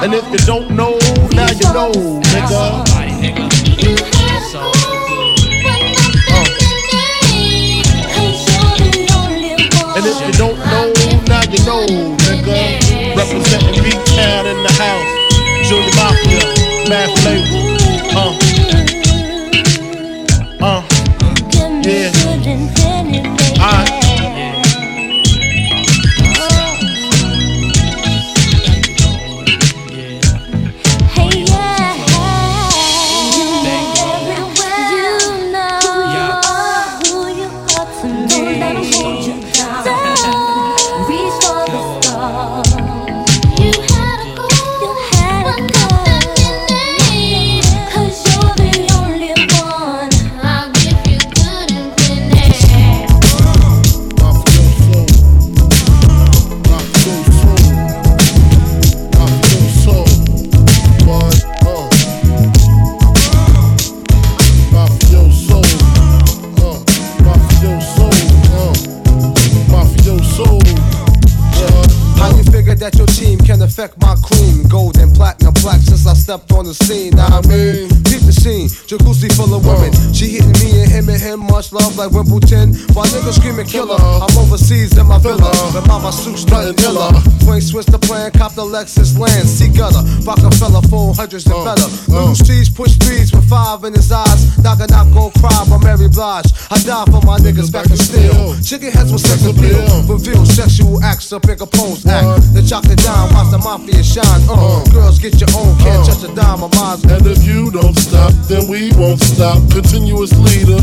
And 0.00 0.14
if 0.14 0.24
you 0.30 0.38
don't 0.46 0.70
know, 0.70 0.96
now 1.34 1.50
you 1.50 1.66
know, 1.74 1.90
nigga. 2.22 2.86
And 9.96 10.06
if 10.06 10.20
you 10.24 10.32
don't 10.38 10.58
know, 10.58 10.92
now 11.26 11.42
you 11.50 11.58
know, 11.66 11.84
nigga. 12.30 13.16
Representing 13.16 13.82
Beat 13.82 14.06
Town 14.14 14.46
in 14.46 14.62
the 14.62 14.72
house. 14.78 15.68
Junior 15.68 15.90
Mafia, 15.96 16.88
Mad 16.88 17.10
Flavor. 17.18 18.16
Uh. 18.16 18.47
That 72.90 72.96
your 72.96 73.06
team 73.08 73.38
can 73.40 73.60
affect 73.60 74.00
my 74.00 74.14
cream. 74.24 74.37
Stepped 76.28 76.52
on 76.52 76.66
the 76.66 76.74
scene. 76.74 77.16
Now 77.16 77.40
I 77.40 77.40
mean, 77.48 77.88
the 78.28 78.36
scene. 78.36 78.68
Jacuzzi 78.84 79.32
full 79.32 79.48
of 79.56 79.64
women. 79.64 79.88
She 80.12 80.36
hitting 80.36 80.52
me 80.60 80.84
and 80.84 80.90
him 80.92 81.08
and 81.08 81.16
him. 81.16 81.40
Much 81.48 81.72
love 81.72 81.96
like 81.96 82.12
Wimbledon. 82.12 82.76
While 82.92 83.08
niggas 83.08 83.40
screaming 83.40 83.64
killer. 83.64 83.96
I'm 83.96 84.28
overseas 84.36 84.92
in 85.00 85.08
my 85.08 85.16
villa. 85.16 85.48
With 85.72 85.88
mama 85.88 86.12
suits 86.12 86.44
nothing 86.52 86.76
iller. 86.84 87.08
Twin 87.40 87.64
switch 87.64 87.88
the 87.88 87.98
plan. 87.98 88.30
Cop 88.36 88.52
the 88.52 88.62
Lexus 88.64 89.16
land. 89.16 89.48
See 89.48 89.72
gutter. 89.72 90.04
Rockefeller. 90.28 90.84
Four 90.92 91.16
hundreds 91.16 91.48
and 91.48 91.56
uh, 91.56 91.64
better. 91.64 91.88
Uh. 92.12 92.28
Little 92.28 92.36
C's 92.36 92.68
push 92.68 92.92
threes 93.00 93.32
with 93.32 93.48
five 93.48 93.84
in 93.88 93.96
his 93.96 94.12
eyes. 94.12 94.44
Knock 94.60 94.84
a 94.84 94.86
knock, 94.92 95.08
go 95.16 95.32
cry 95.40 95.64
by 95.64 95.80
Mary 95.80 96.12
Blige. 96.12 96.52
I 96.68 96.76
die 96.84 97.08
for 97.08 97.24
my 97.24 97.40
niggas 97.40 97.72
back 97.72 97.88
in 97.88 97.96
steel. 97.96 98.52
Chicken 98.60 98.92
heads 98.92 99.08
with 99.08 99.24
sex 99.24 99.40
appeal. 99.48 99.80
Reveal 100.04 100.44
sexual 100.44 101.00
acts 101.02 101.32
up 101.32 101.48
in 101.48 101.56
a 101.56 101.66
pose 101.66 102.04
act. 102.04 102.52
The 102.52 102.60
chocolate 102.60 103.00
dime, 103.00 103.32
watch 103.32 103.48
the 103.48 103.58
mafia 103.64 104.04
shine. 104.04 104.44
Uh. 104.44 104.84
uh, 104.84 104.84
girls 104.92 105.18
get 105.18 105.40
your 105.40 105.48
own, 105.56 105.72
can't 105.80 106.04
touch 106.04 106.17
a 106.24 106.34
dime 106.34 106.62
of 106.62 106.74
mine. 106.74 106.98
And 107.10 107.26
if 107.26 107.44
you 107.44 107.70
don't 107.70 107.96
stop, 107.96 108.32
then 108.48 108.66
we 108.66 108.90
won't 108.96 109.20
stop. 109.20 109.58
Continuous 109.70 110.32
leader. 110.38 110.80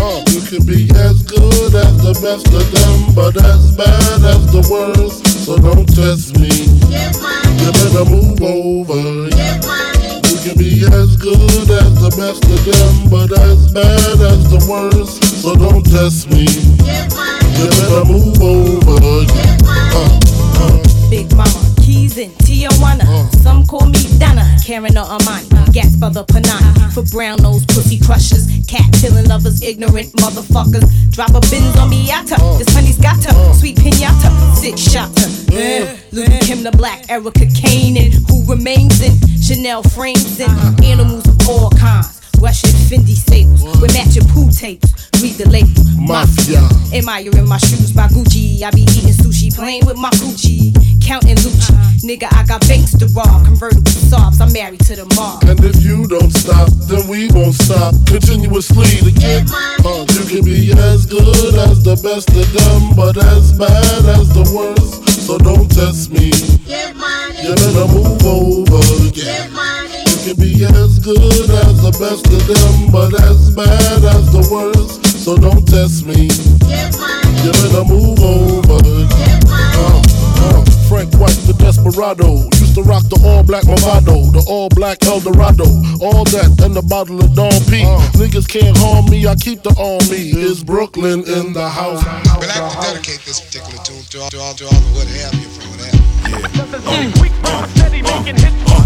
Uh, 0.00 0.24
you 0.32 0.40
can 0.42 0.66
be 0.66 0.90
as 0.94 1.22
good 1.22 1.74
as 1.74 1.94
the 2.02 2.14
best 2.18 2.48
of 2.50 2.66
them, 2.74 3.14
but 3.14 3.36
as 3.44 3.76
bad 3.76 4.20
as 4.24 4.42
the 4.50 4.62
worst. 4.70 5.26
So 5.44 5.56
don't 5.58 5.86
test 5.86 6.38
me. 6.40 6.50
You 6.90 7.70
better 7.70 8.04
move 8.10 8.42
over. 8.42 9.30
You 9.30 10.36
can 10.42 10.56
be 10.58 10.82
as 10.90 11.16
good 11.16 11.70
as 11.70 11.92
the 12.02 12.10
best 12.18 12.42
of 12.42 12.60
them, 12.64 13.10
but 13.10 13.30
as 13.38 13.72
bad 13.72 14.18
as 14.20 14.42
the 14.50 14.60
worst. 14.66 15.22
So 15.42 15.54
don't 15.54 15.84
test 15.84 16.30
me. 16.30 16.48
You 17.58 17.68
better 17.70 18.04
move 18.10 18.40
over. 18.42 19.24
Uh, 19.94 20.18
uh. 20.58 21.10
Big 21.10 21.30
Mama, 21.36 21.73
in 22.12 22.30
Tijuana. 22.44 23.34
Some 23.42 23.66
call 23.66 23.86
me 23.86 23.98
Donna, 24.18 24.44
Karen 24.62 24.96
or 24.96 25.08
Amani. 25.08 25.48
Gas 25.72 25.96
for 25.96 26.10
the 26.10 26.24
Panani. 26.24 26.92
For 26.92 27.02
brown 27.10 27.42
nose 27.42 27.64
pussy 27.64 27.98
crushers. 27.98 28.46
Cat 28.68 28.84
killing 29.00 29.26
lovers, 29.26 29.62
ignorant 29.62 30.12
motherfuckers. 30.20 30.84
Drop 31.10 31.30
a 31.30 31.40
bins 31.48 31.74
on 31.76 31.90
Miata. 31.90 32.36
This 32.58 32.68
honey's 32.74 32.98
got 32.98 33.24
her. 33.24 33.54
Sweet 33.54 33.76
pinata. 33.76 34.54
Six 34.54 34.80
shotter. 34.80 35.28
Uh, 35.50 35.96
Lil' 36.12 36.38
Kim 36.40 36.62
the 36.62 36.72
Black, 36.76 37.08
Erica 37.08 37.46
Kane. 37.46 37.96
And 37.96 38.12
who 38.28 38.44
remains 38.44 39.00
in 39.00 39.16
Chanel 39.40 39.82
frames 39.82 40.38
and 40.40 40.84
animals 40.84 41.26
of 41.26 41.48
all 41.48 41.70
kinds. 41.70 42.20
Russian 42.40 42.70
Fendi 42.70 43.16
staples 43.16 43.62
with 43.80 43.94
matching 43.94 44.28
pool 44.28 44.50
tapes. 44.50 44.92
Read 45.22 45.34
the 45.40 45.48
label. 45.48 45.82
Mafia. 45.96 46.60
Admiring 46.92 47.48
my 47.48 47.56
shoes 47.56 47.92
by 47.92 48.06
Gucci. 48.08 48.62
I 48.62 48.70
be 48.70 48.82
eating 48.82 49.16
sushi, 49.16 49.54
playing 49.54 49.86
with 49.86 49.96
my 49.96 50.10
coochie. 50.10 50.83
Counting 51.04 51.36
Lucci. 51.36 51.72
Nigga, 52.00 52.32
I 52.32 52.44
got 52.46 52.66
banks 52.66 52.96
to 52.96 53.06
rob. 53.12 53.44
Convertible 53.44 53.90
sobs. 53.90 54.40
I'm 54.40 54.52
married 54.52 54.80
to 54.88 54.96
the 54.96 55.04
mob. 55.16 55.44
And 55.44 55.60
if 55.64 55.84
you 55.84 56.08
don't 56.08 56.32
stop, 56.32 56.68
then 56.88 57.06
we 57.08 57.28
won't 57.28 57.54
stop. 57.54 57.92
Continuously 58.08 58.88
to 59.04 59.12
get 59.12 59.44
uh, 59.84 60.04
You 60.16 60.24
can 60.24 60.44
be 60.44 60.72
as 60.72 61.04
good 61.04 61.54
as 61.60 61.84
the 61.84 61.96
best 62.00 62.32
of 62.32 62.48
them, 62.56 62.96
but 62.96 63.16
as 63.20 63.52
bad 63.52 64.04
as 64.16 64.32
the 64.32 64.48
worst. 64.56 65.04
So 65.28 65.36
don't 65.36 65.68
test 65.70 66.10
me. 66.10 66.32
You 66.64 67.52
better 67.52 67.88
move 67.92 68.24
over. 68.24 68.80
Yeah. 69.12 69.44
You 70.08 70.16
can 70.24 70.36
be 70.40 70.64
as 70.64 70.98
good 71.04 71.20
as 71.20 71.76
the 71.84 71.92
best 72.00 72.24
of 72.32 72.44
them, 72.48 72.92
but 72.92 73.12
as 73.20 73.54
bad 73.54 74.04
as 74.08 74.32
the 74.32 74.44
worst. 74.48 75.04
So 75.20 75.36
don't 75.36 75.68
test 75.68 76.06
me. 76.06 76.32
You 77.44 77.52
better 77.52 77.84
move 77.84 78.20
over. 78.20 78.80
Uh, 79.76 80.02
uh, 80.36 80.73
Frank 80.88 81.14
White, 81.16 81.38
the 81.46 81.54
desperado. 81.58 82.44
Used 82.60 82.74
to 82.74 82.82
rock 82.82 83.02
the 83.08 83.20
all 83.24 83.42
black 83.42 83.64
Movado, 83.64 84.32
the 84.32 84.44
all 84.48 84.68
black 84.68 85.04
Eldorado. 85.04 85.64
All 86.00 86.24
that 86.36 86.60
and 86.64 86.74
the 86.74 86.82
bottle 86.82 87.20
of 87.20 87.34
Don 87.34 87.52
P. 87.70 87.84
Uh. 87.84 87.98
Niggas 88.20 88.48
can't 88.48 88.76
harm 88.76 89.06
me, 89.10 89.26
I 89.26 89.34
keep 89.36 89.62
the 89.62 89.70
on 89.80 90.04
me. 90.10 90.30
Is 90.30 90.62
Brooklyn 90.62 91.24
in 91.26 91.52
the 91.52 91.68
house? 91.68 92.04
But 92.04 92.48
I 92.48 92.52
have 92.52 92.72
to 92.72 92.80
dedicate 92.92 93.20
this 93.24 93.40
particular 93.40 93.82
tune 93.84 94.02
to 94.10 94.20
all, 94.20 94.30
to 94.30 94.38
all, 94.38 94.54
to 94.54 94.64
all 94.64 94.72
the 94.72 94.90
what 94.94 95.08
have 95.08 95.34
you 95.34 95.48
from 95.48 95.70
what 95.70 95.80
have 95.80 95.94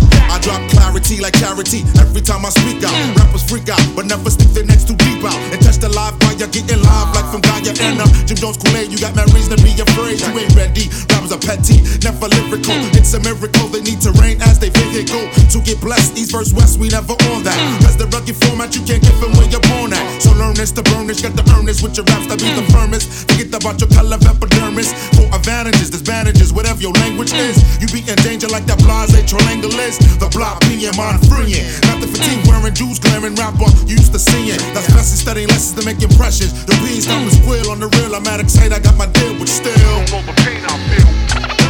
you. 0.02 0.07
I 0.28 0.38
drop 0.38 0.60
clarity 0.70 1.20
like 1.20 1.34
charity 1.40 1.82
every 1.98 2.20
time 2.20 2.44
I 2.44 2.50
speak 2.50 2.84
out. 2.84 2.92
Mm. 2.92 3.16
Rappers 3.16 3.44
freak 3.48 3.68
out, 3.68 3.80
but 3.96 4.06
never 4.06 4.30
stick 4.30 4.52
their 4.52 4.64
necks 4.64 4.84
too 4.84 4.96
deep 4.96 5.24
out. 5.24 5.36
And 5.52 5.60
touch 5.64 5.80
the 5.80 5.88
live 5.88 6.14
fire, 6.20 6.36
getting 6.36 6.80
live 6.84 7.08
like 7.16 7.28
from 7.32 7.40
Guyana. 7.40 8.04
Mm. 8.04 8.26
Jim 8.28 8.36
Jones 8.36 8.56
Kool-Aid, 8.60 8.92
you 8.92 8.98
got 9.00 9.16
mad 9.16 9.32
reason 9.32 9.56
to 9.56 9.60
be 9.64 9.72
afraid. 9.72 10.20
You 10.20 10.32
ain't 10.36 10.54
ready. 10.54 10.92
Rappers 11.08 11.32
are 11.32 11.40
petty, 11.40 11.80
never 12.04 12.28
lyrical. 12.28 12.76
Mm. 12.76 12.96
It's 12.96 13.12
a 13.16 13.20
miracle 13.20 13.66
they 13.72 13.80
need 13.80 14.00
to 14.04 14.12
rain 14.20 14.40
as 14.44 14.58
they 14.60 14.68
vehicle 14.68 15.24
to 15.32 15.58
get 15.64 15.80
blessed. 15.80 16.16
East 16.18 16.32
verse 16.32 16.52
West, 16.52 16.78
we 16.78 16.88
never 16.88 17.16
on 17.32 17.42
that. 17.44 17.58
Cause 17.82 17.96
the 17.96 18.06
rugged 18.12 18.36
format 18.36 18.76
you 18.76 18.84
can't 18.84 19.00
get 19.00 19.16
from 19.16 19.32
where 19.36 19.48
you're 19.48 19.64
born 19.72 19.92
at. 19.92 20.04
So 20.20 20.32
learn 20.36 20.54
this 20.54 20.72
to 20.76 20.82
burn 20.92 21.06
this, 21.08 21.24
got 21.24 21.32
the 21.34 21.44
earnest 21.56 21.82
with 21.82 21.96
your 21.96 22.04
raps 22.12 22.28
that 22.28 22.38
be 22.38 22.52
the 22.52 22.66
firmest. 22.68 23.28
Forget 23.32 23.48
about 23.56 23.80
your 23.80 23.88
color 23.90 24.20
of 24.20 24.24
epidermis. 24.28 24.92
For 25.16 25.24
advantages, 25.32 25.90
disadvantages, 25.90 26.52
whatever 26.52 26.80
your 26.80 26.92
language 27.00 27.32
is. 27.32 27.56
You 27.80 27.88
be 27.88 28.04
in 28.04 28.16
danger 28.20 28.48
like 28.48 28.66
that 28.66 28.78
blase 28.78 29.16
triangle 29.28 29.72
is. 29.78 29.98
The 30.18 30.28
block 30.34 30.60
being 30.66 30.90
mind 30.98 31.22
freeing. 31.30 31.62
Not 31.86 32.02
the 32.02 32.10
fatigue 32.10 32.42
wearing 32.50 32.74
Jews 32.74 32.98
glaring 32.98 33.34
rapper 33.38 33.70
you 33.86 33.94
used 33.94 34.12
to 34.12 34.18
seeing. 34.18 34.58
That's 34.74 34.90
blessing 34.90 35.18
studying 35.18 35.48
lessons 35.48 35.78
to 35.78 35.86
make 35.86 36.02
impressions. 36.02 36.52
The 36.66 36.74
bees 36.82 37.06
stop 37.06 37.22
to 37.22 37.30
squill 37.30 37.70
on 37.70 37.78
the 37.78 37.86
real. 37.98 38.14
I'm 38.14 38.26
at 38.26 38.40
excited, 38.40 38.72
I 38.74 38.80
got 38.80 38.96
my 38.96 39.06
deal, 39.06 39.38
but 39.38 39.48
still. 39.48 39.74
Don't 39.78 40.10
know 40.10 40.22
the 40.26 40.34
pain 40.42 40.62
I 40.66 40.74
feel. 40.90 41.08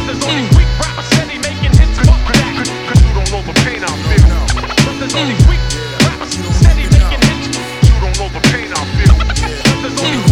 There's 0.09 0.23
only 0.25 0.49
weak 0.57 0.71
rappers 0.81 1.05
steady 1.13 1.37
making 1.37 1.77
hits. 1.77 1.97
Fuck 2.01 2.21
that. 2.25 2.65
Cause 2.89 2.99
you 3.05 3.11
don't 3.13 3.29
know 3.29 3.41
the 3.45 3.55
pain 3.61 3.81
I 3.85 3.93
feel. 4.09 4.25
There's 4.97 5.13
only 5.13 5.37
weak 5.45 5.61
rappers 6.01 6.33
steady 6.57 6.89
making 6.89 7.21
hits. 7.21 7.53
You 7.85 7.95
don't 8.01 8.17
know 8.17 8.29
the 8.33 8.41
pain 8.49 8.69
I 8.73 8.81
feel. 8.97 9.15
There's 9.85 9.97
only 10.01 10.28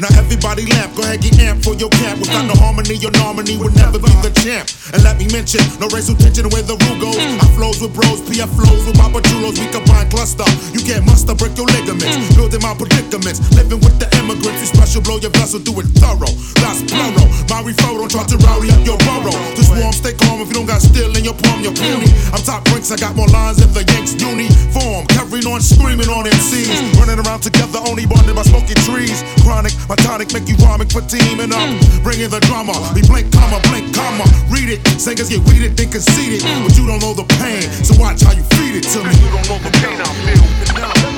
Now 0.00 0.08
everybody 0.16 0.64
laugh, 0.64 0.96
go 0.96 1.04
ahead 1.04 1.20
get 1.20 1.36
amped 1.44 1.60
for 1.60 1.76
your 1.76 1.92
camp. 1.92 2.24
Without 2.24 2.48
no 2.48 2.56
harmony, 2.56 2.96
your 2.96 3.12
nominee 3.20 3.60
would 3.60 3.76
never 3.76 4.00
be 4.00 4.08
the 4.24 4.32
champ. 4.40 4.64
And 4.96 5.04
let 5.04 5.20
me 5.20 5.28
mention, 5.28 5.60
no 5.76 5.92
racial 5.92 6.16
tension 6.16 6.48
where 6.48 6.64
the 6.64 6.72
rule 6.72 6.96
goes. 6.96 7.20
I 7.20 7.44
flows 7.52 7.84
with 7.84 7.92
bros, 7.92 8.24
PF 8.24 8.48
flows 8.48 8.88
with 8.88 8.96
Papa 8.96 9.20
Chulos, 9.28 9.60
we 9.60 9.68
combine 9.68 10.08
cluster. 10.08 10.48
You 10.72 10.80
can't 10.80 11.04
muster, 11.04 11.36
break 11.36 11.52
your 11.52 11.68
ligaments. 11.68 12.16
Building 12.32 12.64
my 12.64 12.72
predicaments, 12.72 13.44
living 13.52 13.84
with 13.84 14.00
the 14.00 14.08
immigrants. 14.16 14.64
You 14.64 14.68
special, 14.72 15.04
blow 15.04 15.20
your 15.20 15.36
vessel, 15.36 15.60
do 15.60 15.76
it 15.76 15.88
thorough. 16.00 16.32
That's 16.64 16.80
plural. 16.88 17.28
My 17.52 17.60
referral, 17.60 18.00
don't 18.00 18.08
try 18.08 18.24
to 18.24 18.40
rowdy 18.40 18.72
up 18.72 18.80
your 18.88 18.96
burrow. 19.04 19.36
Just 19.52 19.68
warm, 19.76 19.92
stay 19.92 20.16
calm 20.16 20.40
if 20.40 20.48
you 20.48 20.56
don't 20.56 20.64
got 20.64 20.80
steel 20.80 21.12
in 21.12 21.28
your 21.28 21.36
palm, 21.36 21.60
you're 21.60 21.76
puny. 21.76 22.08
I'm 22.32 22.40
top 22.40 22.64
ranks, 22.72 22.88
I 22.88 22.96
got 22.96 23.20
more 23.20 23.28
lines 23.28 23.60
than 23.60 23.68
the 23.76 23.84
Yanks 23.92 24.16
uniform. 24.16 25.04
Carrying 25.12 25.44
on, 25.44 25.60
screaming 25.60 26.08
on 26.08 26.24
MCs. 26.24 26.96
Running 26.96 27.20
around 27.20 27.44
together, 27.44 27.84
only 27.84 28.08
bonded 28.08 28.32
by 28.32 28.48
smoking 28.48 28.80
trees. 28.88 29.20
Chronic, 29.44 29.76
my 29.90 29.96
tonic 30.06 30.32
make 30.32 30.46
you 30.46 30.54
vomit 30.62 30.86
for 30.86 31.02
teaming 31.02 31.50
up. 31.50 31.66
Bringing 32.06 32.30
the 32.30 32.38
drama, 32.46 32.70
we 32.94 33.02
blink, 33.02 33.26
comma, 33.34 33.58
blink, 33.66 33.90
comma. 33.90 34.22
Read 34.46 34.70
it, 34.70 34.78
singers 35.02 35.28
get 35.28 35.42
weeded, 35.50 35.74
then 35.74 35.90
conceited. 35.90 36.46
But 36.62 36.78
you 36.78 36.86
don't 36.86 37.02
know 37.02 37.10
the 37.10 37.26
pain, 37.42 37.66
so 37.82 37.98
watch 37.98 38.22
how 38.22 38.30
you 38.30 38.46
feed 38.54 38.78
it 38.78 38.86
to 38.94 39.02
me. 39.02 39.10
You 39.18 39.34
don't 39.34 39.42
know 39.50 39.58
the 39.58 39.74
pain 39.82 39.98
I 39.98 40.06
feel. 40.22 40.46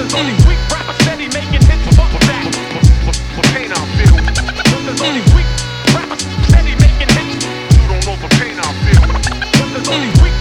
There's 0.00 0.16
only 0.16 0.32
weak 0.48 0.56
rappers 0.72 0.96
steady 1.04 1.28
making 1.28 1.60
hits. 1.68 1.84
Fuck 1.92 2.16
that. 2.24 2.48
The 3.12 3.44
pain 3.52 3.68
I 3.76 3.82
feel. 4.00 4.16
There's 4.88 5.02
only 5.04 5.20
weak 5.36 5.48
rappers 5.92 6.24
steady 6.48 6.72
making 6.80 7.12
hits. 7.12 7.44
You 7.76 7.84
don't 7.92 8.04
know 8.08 8.16
the 8.24 8.30
pain 8.40 8.56
I 8.56 8.72
feel. 8.88 9.04
There's 9.68 9.88
only 9.92 10.08
weak 10.24 10.31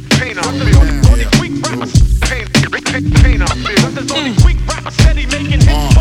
pain, 0.00 0.38
I 0.38 0.42
feel. 0.42 0.80
Only 1.10 1.26
weak 1.40 1.62
rappers, 1.62 1.92
pain, 2.20 2.46
pain 3.20 3.42
I 3.42 3.46
feel. 3.46 3.90
There's 3.90 4.12
only 4.12 4.32
weak 4.44 4.56
rappers 4.66 4.94
steady 4.94 5.26
making 5.26 5.60
hits. 5.60 5.91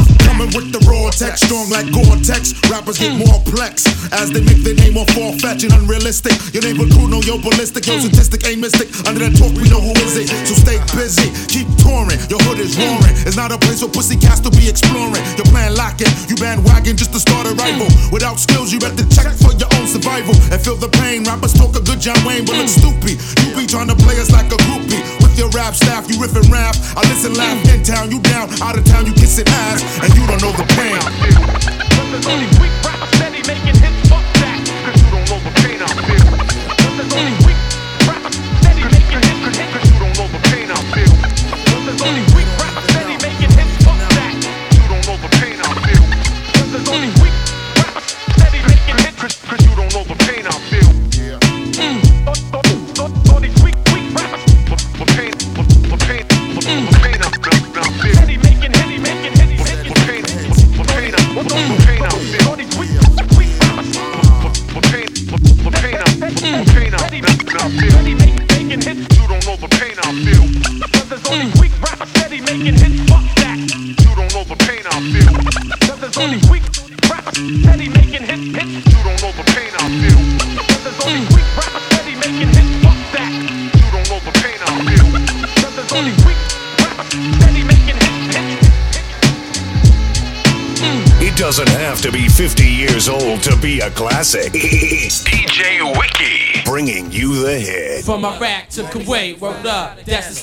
Coming 0.41 0.57
with 0.57 0.73
the 0.73 0.81
raw 0.89 1.13
text, 1.13 1.45
strong 1.45 1.69
like 1.69 1.85
Gore-Tex. 1.93 2.57
Rappers 2.65 2.97
get 2.97 3.13
more 3.13 3.38
plex 3.45 3.85
as 4.09 4.34
they 4.34 4.41
make 4.41 4.65
their 4.65 4.73
name 4.73 4.97
more 4.97 5.05
far-fetched 5.13 5.69
and 5.69 5.73
unrealistic. 5.77 6.34
Your 6.49 6.65
neighbor 6.65 6.89
crew 6.89 7.05
know 7.05 7.22
you're 7.22 7.38
ballistic, 7.38 7.85
your 7.85 8.01
statistic 8.01 8.41
ain't 8.49 8.57
mystic. 8.57 8.89
Under 9.05 9.22
that 9.22 9.38
talk, 9.38 9.53
we 9.53 9.69
know 9.69 9.77
who 9.77 9.93
is 10.01 10.18
it. 10.18 10.34
So 10.49 10.57
stay 10.57 10.81
busy, 10.97 11.30
keep 11.45 11.69
touring. 11.77 12.18
Your 12.26 12.41
hood 12.49 12.57
is 12.57 12.73
roaring. 12.73 13.13
It's 13.22 13.38
not 13.38 13.53
a 13.53 13.59
place 13.61 13.85
for 13.85 13.89
pussy 13.93 14.18
cats 14.18 14.41
to 14.41 14.49
be 14.49 14.65
exploring. 14.65 15.22
Your 15.38 15.45
plan 15.53 15.77
locking, 15.77 16.09
you 16.26 16.34
bandwagon 16.41 16.97
just 16.97 17.13
to 17.13 17.22
start 17.22 17.45
a 17.45 17.53
rival. 17.53 17.85
Without 18.09 18.41
skills, 18.41 18.73
you 18.73 18.81
better 18.81 19.05
check 19.13 19.38
for 19.38 19.53
your 19.61 19.69
own 19.77 19.85
survival 19.85 20.34
and 20.49 20.57
feel 20.57 20.73
the 20.73 20.89
pain. 20.89 21.22
Rappers 21.22 21.53
talk 21.53 21.77
a 21.77 21.85
good 21.85 22.01
John 22.01 22.18
Wayne, 22.26 22.49
but 22.49 22.57
look 22.57 22.65
stupid. 22.65 23.22
You 23.45 23.53
be 23.53 23.69
trying 23.69 23.93
to 23.93 23.97
play 24.01 24.18
us 24.18 24.34
like 24.34 24.49
a 24.49 24.57
groupie. 24.65 25.05
With 25.31 25.39
your 25.39 25.49
rap 25.51 25.75
staff, 25.75 26.11
you 26.11 26.19
riff 26.19 26.35
and 26.35 26.45
rap. 26.49 26.75
I 26.97 27.07
listen, 27.07 27.33
laugh 27.35 27.65
in 27.73 27.83
town, 27.83 28.11
you 28.11 28.19
down, 28.19 28.49
out 28.61 28.77
of 28.77 28.83
town, 28.83 29.05
you 29.05 29.13
kissing 29.13 29.47
ass, 29.47 29.81
and 30.03 30.13
you 30.13 30.27
don't 30.27 30.41
know 30.41 30.51
the 30.51 30.65
pain. 30.75 31.60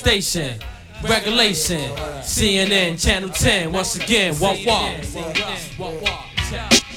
Station. 0.09 0.59
Regulation, 1.03 1.91
CNN, 2.25 2.99
Channel 2.99 3.29
10, 3.29 3.71
once 3.71 3.95
again, 3.95 4.33
walk, 4.39 4.57
walk. 4.65 4.95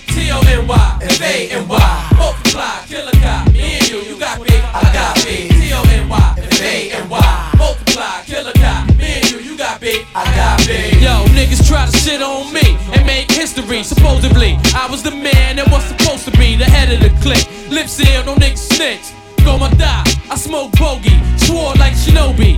T-O-N-Y, 0.09 0.99
F-A-N-Y, 1.03 2.09
multiply, 2.17 2.85
kill 2.87 3.07
a 3.07 3.13
cop, 3.13 3.53
me 3.53 3.61
and 3.61 3.91
you, 3.91 3.99
you 4.01 4.19
got 4.19 4.41
me, 4.41 4.49
I 4.49 4.83
got 4.95 5.17
me. 5.27 5.49
T-O-N-Y, 5.61 6.35
F-A-N-Y, 6.39 7.55
multiply, 7.59 8.23
kill 8.25 8.49
a 8.49 8.53
cop, 8.55 8.89
me 8.97 9.21
and 9.21 9.31
you, 9.31 9.41
you 9.41 9.59
got 9.59 9.83
me, 9.83 10.07
I 10.15 10.25
got 10.35 10.67
me. 10.67 10.99
Yo, 11.05 11.27
niggas 11.37 11.69
try 11.69 11.85
to 11.85 11.93
shit 11.99 12.23
on 12.23 12.51
me 12.51 12.79
and 12.95 13.07
make 13.07 13.31
history, 13.31 13.83
supposedly. 13.83 14.57
I 14.75 14.89
was 14.91 15.03
the 15.03 15.11
man 15.11 15.57
that 15.57 15.71
was 15.71 15.85
supposed 15.85 16.25
to 16.25 16.31
be 16.39 16.57
the 16.57 16.65
head 16.65 16.91
of 16.91 17.01
the 17.01 17.11
clique. 17.21 17.47
Lip 17.71 17.89
seal, 17.89 18.25
no 18.25 18.37
niggas 18.37 18.73
snitch. 18.73 19.13
Go 19.45 19.59
my 19.59 19.71
die, 19.75 20.05
I 20.31 20.37
smoke 20.37 20.73
bogey, 20.73 21.21
swore 21.37 21.75
like 21.75 21.95
Shinobi. 21.95 22.52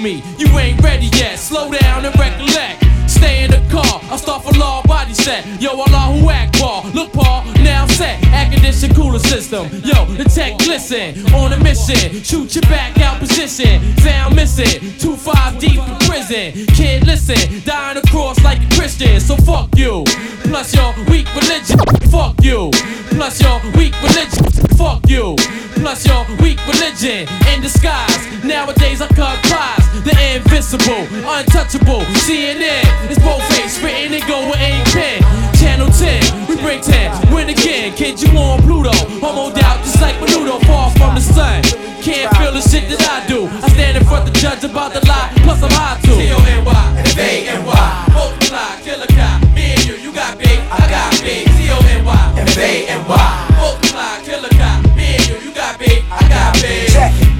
Me. 0.00 0.22
You 0.38 0.46
ain't 0.58 0.80
ready 0.82 1.06
yet, 1.14 1.38
slow 1.38 1.70
down 1.72 2.04
and 2.04 2.18
recollect. 2.18 2.84
Stay 3.08 3.44
in 3.44 3.50
the 3.50 3.62
car, 3.70 4.00
I 4.12 4.16
start 4.16 4.44
for 4.44 4.52
law 4.58 4.82
body 4.82 5.14
set. 5.14 5.44
Yo, 5.60 5.70
Allah 5.70 6.12
who 6.12 6.30
act 6.30 6.60
ball. 6.60 6.84
Look, 6.94 7.12
Paul, 7.12 7.44
now 7.62 7.82
I'm 7.82 7.88
set. 7.88 8.22
Air 8.32 8.50
condition 8.52 8.94
cooler 8.94 9.18
system. 9.18 9.66
Yo, 9.82 10.04
the 10.04 10.24
tech 10.24 10.58
glisten. 10.58 11.24
On 11.34 11.52
a 11.52 11.58
mission, 11.58 12.22
shoot 12.22 12.54
your 12.54 12.62
back 12.62 12.98
out 13.00 13.18
position. 13.18 13.96
Sound 13.98 14.36
missing, 14.36 14.80
two 14.98 15.16
five 15.16 15.58
deep 15.58 15.80
in 15.80 15.98
prison. 16.06 16.66
Kid, 16.76 17.06
listen, 17.06 17.62
dying 17.64 17.98
across 17.98 18.42
like 18.44 18.60
a 18.62 18.74
Christian. 18.76 19.18
So 19.20 19.36
fuck 19.36 19.68
you. 19.76 20.04
Plus 20.44 20.74
your 20.74 20.94
weak 21.10 21.26
religion. 21.34 21.78
Fuck 22.10 22.42
you. 22.42 22.70
Plus 23.10 23.40
your 23.40 23.60
weak 23.76 23.94
religion. 24.02 24.67
Fuck 24.78 25.10
you. 25.10 25.34
Plus 25.82 26.06
your 26.06 26.24
weak 26.38 26.62
religion 26.70 27.26
in 27.50 27.60
disguise. 27.60 28.22
Nowadays 28.44 29.02
I 29.02 29.08
cut 29.08 29.34
prize. 29.50 29.82
The 30.06 30.14
invisible, 30.38 31.02
untouchable. 31.26 32.06
CNN 32.22 32.86
It's 33.10 33.18
both 33.18 33.42
face 33.50 33.74
spitting 33.74 34.14
and 34.14 34.22
go 34.30 34.38
with 34.46 34.60
ain't 34.62 34.86
pen. 34.94 35.18
Channel 35.58 35.90
10, 35.90 36.46
we 36.46 36.54
bring 36.62 36.80
10. 36.80 37.34
Win 37.34 37.48
again, 37.50 37.92
kid, 37.96 38.22
you 38.22 38.30
on 38.38 38.62
Pluto. 38.62 38.94
Homo 39.18 39.50
doubt 39.52 39.82
just 39.82 40.00
like 40.00 40.14
Menudo, 40.22 40.64
far 40.66 40.90
from 40.92 41.16
the 41.16 41.20
sun. 41.20 41.62
Can't 42.00 42.30
feel 42.38 42.52
the 42.52 42.62
shit 42.62 42.88
that 42.88 43.02
I 43.02 43.26
do. 43.26 43.48
I 43.48 43.68
stand 43.74 43.98
in 43.98 44.04
front 44.04 44.28
of 44.28 44.32
the 44.32 44.38
judge 44.38 44.62
about 44.62 44.94
the 44.94 45.04
lie, 45.08 45.32
plus 45.42 45.60
I'm 45.60 45.70
high 45.74 45.98
too. 46.06 46.14
T-O-N-Y, 46.14 47.02
F-A-N-Y, 47.18 48.06
multiply, 48.14 48.80
kill 48.86 49.02
a 49.02 49.06
cop. 49.08 49.42
Me 49.54 49.74
and 49.74 49.84
you, 49.86 49.94
you 49.96 50.14
got 50.14 50.38
big, 50.38 50.58
I 50.70 50.86
got 50.86 51.10
big. 51.20 51.46
T-O-N-Y, 51.58 52.34
F-A-N-Y, 52.38 53.47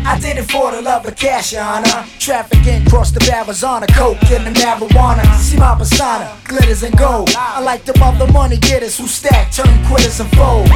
I 0.09 0.19
did 0.21 0.39
it 0.39 0.51
for 0.51 0.73
the 0.73 0.81
love 0.81 1.05
of 1.07 1.15
cash, 1.17 1.53
your 1.53 1.63
honor. 1.63 2.05
Trafficking 2.19 2.87
across 2.87 3.11
the 3.11 3.21
Arizona, 3.31 3.87
coke 3.89 4.23
and 4.31 4.47
the 4.47 4.59
marijuana. 4.59 5.23
See 5.37 5.59
my 5.59 5.77
persona, 5.77 6.35
glitters 6.45 6.83
and 6.83 6.97
gold. 6.97 7.31
I 7.37 7.61
like 7.61 7.85
them 7.85 8.03
other 8.03 8.27
money 8.33 8.57
getters 8.57 8.97
who 8.97 9.07
stack, 9.07 9.53
turn 9.53 9.69
quitters 9.87 10.19
and 10.19 10.31
fold. 10.31 10.67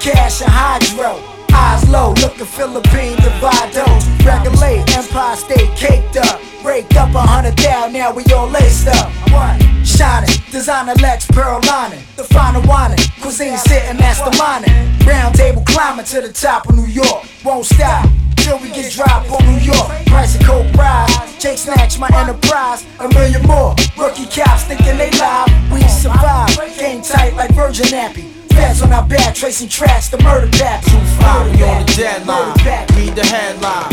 Cash 0.00 0.42
and 0.42 0.50
hydro. 0.52 1.18
Eyes 1.52 1.88
low, 1.88 2.12
looking 2.20 2.46
Philippine 2.46 3.16
Divido. 3.16 3.86
Regulate, 4.24 4.84
Empire 4.96 5.36
State 5.36 5.74
caked 5.76 6.18
up. 6.18 6.40
Raked 6.62 6.96
up 6.96 7.14
a 7.14 7.20
hundred 7.20 7.56
down, 7.56 7.92
now 7.92 8.12
we 8.12 8.22
all 8.34 8.48
laced 8.48 8.86
up. 8.86 9.10
What? 9.32 9.79
Shining, 10.00 10.40
designer 10.50 10.94
Lex 11.02 11.26
Pearl 11.26 11.60
lining. 11.68 12.00
The 12.16 12.24
final 12.24 12.62
whining, 12.62 12.96
cuisine 13.20 13.58
sitting 13.58 13.98
masterminding. 13.98 14.72
Round 15.06 15.34
table 15.34 15.62
climbing 15.66 16.06
to 16.06 16.22
the 16.22 16.32
top 16.32 16.66
of 16.70 16.74
New 16.74 16.86
York. 16.86 17.28
Won't 17.44 17.66
stop 17.66 18.08
till 18.36 18.56
we 18.60 18.70
get 18.70 18.90
dropped 18.90 19.28
on 19.28 19.44
New 19.44 19.60
York. 19.60 19.92
Price 20.06 20.36
of 20.36 20.46
coke 20.46 20.72
rise. 20.72 21.12
Jake 21.38 21.58
snatch 21.58 21.98
my 21.98 22.08
enterprise. 22.14 22.86
A 22.98 23.08
million 23.12 23.42
more. 23.42 23.76
Rookie 23.98 24.24
cops 24.24 24.64
thinking 24.64 24.96
they 24.96 25.10
live. 25.20 25.52
We 25.70 25.82
survive. 25.88 26.56
Game 26.78 27.02
tight 27.02 27.34
like 27.34 27.54
Virgin 27.54 27.84
Nappy. 27.92 28.32
Feds 28.54 28.80
on 28.80 28.94
our 28.94 29.06
back, 29.06 29.34
tracing 29.34 29.68
tracks, 29.68 30.08
the 30.08 30.16
murder 30.22 30.48
back. 30.56 30.82
Two 30.82 30.96
five, 31.20 31.44
we 31.52 31.62
on 31.62 31.84
the 31.84 31.92
deadline. 31.92 32.56
Read 32.96 33.14
the 33.14 33.26
headline. 33.26 33.92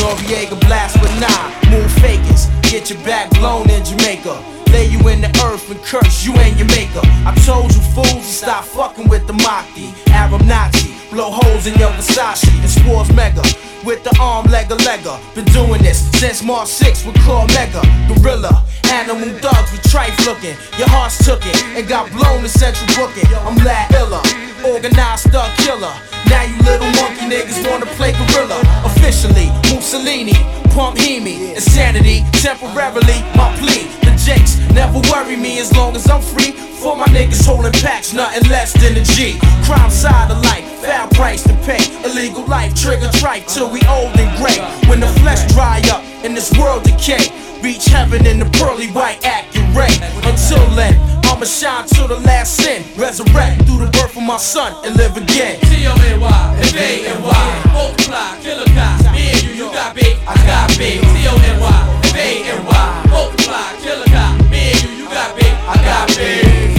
Noriega 0.00 0.58
blast 0.60 0.98
with 1.02 1.12
nine. 1.20 1.70
Move 1.70 1.92
fakers, 2.00 2.46
get 2.62 2.88
your 2.88 2.98
back 3.04 3.28
blown 3.32 3.68
in 3.68 3.84
Jamaica. 3.84 4.55
Lay 4.72 4.86
you 4.86 5.00
in 5.08 5.20
the 5.20 5.30
earth 5.46 5.70
and 5.70 5.80
curse 5.84 6.24
you 6.24 6.34
and 6.34 6.56
your 6.58 6.68
maker. 6.68 7.00
I 7.24 7.34
told 7.44 7.74
you 7.74 7.80
fools 7.94 8.26
to 8.26 8.32
stop 8.42 8.64
fucking 8.64 9.08
with 9.08 9.26
the 9.26 9.32
Maki. 9.34 9.92
Arab 10.08 10.44
Nazi, 10.44 10.94
blow 11.10 11.30
holes 11.30 11.66
in 11.66 11.74
your 11.78 11.90
Versace. 11.90 12.46
And 12.60 12.70
Spores 12.70 13.12
Mega 13.14 13.42
with 13.84 14.02
the 14.02 14.14
arm 14.20 14.46
legger 14.46 14.76
legger. 14.82 15.16
Been 15.34 15.46
doing 15.54 15.82
this 15.82 16.02
since 16.18 16.42
March 16.42 16.68
6 16.68 17.06
with 17.06 17.16
Claw 17.22 17.46
Mega. 17.54 17.80
Gorilla, 18.10 18.64
animal 18.90 19.30
thugs 19.38 19.70
with 19.70 19.82
trife 19.86 20.18
looking. 20.26 20.56
Your 20.76 20.90
heart's 20.90 21.24
took 21.24 21.40
it 21.46 21.56
and 21.78 21.86
got 21.88 22.10
blown 22.10 22.42
to 22.42 22.48
central 22.48 22.86
booking. 22.98 23.28
I'm 23.46 23.56
Lad 23.64 23.94
Illa, 23.94 24.20
organized 24.66 25.30
thug 25.30 25.50
killer. 25.62 25.94
Now 26.28 26.42
you 26.42 26.58
little 26.66 26.90
monkey 26.98 27.30
niggas 27.30 27.62
wanna 27.70 27.86
play 27.94 28.12
gorilla. 28.12 28.58
Officially, 28.84 29.46
Mussolini, 29.70 30.34
pump 30.74 30.98
Hemi, 30.98 31.54
insanity, 31.54 32.24
temporarily, 32.42 33.22
my 33.38 33.54
plea. 33.60 34.05
Never 34.26 34.98
worry 35.12 35.36
me 35.36 35.60
as 35.60 35.72
long 35.76 35.94
as 35.94 36.10
I'm 36.10 36.20
free. 36.20 36.50
For 36.50 36.96
my 36.96 37.06
niggas 37.06 37.46
holding 37.46 37.72
packs, 37.72 38.12
nothing 38.12 38.50
less 38.50 38.72
than 38.72 38.96
a 38.96 39.04
G. 39.04 39.38
Crime 39.62 39.90
side 39.90 40.30
of 40.32 40.42
life, 40.42 40.64
foul 40.82 41.08
price 41.10 41.44
to 41.44 41.54
pay. 41.62 41.78
Illegal 42.04 42.44
life, 42.46 42.74
trigger 42.74 43.08
tripe 43.22 43.46
till 43.46 43.70
we 43.70 43.80
old 43.86 44.18
and 44.18 44.36
gray. 44.36 44.58
When 44.90 44.98
the 44.98 45.06
flesh 45.22 45.46
dry 45.52 45.80
up 45.94 46.02
and 46.24 46.36
this 46.36 46.50
world 46.58 46.82
decay, 46.82 47.30
reach 47.66 47.86
heaven 47.86 48.24
in 48.26 48.38
the 48.38 48.48
pearly 48.58 48.86
white 48.94 49.18
accurate. 49.24 49.98
Until 50.22 50.64
then, 50.78 50.94
I'ma 51.26 51.44
shine 51.44 51.84
till 51.88 52.06
the 52.06 52.20
last 52.20 52.62
sin. 52.62 52.84
Resurrect 52.96 53.66
through 53.66 53.84
the 53.84 53.90
birth 53.90 54.16
of 54.16 54.22
my 54.22 54.36
son 54.36 54.70
and 54.86 54.94
live 54.96 55.16
again. 55.16 55.58
T-O-N-Y, 55.62 56.56
F-A-N-Y, 56.62 57.62
multiply, 57.74 58.38
kill 58.40 58.62
a 58.62 58.66
cop. 58.66 59.12
Me 59.12 59.30
and 59.34 59.42
you, 59.42 59.50
you 59.64 59.66
got 59.74 59.96
big, 59.96 60.14
I 60.28 60.34
got 60.46 60.78
big. 60.78 61.00
T-O-N-Y, 61.00 62.00
F-A-N-Y, 62.14 63.06
multiply, 63.10 63.66
kill 63.82 64.00
a 64.00 64.06
cop. 64.14 64.38
Me 64.48 64.70
and 64.70 64.82
you, 64.84 64.90
you 65.02 65.06
got 65.08 65.34
big, 65.34 65.52
I 65.66 65.74
got 65.82 66.06
big. 66.16 66.75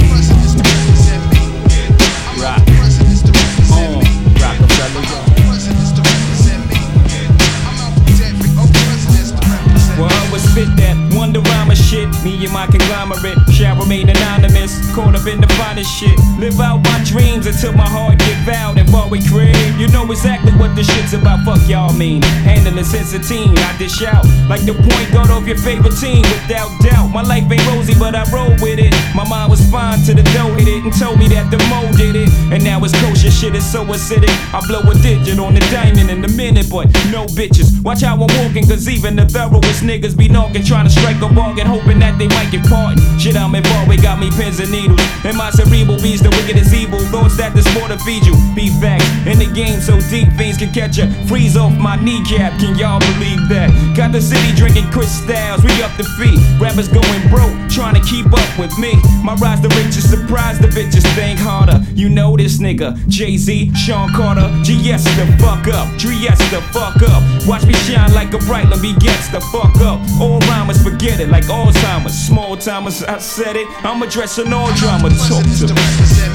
That 10.58 10.98
wonder 11.14 11.40
rhyme 11.42 11.70
of 11.70 11.78
shit. 11.78 12.10
Me 12.26 12.34
and 12.42 12.54
my 12.54 12.66
conglomerate 12.66 13.38
shall 13.54 13.78
remain 13.78 14.10
anonymous. 14.10 14.74
Caught 14.94 15.14
up 15.14 15.28
in 15.28 15.42
the 15.42 15.48
finest 15.54 15.90
shit. 15.94 16.18
Live 16.40 16.60
out 16.60 16.82
my 16.84 16.98
dreams 17.06 17.46
until 17.46 17.74
my 17.74 17.88
heart 17.88 18.18
get 18.18 18.38
vowed 18.46 18.78
and 18.78 18.90
what 18.92 19.12
we 19.12 19.22
crave. 19.22 19.54
You 19.80 19.88
know 19.90 20.10
exactly 20.12 20.52
what 20.54 20.76
this 20.76 20.90
shit's 20.90 21.14
about. 21.14 21.46
Fuck 21.46 21.68
y'all 21.70 21.94
mean. 21.94 22.22
Handling 22.42 22.86
since 22.86 23.14
a 23.14 23.20
teen, 23.20 23.58
I 23.58 23.78
dish 23.78 24.02
out 24.02 24.26
like 24.50 24.66
the 24.66 24.74
point 24.74 25.10
guard 25.14 25.30
of 25.30 25.48
your 25.48 25.58
favorite 25.58 25.98
team. 26.02 26.22
Without 26.22 26.70
doubt, 26.82 27.10
my 27.10 27.22
life 27.22 27.46
ain't 27.52 27.66
rosy, 27.68 27.94
but 27.98 28.16
I 28.16 28.26
roll 28.34 28.54
with 28.62 28.80
it. 28.80 28.94
My 29.14 29.28
mind 29.30 29.52
was 29.52 29.62
fine 29.70 30.02
to 30.06 30.14
the 30.14 30.24
dough 30.34 30.54
hit 30.58 30.68
it 30.68 30.84
and 30.86 30.94
told 30.94 31.20
me 31.20 31.28
that 31.38 31.52
the 31.52 31.58
mo 31.70 31.86
did 31.98 32.16
it. 32.16 32.30
And 32.54 32.64
now 32.64 32.84
it's 32.84 32.94
kosher 33.02 33.16
shit 33.38 33.53
is 33.55 33.65
so 33.65 33.85
acidic. 33.85 34.34
I 34.53 34.65
blow 34.65 34.81
a 34.81 34.93
digit 34.97 35.38
on 35.38 35.53
the 35.53 35.61
diamond 35.69 36.09
in 36.09 36.26
a 36.26 36.31
minute, 36.34 36.68
but 36.72 36.88
no 37.14 37.26
bitches. 37.38 37.69
Watch 37.84 38.01
how 38.01 38.15
I'm 38.15 38.27
walking, 38.41 38.65
cause 38.68 38.89
even 38.89 39.15
the 39.15 39.26
thoroughest 39.26 39.84
niggas 39.84 40.18
be 40.18 40.27
knocking, 40.27 40.64
trying 40.64 40.85
to 40.85 40.91
strike 40.91 41.22
a 41.22 41.30
bargain, 41.30 41.68
hoping 41.68 41.99
that 41.99 42.18
they 42.18 42.27
might 42.27 42.49
get 42.49 42.65
caught. 42.65 42.97
Shit, 43.22 43.38
I'm 43.38 43.53
involved, 43.53 43.89
we 43.89 43.97
got 43.97 44.19
me 44.19 44.31
pins 44.31 44.59
and 44.59 44.72
needles. 44.72 44.99
And 45.23 45.38
my 45.38 45.51
cerebral 45.51 46.01
beats 46.01 46.22
the 46.22 46.30
wickedest 46.30 46.73
evil. 46.73 46.99
Thoughts 47.14 47.38
that 47.38 47.53
this 47.53 47.68
more 47.77 47.88
to 47.88 47.97
feed 47.99 48.26
you. 48.26 48.34
Be 48.55 48.69
facts 48.81 49.05
in 49.30 49.38
the 49.38 49.49
game 49.53 49.80
so 49.81 49.99
deep, 50.09 50.30
things 50.34 50.57
can 50.57 50.73
catch 50.73 50.97
ya. 50.97 51.05
Freeze 51.27 51.55
off 51.55 51.77
my 51.77 51.95
kneecap, 51.95 52.59
can 52.59 52.76
y'all 52.76 52.99
believe 52.99 53.47
that? 53.49 53.69
Got 53.95 54.14
the 54.14 54.22
city 54.22 54.51
drinking 54.55 54.89
Chris 54.89 55.11
Styles, 55.14 55.64
we 55.64 55.72
up 55.84 55.93
the 55.97 56.05
feet. 56.18 56.41
Rappers 56.59 56.89
going 56.89 57.23
broke, 57.30 57.53
trying 57.69 57.93
to 57.93 58.01
keep 58.01 58.26
up 58.34 58.49
with 58.57 58.73
me. 58.80 58.97
My 59.22 59.35
rise 59.35 59.61
the 59.61 59.69
riches, 59.77 60.09
surprise 60.09 60.57
the 60.57 60.68
bitches, 60.68 61.05
think 61.14 61.38
harder. 61.39 61.85
You 61.93 62.09
know 62.09 62.35
this 62.35 62.57
nigga. 62.57 62.97
Jay 63.28 63.36
Z, 63.36 63.76
Sean 63.76 64.10
Carter, 64.14 64.48
GS 64.64 65.04
the 65.04 65.36
fuck 65.38 65.68
up. 65.68 65.98
Dries 65.98 66.38
the 66.49 66.62
fuck 66.72 66.95
up. 67.10 67.22
Watch 67.45 67.66
me 67.66 67.74
shine 67.74 68.14
like 68.14 68.34
a 68.34 68.38
bright 68.38 68.70
lamp, 68.70 68.82
he 68.82 68.94
gets 68.94 69.28
the 69.28 69.41
fuck 69.52 69.76
up. 69.82 69.99
All 70.22 70.40
rhymers 70.48 70.82
forget 70.82 71.20
it 71.20 71.28
like 71.28 71.44
Alzheimer's. 71.45 72.14
Small 72.14 72.56
timers, 72.56 73.04
I 73.04 73.18
said 73.18 73.58
it. 73.58 73.68
I'm 73.84 74.02
addressing 74.02 74.54
all 74.54 74.74
drama. 74.76 75.10
Talk 75.10 75.44
to 75.44 75.74
me. 75.74 76.27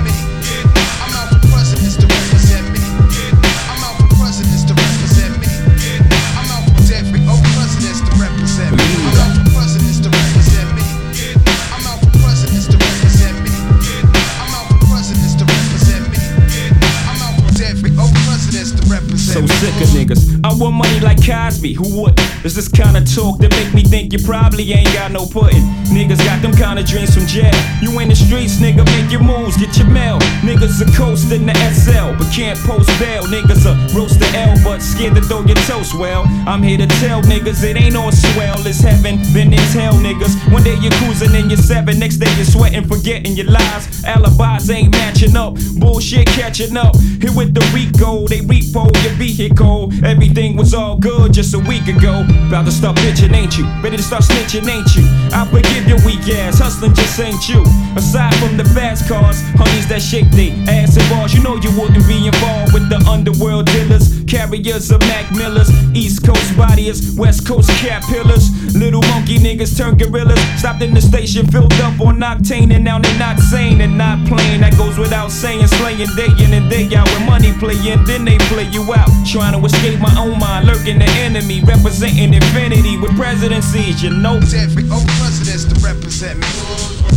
Cosby, 21.62 21.74
who 21.74 22.02
would? 22.02 22.16
There's 22.43 22.56
this 22.56 22.66
kind 22.66 22.97
of 22.97 23.06
talk 23.14 23.39
that 23.39 23.51
make 23.51 23.72
me 23.72 23.84
think 23.84 24.12
you 24.12 24.18
probably 24.18 24.72
ain't 24.72 24.93
got 24.94 25.12
no 25.12 25.26
pudding. 25.26 25.62
Niggas 25.94 26.18
got 26.24 26.43
them 26.43 26.52
kind 26.52 26.78
of 26.78 26.86
dreams 26.86 27.14
from 27.14 27.26
jail. 27.26 27.55
You 27.80 27.97
in 28.01 28.09
the 28.09 28.16
streets, 28.16 28.56
nigga, 28.56 28.84
make 28.86 29.12
your 29.12 29.22
moves, 29.22 29.56
get 29.56 29.76
your 29.78 29.86
mail. 29.86 30.18
Niggas 30.43 30.82
are 30.82 30.90
coasting 30.97 31.47
the 31.47 31.55
SL, 31.70 32.18
but 32.18 32.26
can't 32.34 32.59
post 32.66 32.90
bail. 32.98 33.22
Niggas 33.24 33.62
are 33.66 33.78
roast 33.94 34.18
the 34.18 34.26
L, 34.34 34.59
but 34.64 34.82
scared 34.82 35.14
to 35.14 35.22
throw 35.22 35.44
your 35.44 35.60
toast. 35.70 35.94
Well, 35.94 36.24
I'm 36.51 36.62
here 36.62 36.78
to 36.78 36.86
tell 36.98 37.22
niggas 37.22 37.62
it 37.62 37.76
ain't 37.76 37.94
all 37.94 38.10
swell. 38.10 38.59
It's 38.66 38.80
heaven, 38.80 39.20
then 39.32 39.52
it's 39.52 39.72
hell, 39.72 39.94
niggas. 39.94 40.34
One 40.51 40.64
day 40.64 40.74
you're 40.80 40.97
cruising 40.98 41.34
in 41.39 41.48
your 41.48 41.62
seven, 41.62 41.98
next 41.98 42.16
day 42.16 42.32
you're 42.34 42.44
sweating, 42.44 42.89
forgetting 42.89 43.36
your 43.36 43.47
lies. 43.47 44.02
Alibis 44.05 44.68
ain't 44.70 44.90
matching 44.90 45.36
up, 45.36 45.55
bullshit 45.78 46.26
catching 46.26 46.76
up. 46.76 46.97
Here 47.22 47.32
with 47.32 47.55
the 47.55 47.62
Rico, 47.70 48.26
they 48.26 48.40
repo 48.40 48.90
your 49.05 49.14
vehicle. 49.14 49.93
Everything 50.05 50.56
was 50.56 50.74
all 50.74 50.97
good 50.97 51.32
just 51.32 51.51
a 51.54 51.58
week 51.68 51.86
ago. 51.88 52.24
About 52.48 52.64
to 52.66 52.72
start 52.72 52.96
bitching, 52.96 53.32
ain't 53.34 53.58
you? 53.58 53.64
Ready 53.82 53.96
to 53.96 54.02
start 54.02 54.22
snitching, 54.22 54.68
ain't 54.68 54.94
you? 54.96 55.04
I 55.32 55.44
forgive 55.50 55.86
your 55.88 56.00
weak 56.06 56.24
ass, 56.36 56.58
hustling 56.58 56.94
just 56.94 57.18
ain't 57.20 57.48
you. 57.48 57.62
Aside 57.96 58.34
from 58.36 58.56
the 58.56 58.64
fast 58.64 59.08
cars, 59.08 59.42
honeys 59.56 59.86
that 59.88 60.00
shake 60.00 60.30
they 60.30 60.52
ass 60.68 60.96
and 60.96 61.08
balls, 61.10 61.34
you 61.34 61.42
know 61.42 61.56
you 61.56 61.70
wouldn't 61.78 62.06
be 62.08 62.26
involved 62.26 62.72
with 62.72 62.88
the 62.88 62.98
underworld 63.08 63.66
dealers, 63.66 64.22
carriers 64.26 64.90
of 64.90 65.00
Mac 65.00 65.30
Millers, 65.32 65.68
East 65.94 66.24
Coast 66.24 66.56
bodyers, 66.56 67.16
West 67.16 67.46
Coast 67.46 67.68
cat 67.84 68.02
pillars. 68.08 68.48
Little 68.74 69.02
monkey 69.12 69.38
niggas 69.38 69.76
turn 69.76 69.96
gorillas. 69.98 70.40
Stopped 70.58 70.82
in 70.82 70.94
the 70.94 71.02
station, 71.02 71.46
filled 71.46 71.74
up 71.84 72.00
on 72.00 72.20
octane, 72.20 72.72
and 72.72 72.84
now 72.84 72.98
they're 72.98 73.18
not 73.18 73.38
sane 73.38 73.80
and 73.80 73.98
not 73.98 74.26
playing. 74.26 74.60
That 74.62 74.76
goes 74.78 74.96
without 74.96 75.30
saying, 75.30 75.66
slaying 75.66 76.08
day 76.16 76.32
in 76.42 76.54
and 76.54 76.70
day 76.70 76.88
out. 76.96 77.08
When 77.12 77.26
money 77.26 77.52
playing, 77.58 78.04
then 78.04 78.24
they 78.24 78.38
play 78.48 78.68
you 78.72 78.82
out. 78.94 79.10
Trying 79.26 79.58
to 79.58 79.64
escape 79.66 80.00
my 80.00 80.14
own 80.18 80.38
mind, 80.38 80.66
lurking 80.66 80.98
the 80.98 81.10
enemy, 81.20 81.41
representing 81.43 82.35
infinity 82.35 82.97
with 82.97 83.16
presidencies, 83.16 84.02
you 84.02 84.10
know. 84.10 84.36
Every 84.55 84.85
old 84.90 85.06
president's 85.19 85.64
to 85.64 85.74
represent 85.85 86.39
me. 86.39 86.47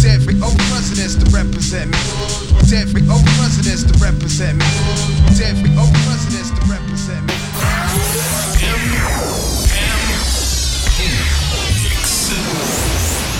Every 0.07 0.35
old 0.41 0.57
president's 0.72 1.15
to 1.15 1.26
represent 1.30 1.91
me. 1.91 1.97
Every 2.73 3.02
old 3.10 3.26
president's 3.38 3.84
to 3.84 3.93
represent 4.03 4.57
me. 4.57 4.65
Every 5.43 5.69
old 5.77 5.93
president's 6.06 6.49
to 6.52 6.61
represent 6.65 7.26
me. 7.27 7.34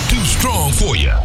Too 0.08 0.24
strong 0.24 0.72
for 0.72 0.96
you. 0.96 1.16